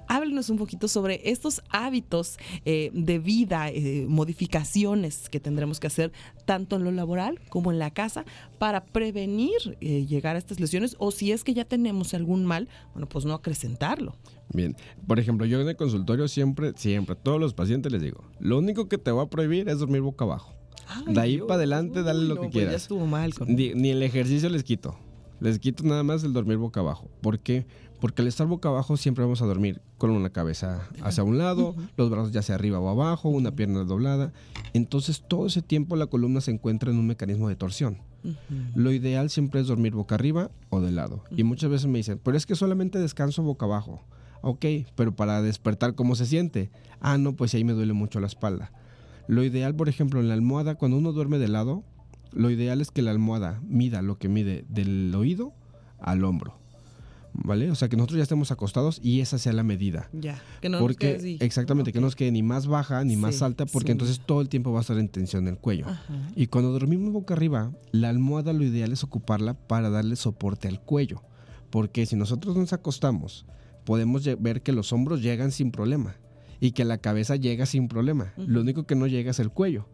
Háblenos 0.09 0.51
un 0.51 0.59
poquito 0.59 0.89
sobre 0.89 1.21
estos 1.31 1.63
hábitos 1.71 2.39
eh, 2.65 2.91
de 2.93 3.19
vida, 3.19 3.69
eh, 3.71 4.07
modificaciones 4.09 5.29
que 5.29 5.41
tendremos 5.41 5.81
que 5.81 5.87
hacer 5.87 6.13
tanto 6.45 6.77
en 6.77 6.85
lo 6.85 6.93
laboral 6.93 7.41
como 7.49 7.73
en 7.73 7.79
la 7.79 7.91
casa 7.91 8.25
para 8.59 8.85
prevenir 8.85 9.77
eh, 9.81 10.07
llegar 10.07 10.37
a 10.37 10.39
estas 10.39 10.61
lesiones 10.61 10.97
o 10.99 11.11
si 11.11 11.33
es 11.33 11.45
que 11.45 11.55
ya 11.55 11.65
tenemos 11.65 12.15
algún 12.15 12.45
mal, 12.45 12.69
bueno, 12.93 13.09
pues 13.09 13.25
no 13.25 13.35
acrecentarlo. 13.35 14.15
Bien, 14.53 14.77
por 15.07 15.19
ejemplo, 15.19 15.47
yo 15.47 15.61
en 15.61 15.69
el 15.69 15.77
consultorio 15.77 16.29
siempre, 16.29 16.73
siempre, 16.77 17.15
a 17.15 17.19
todos 17.19 17.41
los 17.41 17.55
pacientes 17.55 17.93
les 17.93 18.03
digo, 18.03 18.25
lo 18.39 18.59
único 18.59 18.89
que 18.89 18.99
te 18.99 19.11
va 19.11 19.23
a 19.23 19.31
prohibir 19.31 19.69
es 19.69 19.79
dormir 19.79 20.01
boca 20.01 20.25
abajo. 20.25 20.55
de 21.07 21.21
ahí 21.21 21.39
para 21.39 21.55
adelante, 21.55 22.03
dale 22.03 22.27
lo 22.27 22.35
que 22.35 22.41
pues 22.43 22.53
quieras. 22.53 22.73
Ya 22.73 22.77
estuvo 22.77 23.07
mal 23.07 23.33
ni, 23.47 23.75
ni, 23.75 23.91
el 23.91 24.03
ejercicio 24.03 24.49
les 24.49 24.63
quito. 24.63 24.97
Les 25.41 25.59
quito 25.59 25.85
nada 25.85 26.03
más 26.03 26.25
el 26.25 26.33
dormir 26.33 26.57
boca 26.57 26.81
abajo. 26.81 27.11
¿Por 27.21 27.41
qué? 27.41 27.67
Porque 28.01 28.23
al 28.23 28.29
estar 28.29 28.47
boca 28.47 28.69
abajo 28.69 28.97
siempre 28.97 29.25
vamos 29.25 29.43
a 29.43 29.47
dormir 29.47 29.81
con 29.99 30.11
una 30.11 30.31
cabeza 30.31 30.89
hacia 31.03 31.25
un 31.25 31.39
lado, 31.39 31.75
los 31.97 32.11
brazos 32.11 32.33
ya 32.33 32.43
sea 32.43 32.55
arriba 32.55 32.79
o 32.79 32.89
abajo, 32.89 33.29
una 33.29 33.55
pierna 33.55 33.85
doblada. 33.85 34.33
Entonces 34.75 35.23
todo 35.27 35.47
ese 35.47 35.63
tiempo 35.63 35.97
la 35.97 36.07
columna 36.07 36.41
se 36.41 36.51
encuentra 36.51 36.91
en 36.91 36.99
un 36.99 37.07
mecanismo 37.07 37.49
de 37.49 37.57
torsión. 37.57 37.99
Lo 38.75 38.93
ideal 38.93 39.31
siempre 39.31 39.61
es 39.61 39.67
dormir 39.67 39.95
boca 39.95 40.15
arriba 40.15 40.51
o 40.71 40.81
de 40.81 40.93
lado. 40.93 41.25
Y 41.37 41.45
muchas 41.45 41.71
veces 41.71 41.87
me 41.87 41.99
dicen, 41.99 42.21
pero 42.23 42.37
es 42.37 42.47
que 42.47 42.55
solamente 42.55 42.99
descanso 42.99 43.43
boca 43.43 43.67
abajo. 43.67 44.03
Ok, 44.43 44.65
pero 44.95 45.15
para 45.15 45.43
despertar, 45.43 45.95
¿cómo 45.95 46.15
se 46.15 46.27
siente? 46.27 46.71
Ah, 47.01 47.19
no, 47.19 47.35
pues 47.35 47.55
ahí 47.55 47.65
me 47.65 47.73
duele 47.73 47.93
mucho 47.93 48.21
la 48.21 48.27
espalda. 48.27 48.73
Lo 49.29 49.43
ideal, 49.43 49.75
por 49.75 49.89
ejemplo, 49.89 50.21
en 50.21 50.29
la 50.29 50.35
almohada, 50.35 50.77
cuando 50.77 50.97
uno 50.97 51.13
duerme 51.13 51.39
de 51.39 51.49
lado, 51.49 51.83
lo 52.33 52.51
ideal 52.51 52.81
es 52.81 52.91
que 52.91 53.03
la 53.03 53.11
almohada 53.11 53.61
mida 53.67 54.03
lo 54.03 54.19
que 54.19 54.29
mide 54.29 54.65
del 54.69 55.15
oído 55.15 55.53
al 55.99 56.25
hombro. 56.25 56.59
¿Vale? 57.45 57.71
O 57.71 57.75
sea, 57.75 57.89
que 57.89 57.97
nosotros 57.97 58.17
ya 58.17 58.23
estemos 58.23 58.51
acostados 58.51 59.01
y 59.03 59.21
esa 59.21 59.39
sea 59.39 59.53
la 59.53 59.63
medida. 59.63 60.09
Ya, 60.13 60.41
que 60.61 60.69
no 60.69 60.79
porque, 60.79 61.07
nos 61.07 61.17
quede 61.17 61.35
así. 61.35 61.45
Exactamente, 61.45 61.93
que 61.93 62.01
no 62.01 62.07
nos 62.07 62.17
quede 62.17 62.33
ni 62.33 62.43
más 62.43 62.67
baja 62.67 63.05
ni 63.05 63.17
más 63.17 63.43
alta, 63.43 63.67
porque 63.67 63.89
sí. 63.89 63.93
entonces 63.93 64.21
todo 64.25 64.41
el 64.41 64.49
tiempo 64.49 64.73
va 64.73 64.79
a 64.79 64.81
estar 64.83 64.99
en 64.99 65.09
tensión 65.09 65.47
el 65.49 65.59
cuello. 65.59 65.87
Ajá. 65.87 66.31
Y 66.35 66.47
cuando 66.47 66.73
dormimos 66.73 67.13
boca 67.13 67.35
arriba, 67.35 67.73
la 67.93 68.09
almohada 68.09 68.53
lo 68.53 68.65
ideal 68.65 68.93
es 68.93 69.05
ocuparla 69.05 69.55
para 69.55 69.91
darle 69.91 70.17
soporte 70.17 70.69
al 70.69 70.81
cuello. 70.81 71.23
Porque 71.71 72.07
si 72.07 72.17
nosotros 72.17 72.57
nos 72.57 72.73
acostamos, 72.73 73.47
podemos 73.85 74.25
ver 74.41 74.63
que 74.63 74.73
los 74.73 74.93
hombros 74.93 75.21
llegan 75.23 75.53
sin 75.53 75.71
problema 75.71 76.17
y 76.61 76.73
que 76.73 76.85
la 76.85 76.99
cabeza 76.99 77.37
llega 77.37 77.67
sin 77.67 77.89
problema. 77.89 78.33
Lo 78.37 78.61
único 78.61 78.85
que 78.87 78.95
no 78.95 79.07
llega 79.07 79.31
es 79.31 79.39
el 79.41 79.51
cuello. 79.51 79.87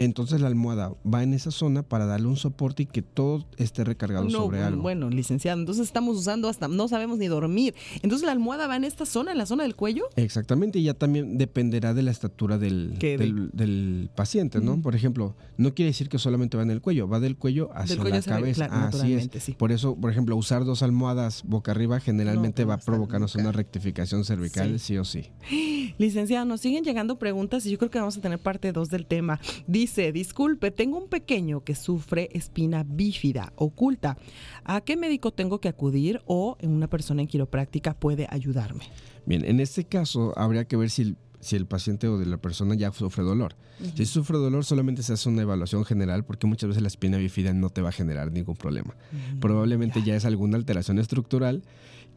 Entonces 0.00 0.40
la 0.40 0.46
almohada 0.48 0.92
va 1.06 1.22
en 1.22 1.34
esa 1.34 1.50
zona 1.50 1.82
para 1.82 2.06
darle 2.06 2.26
un 2.28 2.36
soporte 2.36 2.84
y 2.84 2.86
que 2.86 3.02
todo 3.02 3.46
esté 3.56 3.84
recargado 3.84 4.24
No, 4.24 4.30
sobre 4.30 4.62
algo. 4.62 4.82
Bueno, 4.82 5.10
licenciado, 5.10 5.58
entonces 5.60 5.84
estamos 5.86 6.16
usando 6.18 6.48
hasta, 6.48 6.68
no 6.68 6.88
sabemos 6.88 7.18
ni 7.18 7.26
dormir. 7.28 7.74
Entonces 8.02 8.26
la 8.26 8.32
almohada 8.32 8.66
va 8.66 8.76
en 8.76 8.84
esta 8.84 9.06
zona, 9.06 9.32
en 9.32 9.38
la 9.38 9.46
zona 9.46 9.62
del 9.64 9.74
cuello. 9.74 10.04
Exactamente, 10.16 10.78
y 10.78 10.84
ya 10.84 10.94
también 10.94 11.38
dependerá 11.38 11.94
de 11.94 12.02
la 12.02 12.10
estatura 12.10 12.58
del, 12.58 12.98
del, 12.98 13.50
del 13.52 14.10
paciente, 14.14 14.60
¿no? 14.60 14.80
Por 14.82 14.94
ejemplo, 14.94 15.34
no 15.56 15.74
quiere 15.74 15.88
decir 15.90 16.08
que 16.08 16.18
solamente 16.18 16.56
va 16.56 16.62
en 16.62 16.70
el 16.70 16.80
cuello, 16.80 17.08
va 17.08 17.20
del 17.20 17.36
cuello 17.36 17.70
hacia 17.74 17.94
Del 17.96 17.98
cuello 17.98 18.14
la 18.14 18.18
hacia 18.18 18.32
cabeza. 18.34 18.68
claro, 18.68 18.86
Así 18.98 19.12
es. 19.14 19.30
sí. 19.42 19.52
Por 19.52 19.72
eso, 19.72 19.96
por 19.96 20.10
ejemplo, 20.10 20.36
usar 20.36 20.64
dos 20.64 20.82
almohadas 20.82 21.42
boca 21.44 21.70
arriba 21.72 22.00
generalmente 22.00 22.62
No, 22.62 22.68
va 22.68 22.74
a 22.74 22.78
provocarnos 22.78 23.34
una 23.34 23.52
rectificación 23.52 24.24
cervical, 24.24 24.78
sí. 24.78 24.98
o 24.98 25.04
sí. 25.04 25.30
Licenciado, 25.96 26.44
nos 26.44 26.60
siguen 26.60 26.84
llegando 26.84 27.18
preguntas 27.18 27.64
y 27.66 27.70
yo 27.70 27.78
creo 27.78 27.90
que 27.90 27.98
vamos 27.98 28.16
a 28.16 28.20
tener 28.20 28.38
parte 28.38 28.72
2 28.72 28.90
del 28.90 29.06
tema. 29.06 29.40
Dice, 29.66 30.12
disculpe, 30.12 30.70
tengo 30.70 30.98
un 30.98 31.08
pequeño 31.08 31.64
que 31.64 31.74
sufre 31.74 32.28
espina 32.32 32.84
bífida 32.86 33.52
oculta. 33.56 34.18
¿A 34.64 34.80
qué 34.80 34.96
médico 34.96 35.32
tengo 35.32 35.60
que 35.60 35.68
acudir 35.68 36.20
o 36.26 36.56
en 36.60 36.70
una 36.70 36.88
persona 36.88 37.22
en 37.22 37.28
quiropráctica 37.28 37.94
puede 37.94 38.26
ayudarme? 38.30 38.84
Bien, 39.26 39.44
en 39.44 39.60
este 39.60 39.84
caso 39.84 40.32
habría 40.38 40.64
que 40.66 40.76
ver 40.76 40.90
si 40.90 41.02
el, 41.02 41.16
si 41.40 41.56
el 41.56 41.66
paciente 41.66 42.08
o 42.08 42.18
de 42.18 42.26
la 42.26 42.38
persona 42.38 42.74
ya 42.74 42.92
sufre 42.92 43.24
dolor. 43.24 43.54
Si 43.94 44.06
sufre 44.06 44.38
dolor, 44.38 44.64
solamente 44.64 45.02
se 45.02 45.12
hace 45.12 45.28
una 45.28 45.42
evaluación 45.42 45.84
general 45.84 46.24
porque 46.24 46.46
muchas 46.46 46.68
veces 46.68 46.82
la 46.82 46.88
espina 46.88 47.16
bífida 47.16 47.52
no 47.52 47.70
te 47.70 47.80
va 47.80 47.90
a 47.90 47.92
generar 47.92 48.32
ningún 48.32 48.56
problema. 48.56 48.96
Probablemente 49.40 50.02
ya 50.02 50.16
es 50.16 50.24
alguna 50.24 50.56
alteración 50.56 50.98
estructural 50.98 51.62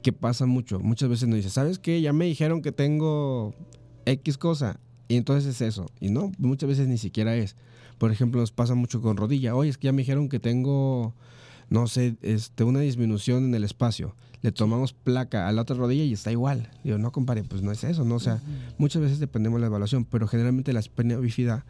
que 0.02 0.14
pasa 0.14 0.46
mucho. 0.46 0.80
Muchas 0.80 1.10
veces 1.10 1.28
nos 1.28 1.38
dice, 1.38 1.50
¿sabes 1.50 1.80
qué? 1.80 2.02
Ya 2.02 2.14
me 2.14 2.26
dijeron 2.26 2.62
que 2.62 2.72
tengo 2.72 3.54
X 4.06 4.38
cosa. 4.38 4.80
Y 5.08 5.18
entonces 5.18 5.56
es 5.56 5.62
eso. 5.62 5.88
Y 6.00 6.10
no, 6.10 6.32
muchas 6.38 6.70
veces 6.70 6.88
ni 6.88 6.98
siquiera 6.98 7.36
es. 7.36 7.56
Por 7.98 8.12
ejemplo, 8.12 8.40
nos 8.40 8.52
pasa 8.52 8.76
mucho 8.76 9.02
con 9.02 9.18
rodilla. 9.18 9.56
Oye, 9.56 9.70
es 9.70 9.78
que 9.78 9.86
ya 9.86 9.92
me 9.92 10.02
dijeron 10.02 10.30
que 10.30 10.40
tengo, 10.40 11.14
no 11.70 11.88
sé, 11.88 12.16
este, 12.22 12.64
una 12.64 12.80
disminución 12.80 13.46
en 13.46 13.56
el 13.56 13.64
espacio. 13.64 14.16
Le 14.42 14.52
tomamos 14.52 14.94
placa 14.94 15.48
a 15.48 15.52
la 15.52 15.62
otra 15.62 15.76
rodilla 15.76 16.04
y 16.04 16.14
está 16.14 16.32
igual. 16.32 16.70
Digo, 16.84 16.98
no 16.98 17.12
compare, 17.12 17.44
pues 17.44 17.62
no 17.62 17.72
es 17.72 17.84
eso, 17.84 18.06
¿no? 18.06 18.16
O 18.16 18.20
sea, 18.20 18.42
muchas 18.78 19.02
veces 19.02 19.20
dependemos 19.20 19.58
de 19.58 19.62
la 19.62 19.68
evaluación, 19.68 20.06
pero 20.06 20.28
generalmente 20.28 20.74
la 20.74 20.80
espina 20.80 21.18
bífida 21.18 21.66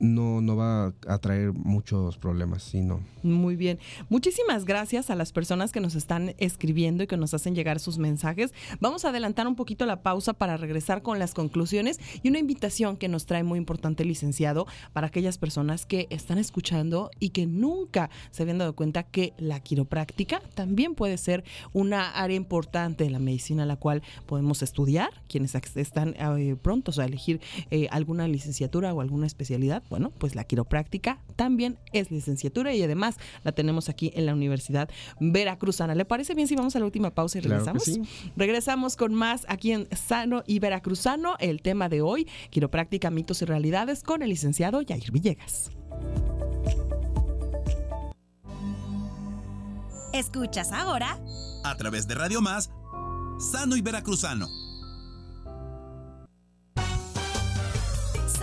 no, 0.00 0.40
no 0.40 0.56
va 0.56 0.92
a 1.06 1.18
traer 1.18 1.52
muchos 1.52 2.18
problemas, 2.18 2.62
sino 2.62 3.00
Muy 3.22 3.56
bien. 3.56 3.78
Muchísimas 4.08 4.64
gracias 4.64 5.10
a 5.10 5.14
las 5.14 5.32
personas 5.32 5.72
que 5.72 5.80
nos 5.80 5.94
están 5.94 6.34
escribiendo 6.38 7.04
y 7.04 7.06
que 7.06 7.16
nos 7.16 7.34
hacen 7.34 7.54
llegar 7.54 7.78
sus 7.78 7.98
mensajes. 7.98 8.52
Vamos 8.80 9.04
a 9.04 9.10
adelantar 9.10 9.46
un 9.46 9.56
poquito 9.56 9.86
la 9.86 10.02
pausa 10.02 10.32
para 10.32 10.56
regresar 10.56 11.02
con 11.02 11.18
las 11.18 11.34
conclusiones 11.34 12.00
y 12.22 12.28
una 12.28 12.38
invitación 12.38 12.96
que 12.96 13.08
nos 13.08 13.26
trae 13.26 13.44
muy 13.44 13.58
importante 13.58 14.04
licenciado 14.04 14.66
para 14.92 15.08
aquellas 15.08 15.38
personas 15.38 15.86
que 15.86 16.06
están 16.10 16.38
escuchando 16.38 17.10
y 17.20 17.30
que 17.30 17.46
nunca 17.46 18.10
se 18.30 18.42
habían 18.42 18.58
dado 18.58 18.74
cuenta 18.74 19.02
que 19.04 19.34
la 19.38 19.60
quiropráctica 19.60 20.40
también 20.54 20.94
puede 20.94 21.18
ser 21.18 21.44
una 21.72 22.10
área 22.10 22.36
importante 22.36 23.04
de 23.04 23.10
la 23.10 23.18
medicina 23.18 23.66
la 23.66 23.76
cual 23.76 24.02
podemos 24.26 24.62
estudiar, 24.62 25.10
quienes 25.28 25.54
están 25.54 26.14
eh, 26.18 26.56
prontos 26.60 26.98
a 26.98 27.04
elegir 27.04 27.40
eh, 27.70 27.88
alguna 27.90 28.28
licenciatura 28.28 28.92
o 28.94 29.00
alguna 29.00 29.26
especialidad. 29.26 29.82
Bueno, 29.90 30.10
pues 30.16 30.36
la 30.36 30.44
quiropráctica 30.44 31.18
también 31.34 31.76
es 31.92 32.12
licenciatura 32.12 32.72
y 32.72 32.82
además 32.82 33.16
la 33.42 33.50
tenemos 33.52 33.88
aquí 33.88 34.12
en 34.14 34.24
la 34.24 34.32
Universidad 34.34 34.88
Veracruzana. 35.18 35.96
¿Le 35.96 36.04
parece 36.04 36.34
bien 36.34 36.46
si 36.46 36.54
vamos 36.54 36.76
a 36.76 36.78
la 36.78 36.84
última 36.84 37.10
pausa 37.10 37.38
y 37.38 37.42
Claro 37.42 37.64
que 37.64 37.70
regresamos? 37.72 38.06
sí. 38.06 38.30
Regresamos 38.36 38.96
con 38.96 39.14
más 39.14 39.44
aquí 39.48 39.72
en 39.72 39.88
Sano 39.94 40.44
y 40.46 40.60
Veracruzano. 40.60 41.34
El 41.40 41.60
tema 41.60 41.88
de 41.88 42.02
hoy, 42.02 42.28
quiropráctica, 42.50 43.10
mitos 43.10 43.42
y 43.42 43.46
realidades 43.46 44.04
con 44.04 44.22
el 44.22 44.30
licenciado 44.30 44.80
Yair 44.80 45.10
Villegas. 45.10 45.70
Escuchas 50.12 50.72
ahora 50.72 51.18
A 51.64 51.76
través 51.76 52.06
de 52.06 52.14
Radio 52.14 52.40
Más, 52.40 52.70
Sano 53.38 53.76
y 53.76 53.80
Veracruzano. 53.80 54.48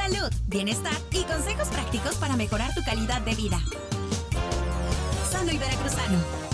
Salud, 0.10 0.32
bienestar 0.48 0.94
y 1.12 1.24
consejos 1.24 1.68
prácticos 1.68 2.16
para 2.16 2.36
mejorar 2.36 2.74
tu 2.74 2.82
calidad 2.84 3.22
de 3.22 3.36
vida. 3.36 3.60
Sano 5.30 5.52
y 5.52 5.58
Veracruzano. 5.58 6.47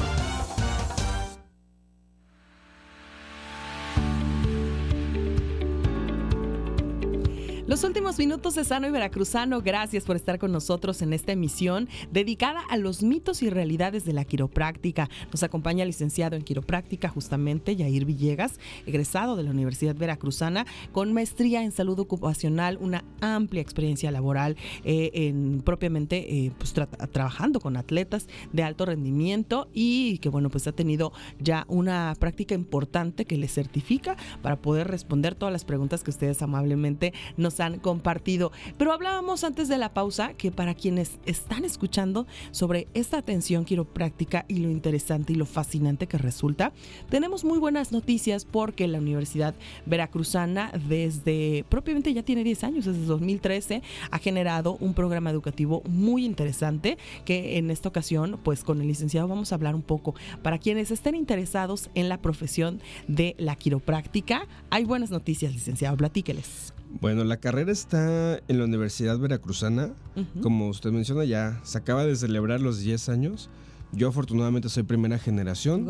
Los 7.74 7.84
últimos 7.84 8.20
minutos 8.20 8.54
de 8.54 8.66
Sano 8.66 8.88
y 8.88 8.92
Veracruzano, 8.92 9.60
gracias 9.60 10.04
por 10.04 10.16
estar 10.16 10.38
con 10.38 10.52
nosotros 10.52 11.02
en 11.02 11.12
esta 11.12 11.32
emisión 11.32 11.90
dedicada 12.12 12.62
a 12.70 12.78
los 12.78 13.02
mitos 13.02 13.42
y 13.42 13.50
realidades 13.50 14.06
de 14.06 14.14
la 14.14 14.26
quiropráctica. 14.26 15.10
Nos 15.32 15.42
acompaña 15.42 15.82
el 15.82 15.90
licenciado 15.90 16.36
en 16.36 16.44
quiropráctica, 16.44 17.10
justamente 17.10 17.76
Yair 17.76 18.06
Villegas, 18.06 18.60
egresado 18.86 19.36
de 19.36 19.42
la 19.42 19.50
Universidad 19.50 19.96
Veracruzana, 19.96 20.68
con 20.92 21.14
maestría 21.14 21.64
en 21.64 21.72
salud 21.72 21.98
ocupacional, 21.98 22.78
una 22.80 23.04
amplia 23.22 23.64
experiencia 23.64 24.12
laboral 24.12 24.56
eh, 24.84 25.10
en 25.12 25.64
propiamente 25.66 26.46
eh, 26.46 26.52
pues, 26.56 26.76
tra- 26.76 27.10
trabajando 27.10 27.60
con 27.60 27.76
atletas 27.76 28.28
de 28.52 28.62
alto 28.62 28.86
rendimiento 28.86 29.68
y 29.74 30.20
que 30.20 30.30
bueno, 30.30 30.52
pues 30.52 30.68
ha 30.68 30.74
tenido 30.74 31.12
ya 31.40 31.66
una 31.68 32.16
práctica 32.20 32.54
importante 32.54 33.26
que 33.26 33.36
le 33.36 33.48
certifica 33.48 34.16
para 34.44 34.58
poder 34.58 34.90
responder 34.90 35.34
todas 35.34 35.52
las 35.52 35.66
preguntas 35.66 36.04
que 36.04 36.12
ustedes 36.12 36.40
amablemente 36.44 37.14
nos 37.36 37.62
han 37.62 37.63
compartido. 37.82 38.52
Pero 38.78 38.92
hablábamos 38.92 39.44
antes 39.44 39.68
de 39.68 39.78
la 39.78 39.94
pausa 39.94 40.34
que 40.34 40.52
para 40.52 40.74
quienes 40.74 41.20
están 41.26 41.66
escuchando 41.66 42.28
sobre 42.52 42.88
esta 42.94 43.18
atención 43.18 43.66
quiropráctica 43.66 44.46
y 44.48 44.58
lo 44.58 44.70
interesante 44.70 45.34
y 45.34 45.36
lo 45.36 45.46
fascinante 45.46 46.08
que 46.08 46.18
resulta, 46.18 46.74
tenemos 47.10 47.44
muy 47.44 47.60
buenas 47.60 47.92
noticias 47.92 48.46
porque 48.46 48.88
la 48.88 49.00
Universidad 49.00 49.56
Veracruzana 49.86 50.72
desde 50.88 51.66
propiamente 51.70 52.14
ya 52.14 52.24
tiene 52.24 52.44
10 52.44 52.64
años, 52.64 52.86
desde 52.86 53.06
2013, 53.06 53.82
ha 54.12 54.20
generado 54.20 54.78
un 54.80 54.94
programa 54.94 55.30
educativo 55.30 55.82
muy 55.88 56.26
interesante 56.26 56.98
que 57.26 57.58
en 57.58 57.72
esta 57.72 57.90
ocasión, 57.90 58.40
pues 58.44 58.64
con 58.64 58.82
el 58.82 58.88
licenciado 58.88 59.28
vamos 59.28 59.52
a 59.52 59.56
hablar 59.56 59.76
un 59.76 59.82
poco 59.82 60.16
para 60.42 60.58
quienes 60.58 60.92
estén 60.92 61.16
interesados 61.16 61.90
en 61.96 62.10
la 62.10 62.22
profesión 62.22 62.82
de 63.08 63.36
la 63.38 63.56
quiropráctica. 63.56 64.48
Hay 64.70 64.86
buenas 64.86 65.12
noticias, 65.12 65.54
licenciado, 65.54 65.98
platíqueles. 65.98 66.74
Bueno, 67.00 67.24
la 67.24 67.38
carrera 67.38 67.72
está 67.72 68.40
en 68.48 68.58
la 68.58 68.66
Universidad 68.66 69.18
Veracruzana. 69.18 69.94
Como 70.42 70.68
usted 70.68 70.92
menciona, 70.92 71.26
ya 71.26 71.60
se 71.64 71.78
acaba 71.78 72.06
de 72.06 72.16
celebrar 72.16 72.62
los 72.62 72.80
10 72.80 73.10
años. 73.10 73.50
Yo 73.92 74.08
afortunadamente 74.08 74.70
soy 74.70 74.84
primera 74.84 75.20
generación 75.20 75.86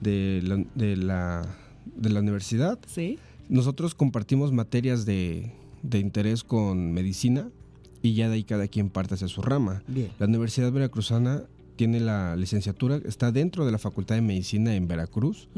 de, 0.00 0.40
la, 0.44 0.56
de, 0.74 0.96
la, 0.96 1.56
de, 1.96 2.10
la, 2.10 2.20
universidad. 2.20 2.78
Sí. 2.86 3.18
Nosotros 3.48 3.94
compartimos 3.94 4.52
materias 4.52 5.04
de, 5.04 5.52
de, 5.82 5.98
interés 5.98 6.44
con 6.44 6.92
medicina 6.92 7.48
y 8.00 8.14
ya 8.14 8.28
de 8.28 8.34
ahí 8.34 8.44
cada 8.44 8.68
quien 8.68 8.90
parte 8.90 9.14
hacia 9.14 9.28
su 9.28 9.42
rama. 9.42 9.82
Bien. 9.88 10.10
La 10.18 10.26
Universidad 10.26 10.70
Veracruzana 10.70 11.42
tiene 11.76 12.00
la 12.00 12.36
licenciatura, 12.36 13.00
está 13.04 13.32
dentro 13.32 13.66
de 13.66 13.72
la 13.72 13.78
Facultad 13.78 14.14
de 14.14 14.22
Medicina 14.22 14.74
en 14.74 14.86
Veracruz. 14.86 15.48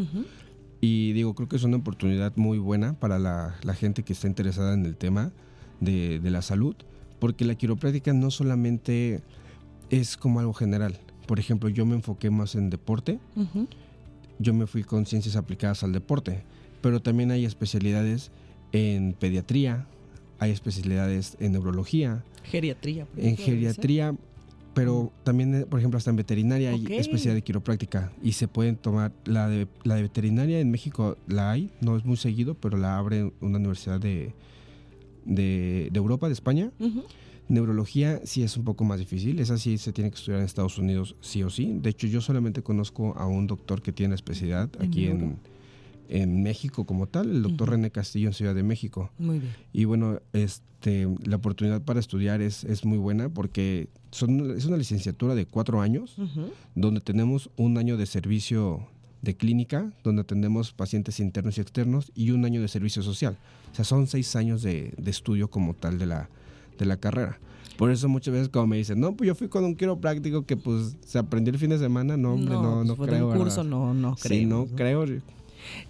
Y 0.87 1.15
digo, 1.15 1.35
creo 1.35 1.49
que 1.49 1.57
es 1.57 1.65
una 1.65 1.79
oportunidad 1.79 2.37
muy 2.37 2.59
buena 2.59 2.93
para 2.93 3.19
la, 3.19 3.55
gente 3.75 4.03
que 4.03 4.13
está 4.13 4.27
interesada 4.27 4.75
en 4.75 4.85
el 4.85 4.99
tema 4.99 5.33
de, 5.81 6.21
la 6.25 6.43
salud, 6.43 6.77
porque 7.19 7.47
la 7.47 7.55
quiropráctica 7.55 8.13
no 8.13 8.31
solamente 8.31 9.23
es 9.89 10.19
como 10.19 10.41
algo 10.41 10.53
general. 10.53 10.99
Por 11.27 11.39
ejemplo, 11.39 11.71
yo 11.71 11.87
me 11.87 11.95
enfoqué 11.95 12.29
más 12.29 12.55
en 12.55 12.69
deporte, 12.69 13.19
yo 14.39 14.53
me 14.53 14.67
fui 14.67 14.85
con 14.85 15.07
ciencias 15.07 15.37
aplicadas 15.37 15.83
al 15.85 15.93
deporte, 15.93 16.43
pero 16.83 17.01
también 17.01 17.31
hay 17.31 17.47
especialidades 17.47 18.31
en 18.73 19.15
pediatría, 19.15 19.87
hay 20.39 20.51
especialidades 20.51 21.39
en 21.41 21.53
neurología, 21.53 22.23
geriatría, 22.43 23.07
en 23.17 23.39
geriatría, 23.39 24.15
pero 24.75 25.13
también, 25.23 25.55
eh, 25.55 25.67
por 25.67 25.79
ejemplo, 25.79 25.99
hasta 25.99 26.11
en 26.11 26.17
veterinaria 26.17 26.71
hay 26.71 26.85
especialidad 26.91 27.35
de 27.35 27.43
quiropráctica 27.43 28.13
y 28.23 28.33
se 28.33 28.49
pueden 28.49 28.77
tomar, 28.77 29.13
la 29.25 29.49
de, 29.49 29.69
la 29.85 29.95
de 29.95 30.03
veterinaria 30.03 30.61
en 30.61 30.71
México 30.71 31.17
la 31.27 31.53
hay, 31.53 31.71
no 31.81 31.97
es 31.97 32.05
muy 32.05 32.17
seguido, 32.17 32.55
pero 32.55 32.77
la 32.77 32.99
abre 32.99 33.33
una 33.41 33.59
universidad 33.59 34.01
de, 34.01 34.35
de, 35.25 35.91
Europa, 35.95 36.27
de 36.27 36.33
España. 36.33 36.73
Neurología 37.47 38.21
sí 38.25 38.43
es 38.43 38.57
un 38.57 38.65
poco 38.65 38.85
más 38.85 38.99
difícil, 38.99 39.39
esa 39.39 39.59
sí 39.59 39.77
se 39.77 39.93
tiene 39.93 40.11
que 40.11 40.17
estudiar 40.17 40.41
en 40.41 40.47
Estados 40.47 40.79
Unidos 40.79 41.15
sí 41.21 41.43
o 41.43 41.51
sí. 41.51 41.79
De 41.81 41.91
hecho, 41.91 42.07
yo 42.07 42.21
solamente 42.21 42.63
conozco 42.63 43.15
a 43.17 43.27
un 43.27 43.47
doctor 43.47 43.83
que 43.83 43.93
tiene 43.93 44.15
especialidad 44.15 44.71
aquí 44.81 45.07
en, 45.07 45.37
en 46.09 46.43
México 46.43 46.85
como 46.85 47.07
tal, 47.07 47.31
el 47.31 47.43
doctor 47.43 47.71
René 47.71 47.91
Castillo 47.91 48.29
en 48.29 48.35
Ciudad 48.35 48.55
de 48.55 48.63
México. 48.63 49.11
Muy 49.19 49.39
bien. 49.39 49.53
Y 49.73 49.85
bueno, 49.85 50.21
este, 50.33 51.09
la 51.25 51.37
oportunidad 51.37 51.83
para 51.83 52.01
estudiar 52.01 52.41
es, 52.41 52.65
es 52.65 52.85
muy 52.85 52.99
buena 52.99 53.29
porque 53.29 53.89
son, 54.11 54.57
es 54.57 54.67
una 54.67 54.77
licenciatura 54.77 55.35
de 55.35 55.47
cuatro 55.47 55.81
años, 55.81 56.17
donde 56.75 57.01
tenemos 57.01 57.51
un 57.57 57.79
año 57.79 57.97
de 57.97 58.07
servicio 58.07 58.87
de 59.23 59.37
clínica, 59.37 59.91
donde 60.03 60.23
atendemos 60.23 60.73
pacientes 60.73 61.19
internos 61.19 61.57
y 61.57 61.63
externos, 61.63 62.13
y 62.15 62.31
un 62.31 62.45
año 62.45 62.61
de 62.61 62.69
servicio 62.69 63.03
social. 63.03 63.39
O 63.73 63.75
sea, 63.75 63.85
son 63.85 64.07
seis 64.07 64.37
años 64.37 64.63
de, 64.63 64.93
de 64.99 65.11
estudio 65.11 65.49
como 65.49 65.75
tal 65.75 65.99
de 65.99 66.07
la, 66.07 66.29
de 66.79 66.85
la 66.85 66.99
carrera. 66.99 67.39
Por 67.77 67.91
eso 67.91 68.09
muchas 68.09 68.33
veces 68.33 68.49
como 68.51 68.69
me 68.69 68.77
dicen, 68.77 69.01
no, 69.01 69.17
pues 69.17 69.27
yo 69.27 69.35
fui 69.35 69.49
con 69.49 69.65
un 69.65 69.75
quiropráctico 69.75 70.47
que 70.47 70.57
pues 70.57 70.97
se 71.05 71.19
aprendió 71.19 71.53
el 71.53 71.59
fin 71.59 71.71
de 71.71 71.79
semana, 71.79 72.17
no, 72.17 72.35
hombre, 72.35 72.55
no, 72.55 72.85
no, 72.85 72.95
pues 72.95 73.11
creo. 73.11 73.31
Un 73.31 73.37
curso 73.39 73.65
no, 73.65 73.93
no 73.95 74.15
creo. 74.15 74.39
Sí, 74.39 74.47
no 74.47 74.67
creo. 74.67 75.05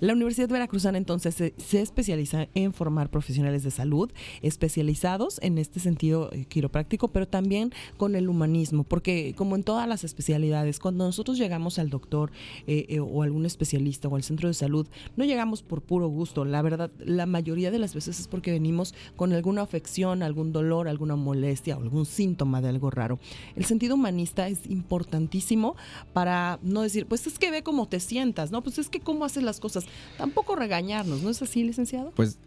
La 0.01 0.13
Universidad 0.13 0.49
Veracruzana 0.49 0.99
entonces 0.99 1.35
se, 1.35 1.81
especializa 1.81 2.49
en 2.55 2.73
formar 2.73 3.11
profesionales 3.11 3.63
de 3.63 3.71
salud 3.71 4.11
especializados 4.43 5.39
en 5.43 5.59
este 5.59 5.81
sentido 5.81 6.31
eh, 6.33 6.45
quiropráctico, 6.47 7.09
pero 7.09 7.27
también 7.29 7.73
con 7.97 8.15
el 8.15 8.29
humanismo, 8.29 8.85
porque 8.85 9.35
como 9.37 9.57
en 9.57 9.65
todas 9.65 9.89
las 9.89 10.05
especialidades, 10.05 10.79
cuando 10.79 11.05
nosotros 11.05 11.39
llegamos 11.39 11.79
al 11.79 11.91
doctor 11.91 12.31
eh, 12.67 12.87
eh, 12.89 13.01
o 13.01 13.23
algún 13.23 13.47
especialista 13.47 14.09
o 14.09 14.17
al 14.17 14.23
centro 14.23 14.49
de 14.49 14.55
salud, 14.55 14.87
no 15.17 15.25
llegamos 15.25 15.63
por 15.63 15.83
puro 15.83 16.09
gusto. 16.09 16.45
La 16.45 16.63
verdad, 16.63 16.91
la 16.99 17.27
mayoría 17.27 17.71
de 17.71 17.79
las 17.79 17.95
veces 17.95 18.21
es 18.21 18.29
porque 18.29 18.51
venimos 18.51 18.95
con 19.17 19.33
alguna 19.33 19.63
afección, 19.63 20.23
algún 20.23 20.53
dolor, 20.53 20.89
alguna 20.89 21.17
molestia 21.17 21.77
o 21.77 21.83
algún 21.83 22.07
síntoma 22.07 22.61
de 22.61 22.69
algo 22.69 22.91
raro. 22.91 23.19
El 23.57 23.65
sentido 23.65 23.95
humanista 23.95 24.49
es 24.49 24.67
importantísimo 24.69 25.77
para 26.13 26.59
no 26.63 26.83
decir, 26.83 27.07
pues 27.07 27.27
es 27.27 27.39
que 27.39 27.51
ve 27.51 27.63
cómo 27.63 27.87
te 27.87 28.01
sientas, 28.01 28.51
¿no? 28.51 28.63
Pues 28.63 28.79
es 28.79 28.89
que 28.89 29.01
cómo 29.01 29.25
haces 29.25 29.43
las 29.43 29.61
cosas. 29.65 29.87
Tampoco 30.19 30.57
regañarnos, 30.57 31.23
¿no 31.23 31.31
es 31.31 31.41
así, 31.41 31.65
licenciado? 31.65 32.13
Pues 32.15 32.39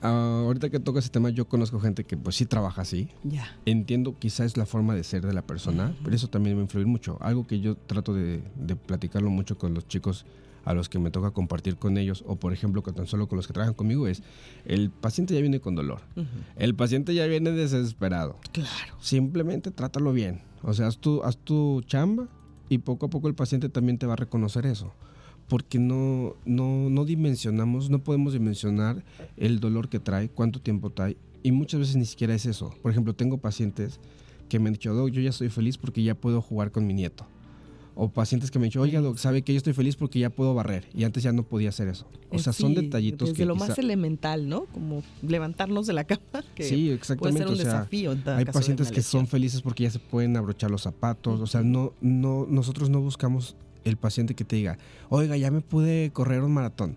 ahorita 0.00 0.70
que 0.70 0.80
toco 0.80 0.98
ese 0.98 1.08
tema, 1.08 1.30
yo 1.30 1.46
conozco 1.46 1.78
gente 1.78 2.02
que 2.02 2.16
pues 2.16 2.34
sí 2.34 2.46
trabaja 2.46 2.82
así. 2.82 3.08
Ya. 3.22 3.56
Entiendo 3.64 4.18
quizás 4.18 4.46
es 4.46 4.56
la 4.56 4.66
forma 4.66 4.96
de 4.96 5.04
ser 5.04 5.24
de 5.24 5.32
la 5.32 5.42
persona, 5.42 5.94
pero 6.02 6.16
eso 6.16 6.26
también 6.26 6.56
va 6.56 6.60
a 6.60 6.64
influir 6.64 6.88
mucho. 6.88 7.16
Algo 7.20 7.46
que 7.46 7.60
yo 7.60 7.76
trato 7.76 8.12
de, 8.12 8.42
platicarlo 8.86 9.30
mucho 9.30 9.56
con 9.56 9.72
los 9.72 9.86
chicos 9.86 10.26
a 10.64 10.74
los 10.74 10.88
que 10.88 10.98
me 10.98 11.12
toca 11.12 11.30
compartir 11.30 11.76
con 11.76 11.96
ellos, 11.96 12.24
o 12.26 12.34
por 12.34 12.52
ejemplo, 12.52 12.82
tan 12.82 13.06
solo 13.06 13.28
con 13.28 13.36
los 13.36 13.46
que 13.46 13.52
trabajan 13.52 13.74
conmigo, 13.74 14.08
es 14.08 14.24
el 14.64 14.90
paciente 14.90 15.34
ya 15.34 15.40
viene 15.40 15.60
con 15.60 15.76
dolor. 15.76 16.00
El 16.56 16.74
paciente 16.74 17.14
ya 17.14 17.26
viene 17.26 17.52
desesperado. 17.52 18.36
Claro. 18.50 18.96
Simplemente 19.00 19.70
trátalo 19.70 20.12
bien. 20.12 20.42
O 20.62 20.74
sea, 20.74 20.88
haz 20.88 20.98
tu, 20.98 21.22
haz 21.22 21.36
tu 21.36 21.82
chamba 21.86 22.26
y 22.68 22.78
poco 22.78 23.06
a 23.06 23.10
poco 23.10 23.28
el 23.28 23.36
paciente 23.36 23.68
también 23.68 23.96
te 23.96 24.06
va 24.06 24.14
a 24.14 24.16
reconocer 24.16 24.66
eso 24.66 24.92
porque 25.48 25.78
no, 25.78 26.36
no, 26.44 26.90
no 26.90 27.04
dimensionamos, 27.04 27.90
no 27.90 28.00
podemos 28.00 28.34
dimensionar 28.34 29.02
el 29.36 29.60
dolor 29.60 29.88
que 29.88 29.98
trae, 29.98 30.28
cuánto 30.28 30.60
tiempo 30.60 30.90
trae, 30.90 31.16
y 31.42 31.52
muchas 31.52 31.80
veces 31.80 31.96
ni 31.96 32.04
siquiera 32.04 32.34
es 32.34 32.46
eso. 32.46 32.74
Por 32.82 32.90
ejemplo, 32.92 33.14
tengo 33.14 33.38
pacientes 33.38 33.98
que 34.48 34.58
me 34.58 34.68
han 34.68 34.74
dicho, 34.74 34.92
Doc, 34.94 35.10
yo 35.10 35.20
ya 35.20 35.30
estoy 35.30 35.48
feliz 35.48 35.78
porque 35.78 36.02
ya 36.02 36.14
puedo 36.14 36.42
jugar 36.42 36.70
con 36.70 36.86
mi 36.86 36.94
nieto. 36.94 37.26
O 38.00 38.10
pacientes 38.10 38.52
que 38.52 38.60
me 38.60 38.66
han 38.66 38.70
dicho, 38.70 38.80
oiga, 38.80 39.00
Doc, 39.00 39.16
sabe 39.16 39.42
que 39.42 39.52
yo 39.52 39.56
estoy 39.56 39.72
feliz 39.72 39.96
porque 39.96 40.20
ya 40.20 40.30
puedo 40.30 40.54
barrer. 40.54 40.88
Y 40.94 41.02
antes 41.02 41.22
ya 41.22 41.32
no 41.32 41.42
podía 41.42 41.70
hacer 41.70 41.88
eso. 41.88 42.06
O 42.30 42.38
sea, 42.38 42.52
son 42.52 42.74
detallitos 42.74 43.30
desde 43.30 43.44
lo 43.44 43.56
más 43.56 43.76
elemental, 43.78 44.48
¿no? 44.48 44.66
Como 44.66 45.02
levantarnos 45.22 45.86
de 45.86 45.94
la 45.94 46.04
cama. 46.04 46.22
Que 46.54 46.64
sí, 46.64 46.90
exactamente. 46.90 47.44
Puede 47.44 47.56
ser 47.56 47.66
un 47.66 47.72
desafío. 47.72 48.16
hay 48.36 48.44
pacientes 48.44 48.92
que 48.92 49.02
son 49.02 49.26
felices 49.26 49.62
porque 49.62 49.84
ya 49.84 49.90
se 49.90 49.98
pueden 49.98 50.36
abrochar 50.36 50.70
los 50.70 50.82
zapatos. 50.82 51.40
O 51.40 51.46
sea, 51.46 51.62
no, 51.62 51.92
no, 52.00 52.46
nosotros 52.48 52.88
no 52.88 53.00
buscamos 53.00 53.56
el 53.84 53.96
paciente 53.96 54.34
que 54.34 54.44
te 54.44 54.56
diga, 54.56 54.78
oiga, 55.08 55.36
ya 55.36 55.50
me 55.50 55.60
pude 55.60 56.10
correr 56.12 56.42
un 56.42 56.52
maratón. 56.52 56.96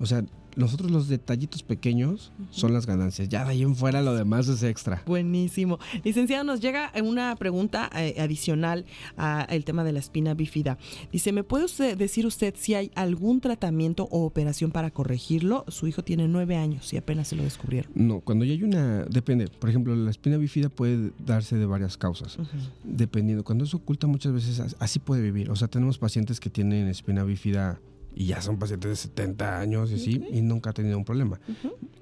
O 0.00 0.06
sea, 0.06 0.24
nosotros 0.58 0.90
los 0.90 1.08
detallitos 1.08 1.62
pequeños 1.62 2.32
son 2.50 2.72
las 2.72 2.84
ganancias. 2.84 3.28
Ya 3.28 3.44
de 3.44 3.52
ahí 3.52 3.62
en 3.62 3.76
fuera 3.76 4.02
lo 4.02 4.14
demás 4.14 4.48
es 4.48 4.62
extra. 4.64 5.02
Buenísimo. 5.06 5.78
Licenciado, 6.04 6.42
nos 6.42 6.60
llega 6.60 6.92
una 7.02 7.36
pregunta 7.36 7.88
eh, 7.94 8.16
adicional 8.18 8.84
al 9.16 9.64
tema 9.64 9.84
de 9.84 9.92
la 9.92 10.00
espina 10.00 10.34
bífida. 10.34 10.76
Dice, 11.12 11.32
¿me 11.32 11.44
puede 11.44 11.68
decir 11.94 12.26
usted 12.26 12.54
si 12.56 12.74
hay 12.74 12.90
algún 12.96 13.40
tratamiento 13.40 14.08
o 14.10 14.24
operación 14.24 14.72
para 14.72 14.90
corregirlo? 14.90 15.64
Su 15.68 15.86
hijo 15.86 16.02
tiene 16.02 16.26
nueve 16.26 16.56
años 16.56 16.92
y 16.92 16.96
apenas 16.96 17.28
se 17.28 17.36
lo 17.36 17.44
descubrieron. 17.44 17.92
No, 17.94 18.20
cuando 18.20 18.44
ya 18.44 18.52
hay 18.52 18.64
una, 18.64 19.04
depende. 19.04 19.46
Por 19.46 19.70
ejemplo, 19.70 19.94
la 19.94 20.10
espina 20.10 20.38
bífida 20.38 20.68
puede 20.68 21.12
darse 21.24 21.56
de 21.56 21.66
varias 21.66 21.96
causas. 21.96 22.36
Dependiendo. 22.82 23.44
Cuando 23.44 23.64
es 23.64 23.74
oculta 23.74 24.08
muchas 24.08 24.32
veces 24.32 24.76
así 24.80 24.98
puede 24.98 25.22
vivir. 25.22 25.50
O 25.50 25.56
sea, 25.56 25.68
tenemos 25.68 25.98
pacientes 25.98 26.40
que 26.40 26.50
tienen 26.50 26.88
espina 26.88 27.22
bífida 27.22 27.80
y 28.14 28.26
ya 28.26 28.40
son 28.42 28.58
pacientes 28.58 28.90
de 28.90 28.96
70 28.96 29.60
años 29.60 29.90
y 29.90 29.94
así, 29.94 30.24
y 30.32 30.40
nunca 30.40 30.70
ha 30.70 30.72
tenido 30.72 30.98
un 30.98 31.04
problema. 31.04 31.40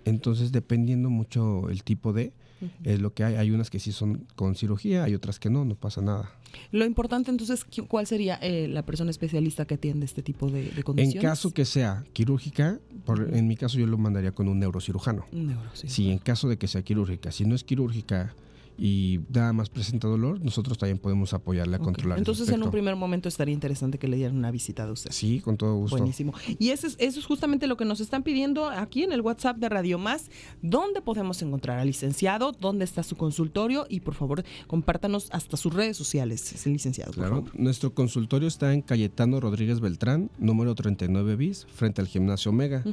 Entonces, 0.04 0.52
dependiendo 0.52 1.10
mucho 1.10 1.68
el 1.68 1.82
tipo 1.82 2.12
de, 2.12 2.32
es 2.84 3.00
lo 3.00 3.12
que 3.12 3.24
hay. 3.24 3.34
Hay 3.34 3.50
unas 3.50 3.70
que 3.70 3.78
sí 3.78 3.92
son 3.92 4.26
con 4.34 4.54
cirugía, 4.54 5.04
hay 5.04 5.14
otras 5.14 5.38
que 5.38 5.50
no, 5.50 5.64
no 5.64 5.74
pasa 5.74 6.00
nada. 6.00 6.30
Lo 6.72 6.84
importante 6.84 7.30
entonces, 7.30 7.66
¿cuál 7.88 8.06
sería 8.06 8.36
eh, 8.36 8.68
la 8.68 8.84
persona 8.84 9.10
especialista 9.10 9.66
que 9.66 9.74
atiende 9.74 10.06
este 10.06 10.22
tipo 10.22 10.48
de, 10.48 10.70
condiciones? 10.82 11.16
En 11.16 11.20
caso 11.20 11.52
que 11.52 11.64
sea 11.64 12.04
quirúrgica, 12.12 12.80
en 13.32 13.46
mi 13.46 13.56
caso 13.56 13.78
yo 13.78 13.86
lo 13.86 13.98
mandaría 13.98 14.32
con 14.32 14.48
un 14.48 14.58
neurocirujano. 14.58 15.26
Un 15.32 15.56
Sí, 15.74 16.10
en 16.10 16.18
caso 16.18 16.48
de 16.48 16.56
que 16.56 16.66
sea 16.66 16.82
quirúrgica. 16.82 17.30
Si 17.30 17.44
no 17.44 17.54
es 17.54 17.62
quirúrgica 17.62 18.34
y 18.78 19.20
nada 19.32 19.52
más 19.52 19.70
presenta 19.70 20.08
dolor, 20.08 20.40
nosotros 20.40 20.78
también 20.78 20.98
podemos 20.98 21.32
apoyarle 21.32 21.76
a 21.76 21.78
controlar. 21.78 22.18
Entonces, 22.18 22.48
en 22.50 22.62
un 22.62 22.70
primer 22.70 22.96
momento 22.96 23.28
estaría 23.28 23.54
interesante 23.54 23.98
que 23.98 24.08
le 24.08 24.16
dieran 24.16 24.36
una 24.36 24.50
visita 24.50 24.86
de 24.86 24.92
usted. 24.92 25.10
Sí, 25.12 25.40
con 25.40 25.56
todo 25.56 25.76
gusto. 25.76 25.96
Buenísimo. 25.96 26.34
Y 26.58 26.70
eso 26.70 26.86
es, 26.86 26.96
eso 26.98 27.18
es 27.18 27.26
justamente 27.26 27.66
lo 27.66 27.76
que 27.76 27.84
nos 27.84 28.00
están 28.00 28.22
pidiendo 28.22 28.68
aquí 28.68 29.02
en 29.02 29.12
el 29.12 29.20
WhatsApp 29.20 29.56
de 29.56 29.68
Radio 29.68 29.98
Más. 29.98 30.30
¿Dónde 30.62 31.00
podemos 31.00 31.40
encontrar 31.42 31.78
al 31.78 31.86
licenciado? 31.86 32.52
¿Dónde 32.52 32.84
está 32.84 33.02
su 33.02 33.16
consultorio? 33.16 33.86
Y 33.88 34.00
por 34.00 34.14
favor, 34.14 34.44
compártanos 34.66 35.28
hasta 35.32 35.56
sus 35.56 35.72
redes 35.72 35.96
sociales, 35.96 36.66
el 36.66 36.72
licenciado. 36.72 37.12
claro, 37.12 37.44
nuestro 37.54 37.94
consultorio 37.94 38.48
está 38.48 38.72
en 38.72 38.82
Cayetano 38.82 39.40
Rodríguez 39.40 39.80
Beltrán, 39.80 40.30
número 40.38 40.74
39 40.74 41.36
bis, 41.36 41.66
frente 41.66 42.00
al 42.00 42.06
gimnasio 42.06 42.50
Omega. 42.50 42.84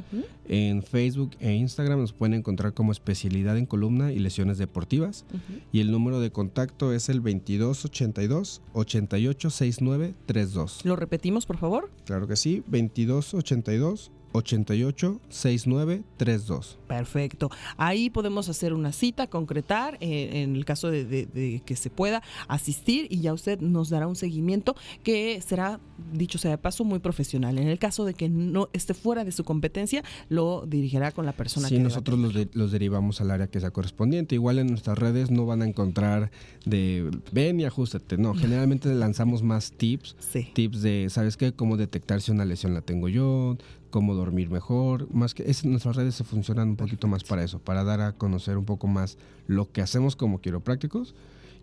En 0.48 0.82
Facebook 0.82 1.32
e 1.40 1.52
Instagram 1.52 2.00
nos 2.00 2.12
pueden 2.12 2.34
encontrar 2.34 2.74
como 2.74 2.92
especialidad 2.92 3.56
en 3.58 3.66
columna 3.66 4.12
y 4.12 4.18
lesiones 4.18 4.58
deportivas 4.58 5.24
y 5.74 5.80
el 5.80 5.90
número 5.90 6.20
de 6.20 6.30
contacto 6.30 6.92
es 6.92 7.08
el 7.08 7.16
2282 7.16 8.62
886932. 8.74 10.84
¿Lo 10.84 10.94
repetimos, 10.94 11.46
por 11.46 11.58
favor? 11.58 11.90
Claro 12.04 12.28
que 12.28 12.36
sí, 12.36 12.62
2282 12.68 14.12
88 14.34 15.20
6932. 15.28 16.78
Perfecto. 16.88 17.50
Ahí 17.76 18.10
podemos 18.10 18.48
hacer 18.48 18.74
una 18.74 18.92
cita, 18.92 19.28
concretar, 19.28 19.96
eh, 20.00 20.42
en 20.42 20.56
el 20.56 20.64
caso 20.64 20.90
de, 20.90 21.62
que 21.64 21.76
se 21.76 21.88
pueda 21.88 22.22
asistir 22.48 23.06
y 23.10 23.20
ya 23.20 23.32
usted 23.32 23.60
nos 23.60 23.90
dará 23.90 24.08
un 24.08 24.16
seguimiento 24.16 24.74
que 25.04 25.40
será, 25.40 25.80
dicho 26.12 26.38
sea 26.38 26.50
de 26.50 26.58
paso, 26.58 26.84
muy 26.84 26.98
profesional. 26.98 27.58
En 27.58 27.68
el 27.68 27.78
caso 27.78 28.04
de 28.04 28.14
que 28.14 28.28
no 28.28 28.68
esté 28.72 28.92
fuera 28.92 29.24
de 29.24 29.30
su 29.30 29.44
competencia, 29.44 30.02
lo 30.28 30.66
dirigirá 30.66 31.12
con 31.12 31.26
la 31.26 31.32
persona 31.32 31.68
sí, 31.68 31.76
que 31.76 31.80
nosotros 31.82 32.18
los, 32.18 32.34
los, 32.54 32.72
derivamos 32.72 33.20
al 33.20 33.30
área 33.30 33.46
que 33.46 33.60
sea 33.60 33.70
correspondiente. 33.70 34.34
Igual 34.34 34.58
en 34.58 34.66
nuestras 34.66 34.98
redes 34.98 35.30
no 35.30 35.46
van 35.46 35.62
a 35.62 35.66
encontrar 35.66 36.32
de 36.64 37.08
ven 37.32 37.60
y 37.60 37.64
ajustate. 37.64 38.18
No, 38.18 38.34
generalmente 38.34 38.88
lanzamos 38.94 39.42
más 39.42 39.72
tips. 39.72 40.16
Tips 40.54 40.82
de, 40.82 41.06
¿sabes 41.08 41.36
qué? 41.36 41.52
Cómo 41.52 41.76
detectar 41.76 42.20
si 42.20 42.32
una 42.32 42.44
lesión 42.44 42.74
la 42.74 42.80
tengo 42.80 43.08
yo, 43.08 43.56
cómo 43.94 44.14
dormir 44.14 44.50
mejor, 44.50 45.06
más 45.14 45.34
que 45.34 45.48
es, 45.48 45.64
nuestras 45.64 45.94
redes 45.94 46.16
se 46.16 46.24
funcionan 46.24 46.70
un 46.70 46.74
poquito 46.74 47.06
más 47.06 47.22
para 47.22 47.44
eso, 47.44 47.60
para 47.60 47.84
dar 47.84 48.00
a 48.00 48.10
conocer 48.10 48.58
un 48.58 48.64
poco 48.64 48.88
más 48.88 49.18
lo 49.46 49.70
que 49.70 49.82
hacemos 49.82 50.16
como 50.16 50.40
quiroprácticos 50.40 51.14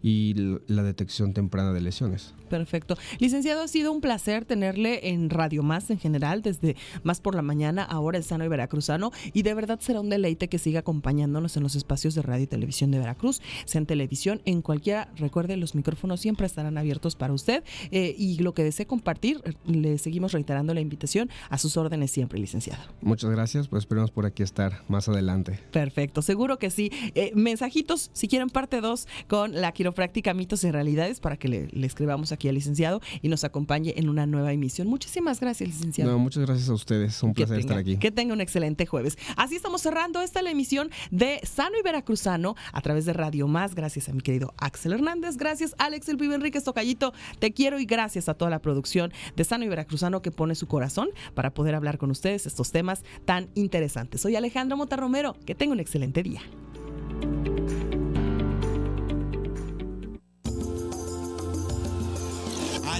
y 0.02 0.34
la 0.68 0.84
detección 0.84 1.34
temprana 1.34 1.74
de 1.74 1.82
lesiones. 1.82 2.34
Perfecto. 2.50 2.98
Licenciado, 3.20 3.62
ha 3.62 3.68
sido 3.68 3.92
un 3.94 4.02
placer 4.02 4.44
tenerle 4.44 5.10
en 5.10 5.30
Radio 5.30 5.64
Más 5.64 5.90
en 5.90 6.00
general, 6.00 6.42
desde 6.42 6.76
más 7.04 7.22
por 7.22 7.34
la 7.34 7.42
mañana, 7.42 7.84
ahora 7.84 8.18
el 8.18 8.26
Sano 8.26 8.44
y 8.44 8.50
Veracruzano, 8.50 9.12
y 9.34 9.44
de 9.44 9.54
verdad 9.54 9.80
será 9.80 10.02
un 10.02 10.10
deleite 10.10 10.50
que 10.50 10.60
siga 10.60 10.82
acompañándonos 10.82 11.56
en 11.56 11.64
los 11.64 11.76
espacios 11.76 12.14
de 12.14 12.22
radio 12.22 12.44
y 12.44 12.48
televisión 12.48 12.92
de 12.92 13.00
Veracruz, 13.00 13.42
sea 13.66 13.80
en 13.80 13.86
televisión, 13.86 14.42
en 14.46 14.62
cualquiera. 14.62 15.10
Recuerde, 15.16 15.56
los 15.56 15.76
micrófonos 15.76 16.20
siempre 16.20 16.46
estarán 16.46 16.78
abiertos 16.78 17.16
para 17.16 17.32
usted 17.34 17.64
eh, 17.92 18.16
y 18.18 18.38
lo 18.40 18.54
que 18.54 18.64
desee 18.64 18.86
compartir, 18.86 19.42
le 19.66 19.98
seguimos 19.98 20.34
reiterando 20.34 20.74
la 20.74 20.82
invitación 20.82 21.30
a 21.50 21.58
sus 21.58 21.78
órdenes 21.78 22.12
siempre, 22.12 22.40
licenciado. 22.40 22.84
Muchas 23.02 23.30
gracias, 23.30 23.68
pues 23.70 23.84
esperemos 23.84 24.12
por 24.12 24.26
aquí 24.26 24.44
estar 24.44 24.84
más 24.90 25.08
adelante. 25.08 25.60
Perfecto, 25.72 26.22
seguro 26.22 26.60
que 26.60 26.70
sí. 26.70 26.92
Eh, 27.16 27.32
mensajitos, 27.36 28.10
si 28.14 28.28
quieren 28.28 28.50
parte 28.50 28.82
2 28.82 29.08
con 29.28 29.54
la 29.54 29.72
práctica 29.94 30.34
mitos 30.34 30.64
y 30.64 30.72
realidades 30.72 31.20
para 31.20 31.38
que 31.38 31.48
le, 31.48 31.70
escribamos 31.86 32.32
aquí 32.32 32.48
al 32.48 32.56
licenciado 32.56 33.02
y 33.22 33.30
nos 33.30 33.44
acompañe 33.44 33.94
en 33.98 34.10
una 34.10 34.26
nueva 34.26 34.54
emisión. 34.54 34.88
Muchísimas 34.88 35.40
gracias, 35.40 35.70
licenciado. 35.70 36.12
No, 36.12 36.20
muchas 36.20 36.46
gracias 36.46 36.70
a 36.70 36.74
ustedes. 36.74 37.22
Un 37.24 37.34
placer 37.34 37.60
estar 37.60 37.78
aquí. 37.78 37.98
Que 37.98 38.12
tenga 38.12 38.34
un 38.34 38.42
excelente 38.42 38.86
jueves. 38.86 39.18
Así 39.36 39.56
estamos 39.56 39.82
cerrando 39.82 40.22
esta 40.22 40.42
la 40.42 40.52
emisión 40.52 40.90
de 41.12 41.40
Sano 41.44 41.78
y 41.80 41.84
Veracruzano 41.84 42.56
a 42.74 42.82
través 42.82 43.06
de 43.06 43.14
Radio 43.14 43.48
Más. 43.48 43.76
Gracias 43.76 44.10
a 44.10 44.14
mi 44.14 44.22
querido 44.22 44.54
Axel 44.58 44.94
Hernández. 44.94 45.38
Gracias, 45.38 45.76
Alex 45.78 46.10
El 46.10 46.18
Vivo 46.18 46.34
Enrique 46.34 46.60
Tocayito. 46.62 47.14
Te 47.40 47.54
quiero 47.54 47.80
y 47.80 47.86
gracias 47.86 48.30
a 48.30 48.34
toda 48.34 48.50
la 48.50 48.60
producción 48.60 49.12
de 49.36 49.44
Sano 49.44 49.66
y 49.66 49.68
Veracruzano 49.68 50.22
que 50.22 50.32
pone 50.32 50.56
su 50.56 50.68
corazón 50.68 51.10
para 51.34 51.54
poder 51.54 51.76
hablar 51.76 51.98
con 51.98 52.12
ustedes 52.12 52.46
estos 52.46 52.72
temas 52.72 53.04
tan 53.26 53.50
interesantes. 53.56 54.22
Soy 54.22 54.36
Alejandro 54.36 54.78
Mota 54.78 54.96
Romero. 54.96 55.36
Que 55.46 55.56
tenga 55.56 55.74
un 55.74 55.80
excelente 55.80 56.24
día. 56.24 56.42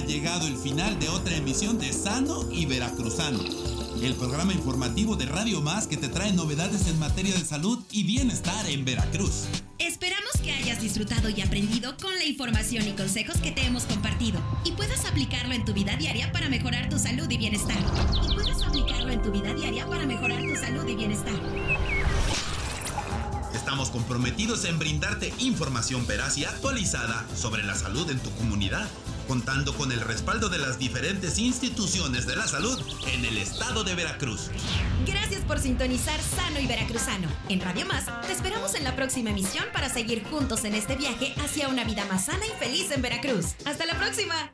Llegado 0.06 0.46
el 0.46 0.56
final 0.56 0.98
de 0.98 1.08
otra 1.08 1.36
emisión 1.36 1.78
de 1.78 1.92
Sano 1.92 2.48
y 2.50 2.66
Veracruzano, 2.66 3.40
el 4.02 4.14
programa 4.14 4.52
informativo 4.52 5.16
de 5.16 5.26
Radio 5.26 5.60
Más 5.60 5.86
que 5.86 5.96
te 5.96 6.08
trae 6.08 6.32
novedades 6.32 6.88
en 6.88 6.98
materia 6.98 7.34
de 7.34 7.44
salud 7.44 7.78
y 7.90 8.02
bienestar 8.04 8.68
en 8.68 8.84
Veracruz. 8.84 9.44
Esperamos 9.78 10.32
que 10.42 10.52
hayas 10.52 10.80
disfrutado 10.80 11.28
y 11.28 11.40
aprendido 11.40 11.96
con 11.98 12.14
la 12.16 12.24
información 12.24 12.86
y 12.88 12.92
consejos 12.92 13.38
que 13.38 13.52
te 13.52 13.64
hemos 13.64 13.84
compartido 13.84 14.40
y 14.64 14.72
puedas 14.72 15.04
aplicarlo 15.04 15.54
en 15.54 15.64
tu 15.64 15.72
vida 15.72 15.96
diaria 15.96 16.32
para 16.32 16.48
mejorar 16.48 16.88
tu 16.88 16.98
salud 16.98 17.30
y 17.30 17.38
bienestar. 17.38 17.78
Y 18.28 18.34
puedas 18.34 18.62
aplicarlo 18.62 19.10
en 19.10 19.22
tu 19.22 19.30
vida 19.30 19.54
diaria 19.54 19.86
para 19.86 20.06
mejorar 20.06 20.40
tu 20.40 20.56
salud 20.56 20.86
y 20.88 20.94
bienestar. 20.94 21.34
Estamos 23.54 23.90
comprometidos 23.90 24.64
en 24.64 24.78
brindarte 24.78 25.32
información 25.38 26.06
veraz 26.06 26.36
y 26.38 26.44
actualizada 26.44 27.26
sobre 27.36 27.62
la 27.62 27.74
salud 27.74 28.10
en 28.10 28.18
tu 28.18 28.30
comunidad 28.32 28.88
contando 29.26 29.74
con 29.74 29.92
el 29.92 30.00
respaldo 30.00 30.48
de 30.48 30.58
las 30.58 30.78
diferentes 30.78 31.38
instituciones 31.38 32.26
de 32.26 32.36
la 32.36 32.46
salud 32.46 32.78
en 33.06 33.24
el 33.24 33.38
estado 33.38 33.84
de 33.84 33.94
Veracruz. 33.94 34.50
Gracias 35.06 35.42
por 35.42 35.58
sintonizar 35.58 36.20
Sano 36.20 36.60
y 36.60 36.66
Veracruzano. 36.66 37.28
En 37.48 37.60
Radio 37.60 37.86
Más, 37.86 38.06
te 38.26 38.32
esperamos 38.32 38.74
en 38.74 38.84
la 38.84 38.96
próxima 38.96 39.30
emisión 39.30 39.64
para 39.72 39.88
seguir 39.88 40.24
juntos 40.24 40.64
en 40.64 40.74
este 40.74 40.96
viaje 40.96 41.34
hacia 41.42 41.68
una 41.68 41.84
vida 41.84 42.04
más 42.06 42.26
sana 42.26 42.46
y 42.46 42.58
feliz 42.58 42.90
en 42.90 43.02
Veracruz. 43.02 43.54
¡Hasta 43.64 43.86
la 43.86 43.94
próxima! 43.98 44.50